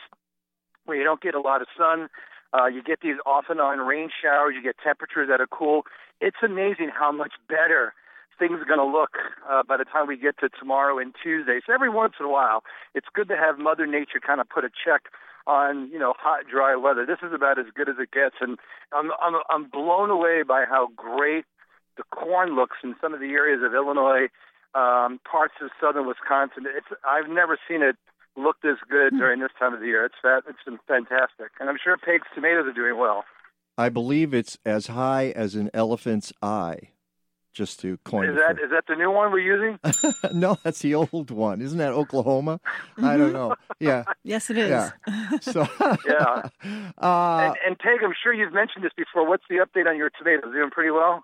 [0.85, 2.09] where you don't get a lot of sun,
[2.55, 5.83] uh, you get these off and on rain showers, you get temperatures that are cool.
[6.21, 7.93] It's amazing how much better
[8.37, 9.17] things are going to look
[9.49, 11.59] uh, by the time we get to tomorrow and Tuesday.
[11.65, 12.63] So every once in a while,
[12.93, 15.03] it's good to have Mother Nature kind of put a check
[15.47, 17.05] on you know hot, dry weather.
[17.05, 18.57] This is about as good as it gets, and
[18.91, 21.45] I'm I'm I'm blown away by how great
[21.97, 24.27] the corn looks in some of the areas of Illinois,
[24.73, 26.65] um, parts of southern Wisconsin.
[26.65, 27.95] It's I've never seen it
[28.37, 30.05] look as good during this time of the year.
[30.05, 33.23] It's that it's been fantastic, and I'm sure Pake's tomatoes are doing well.
[33.77, 36.89] I believe it's as high as an elephant's eye.
[37.53, 39.79] Just to coin Is the that is that the new one we're using?
[40.37, 41.61] no, that's the old one.
[41.61, 42.59] Isn't that Oklahoma?
[42.97, 43.55] I don't know.
[43.79, 44.03] Yeah.
[44.23, 44.69] Yes, it is.
[44.69, 44.91] Yeah.
[45.39, 45.65] So
[46.05, 46.49] yeah.
[46.97, 49.25] Uh, and, and Peg, I'm sure you've mentioned this before.
[49.25, 50.51] What's the update on your tomatoes?
[50.51, 51.23] Doing pretty well.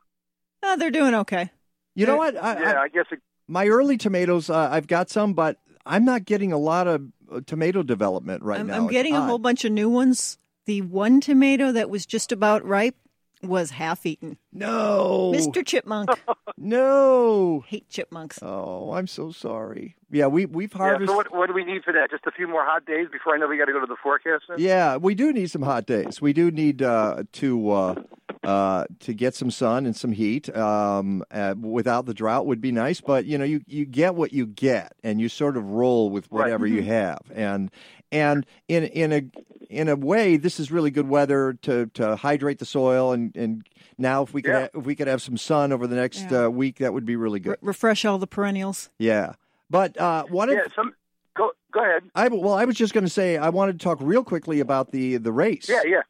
[0.63, 1.49] Oh, they're doing okay.
[1.95, 2.37] you know what?
[2.37, 6.05] I, yeah, I, I guess it, my early tomatoes, uh, I've got some, but I'm
[6.05, 8.75] not getting a lot of uh, tomato development right I'm, now.
[8.75, 10.37] I'm getting a whole bunch of new ones.
[10.65, 12.95] The one tomato that was just about ripe
[13.41, 14.37] was half eaten.
[14.53, 15.31] No.
[15.35, 15.65] Mr.
[15.65, 16.09] Chipmunk.
[16.63, 17.63] No.
[17.67, 18.37] Hate chipmunks.
[18.43, 19.95] Oh, I'm so sorry.
[20.11, 20.77] Yeah, we we've yeah.
[20.77, 21.09] harvested.
[21.09, 22.11] So what what do we need for that?
[22.11, 23.95] Just a few more hot days before I know we got to go to the
[24.01, 24.43] forecast.
[24.47, 24.59] then?
[24.59, 26.21] Yeah, we do need some hot days.
[26.21, 27.95] We do need uh, to uh,
[28.43, 30.55] uh, to get some sun and some heat.
[30.55, 34.33] Um, uh, without the drought would be nice, but you know, you, you get what
[34.33, 36.43] you get, and you sort of roll with Right.
[36.43, 37.21] whatever you have.
[37.33, 37.71] And
[38.11, 39.23] and in in a
[39.71, 43.13] in a way, this is really good weather to, to hydrate the soil.
[43.13, 43.65] And, and
[43.97, 44.59] now, if we could Yeah.
[44.73, 46.45] ha- if we could have some sun over the next Yeah.
[46.45, 47.57] uh, week, that would be really good.
[47.61, 48.89] Refresh all the perennials.
[48.97, 49.33] Yeah,
[49.69, 50.65] but uh, of Yeah.
[50.75, 50.93] Some
[51.35, 52.03] go go ahead.
[52.15, 54.91] I well, I was just going to say I wanted to talk real quickly about
[54.91, 55.67] the the race.
[55.69, 56.01] Yeah, yeah.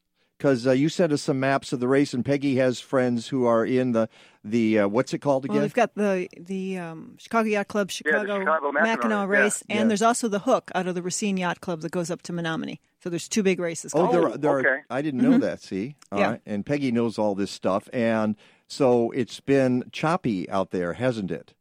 [0.41, 3.45] Because uh, you sent us some maps of the race, and Peggy has friends who
[3.45, 4.09] are in the
[4.43, 5.57] the uh, what's it called again?
[5.57, 5.67] Well, again?
[5.67, 9.75] we've got the the um, Chicago Yacht Club, the Chicago, Chicago Mackinac race, race, yeah.
[9.75, 9.87] and Yeah.
[9.89, 12.79] there's also the Hook out of the Racine Yacht Club that goes up to Menominee.
[13.03, 13.91] So there's two big races.
[13.93, 14.67] oh, there, are- there okay.
[14.67, 15.41] are, I didn't know Mhm.
[15.41, 15.61] that.
[15.61, 16.29] See, All Yeah.
[16.31, 16.41] right.
[16.47, 18.35] and Peggy knows all this stuff, and
[18.67, 21.53] so it's been choppy out there, hasn't it?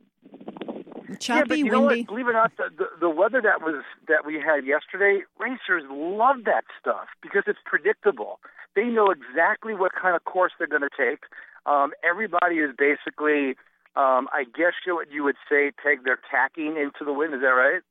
[1.19, 2.01] choppy, yeah, but you know windy.
[2.03, 2.07] what?
[2.09, 5.83] Believe it or not, the, the, the weather that was that we had yesterday, racers
[5.91, 8.41] love that stuff because it's predictable.
[8.77, 11.25] They know exactly what kind of course they're going to take.
[11.67, 13.51] Um, everybody is basically,
[13.97, 16.01] um, I guess you what you would say, Peg.
[16.05, 17.35] They're tacking into the wind.
[17.35, 17.83] Is that right?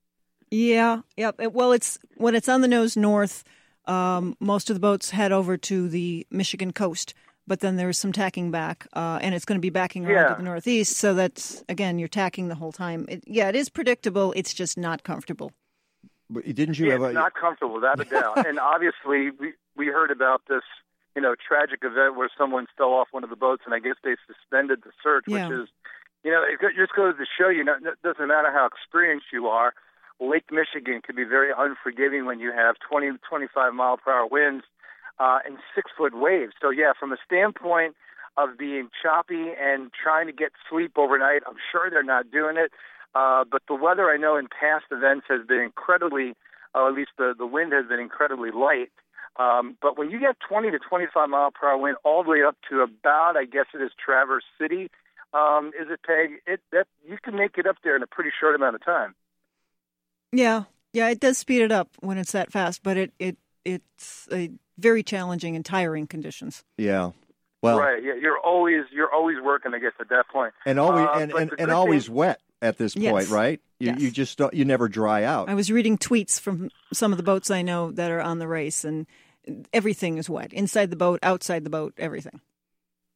[0.52, 1.36] Yeah, yep.
[1.52, 3.44] Well, it's when it's on the nose north.
[3.86, 7.14] Um, most of the boats head over to the Michigan coast,
[7.48, 10.28] but then there's some tacking back, uh, and it's going to be backing around Yeah.
[10.30, 10.98] to the northeast.
[10.98, 13.06] So that's again, you're tacking the whole time.
[13.10, 14.34] It, yeah, it is predictable.
[14.36, 15.52] It's just not comfortable.
[16.30, 17.14] But didn't you yeah, have a?
[17.14, 18.46] not comfortable, without a doubt.
[18.48, 20.64] and obviously, we we heard about this,
[21.16, 23.96] you know, tragic event where someone fell off one of the boats, and I guess
[24.04, 25.48] they suspended the search, Yeah.
[25.48, 25.70] which is,
[26.24, 29.74] you know, it just goes to show you, it doesn't matter how experienced you are,
[30.20, 34.66] Lake Michigan can be very unforgiving when you have 20, 25 mile per hour winds
[35.18, 36.54] uh, and six foot waves.
[36.62, 37.96] So, yeah, from a standpoint
[38.38, 42.72] of being choppy and trying to get sleep overnight, I'm sure they're not doing it.
[43.16, 46.36] Uh, but the weather I know in past events has been incredibly,
[46.76, 48.92] uh, at least the, the wind has been incredibly light.
[49.38, 52.44] Um, but when you get 20 to 25 mile per hour wind all the way
[52.44, 54.90] up to about, I guess it is Traverse City,
[55.34, 56.42] um, is it Peg?
[56.48, 59.14] It that you can make it up there in a pretty short amount of time.
[60.32, 64.28] Yeah, yeah, it does speed it up when it's that fast, but it it it's
[64.32, 66.64] a very challenging and tiring conditions.
[66.78, 67.12] Yeah.
[67.62, 68.02] Well, right.
[68.04, 69.74] Yeah, you're always you're always working.
[69.74, 72.78] I guess at that point, and always Uh, and, and, and always thing- wet at
[72.78, 73.12] this Yes.
[73.12, 73.62] point, right?
[73.80, 74.00] You Yes.
[74.02, 75.50] you just don't, you never dry out.
[75.50, 78.48] I was reading tweets from some of the boats I know that are on the
[78.48, 79.08] race, and
[79.74, 82.42] everything is wet inside the boat, outside the boat, everything.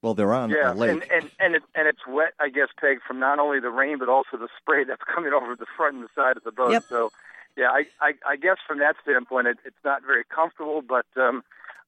[0.01, 0.91] Well, they're on yeah, a lake.
[0.91, 2.33] and and and, it, and it's wet.
[2.39, 5.55] I guess Peg from not only the rain but also the spray that's coming over
[5.55, 6.71] the front and the side of the boat.
[6.71, 6.83] Yep.
[6.89, 7.11] So,
[7.55, 11.43] yeah, I, I I guess from that standpoint, it, it's not very comfortable, but um,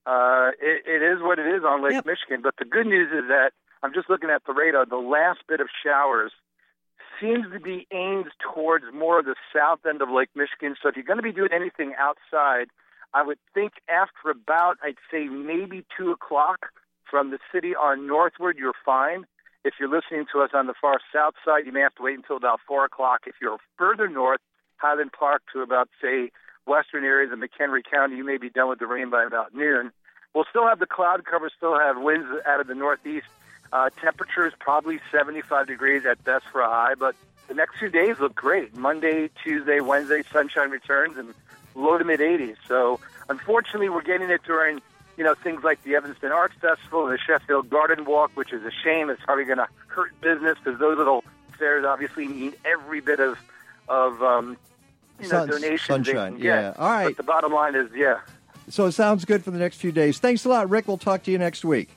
[0.06, 2.40] uh, it, it is what it is on Lake Michigan.
[2.42, 3.50] But the good news is that
[3.82, 4.86] I'm just looking at the radar.
[4.86, 6.32] The last bit of showers
[7.20, 10.76] seems to be aimed towards more of the south end of Lake Michigan.
[10.82, 12.66] So if you're going to be doing anything outside,
[13.14, 16.66] I would think after about, I'd say maybe two o'clock
[17.08, 19.26] from the city on northward, you're fine.
[19.64, 22.16] If you're listening to us on the far south side, you may have to wait
[22.16, 23.22] until about four o'clock.
[23.26, 24.40] If you're further north,
[24.76, 26.30] Highland Park to about say
[26.66, 29.92] western areas of McHenry County, you may be done with the rain by about noon.
[30.34, 33.26] We'll still have the cloud cover, still have winds out of the northeast.
[33.72, 37.14] Uh, temperatures probably 75 degrees at best for a high, but
[37.48, 38.74] the next few days look great.
[38.76, 41.34] Monday, Tuesday, Wednesday, sunshine returns and
[41.74, 42.56] low to mid 80s.
[42.66, 44.80] So unfortunately, we're getting it during
[45.16, 48.62] you know things like the Evanston Arts Festival and the Sheffield Garden Walk, which is
[48.64, 49.10] a shame.
[49.10, 51.24] It's probably going to hurt business because those little
[51.58, 53.38] fairs obviously need every bit of
[53.88, 54.56] of um,
[55.18, 56.74] you know Sun- donations they sunshine, yeah.
[56.76, 57.04] All right.
[57.06, 58.20] But the bottom line is, yeah,
[58.68, 60.18] So it sounds good for the next few days.
[60.18, 60.88] Thanks a lot, Rick.
[60.88, 61.90] We'll talk to you next week.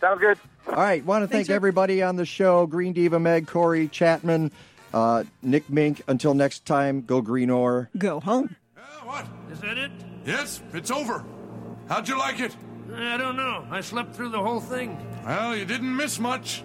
[0.00, 0.38] sounds good.
[0.66, 1.04] All right.
[1.04, 1.56] Want to thank Thanks, Rick.
[1.56, 4.52] everybody on the show Green Diva, Meg, Corey, Chatman,
[4.94, 6.02] uh, Nick Mink.
[6.08, 7.90] Until next time, go Green Ore.
[7.98, 8.56] Go home.
[9.50, 9.90] Is that it?
[10.24, 11.24] Yes, it's over.
[11.88, 12.54] How'd you like it?
[12.94, 13.66] I don't know.
[13.70, 14.96] I slept through the whole thing.
[15.24, 16.62] Well, you didn't miss much.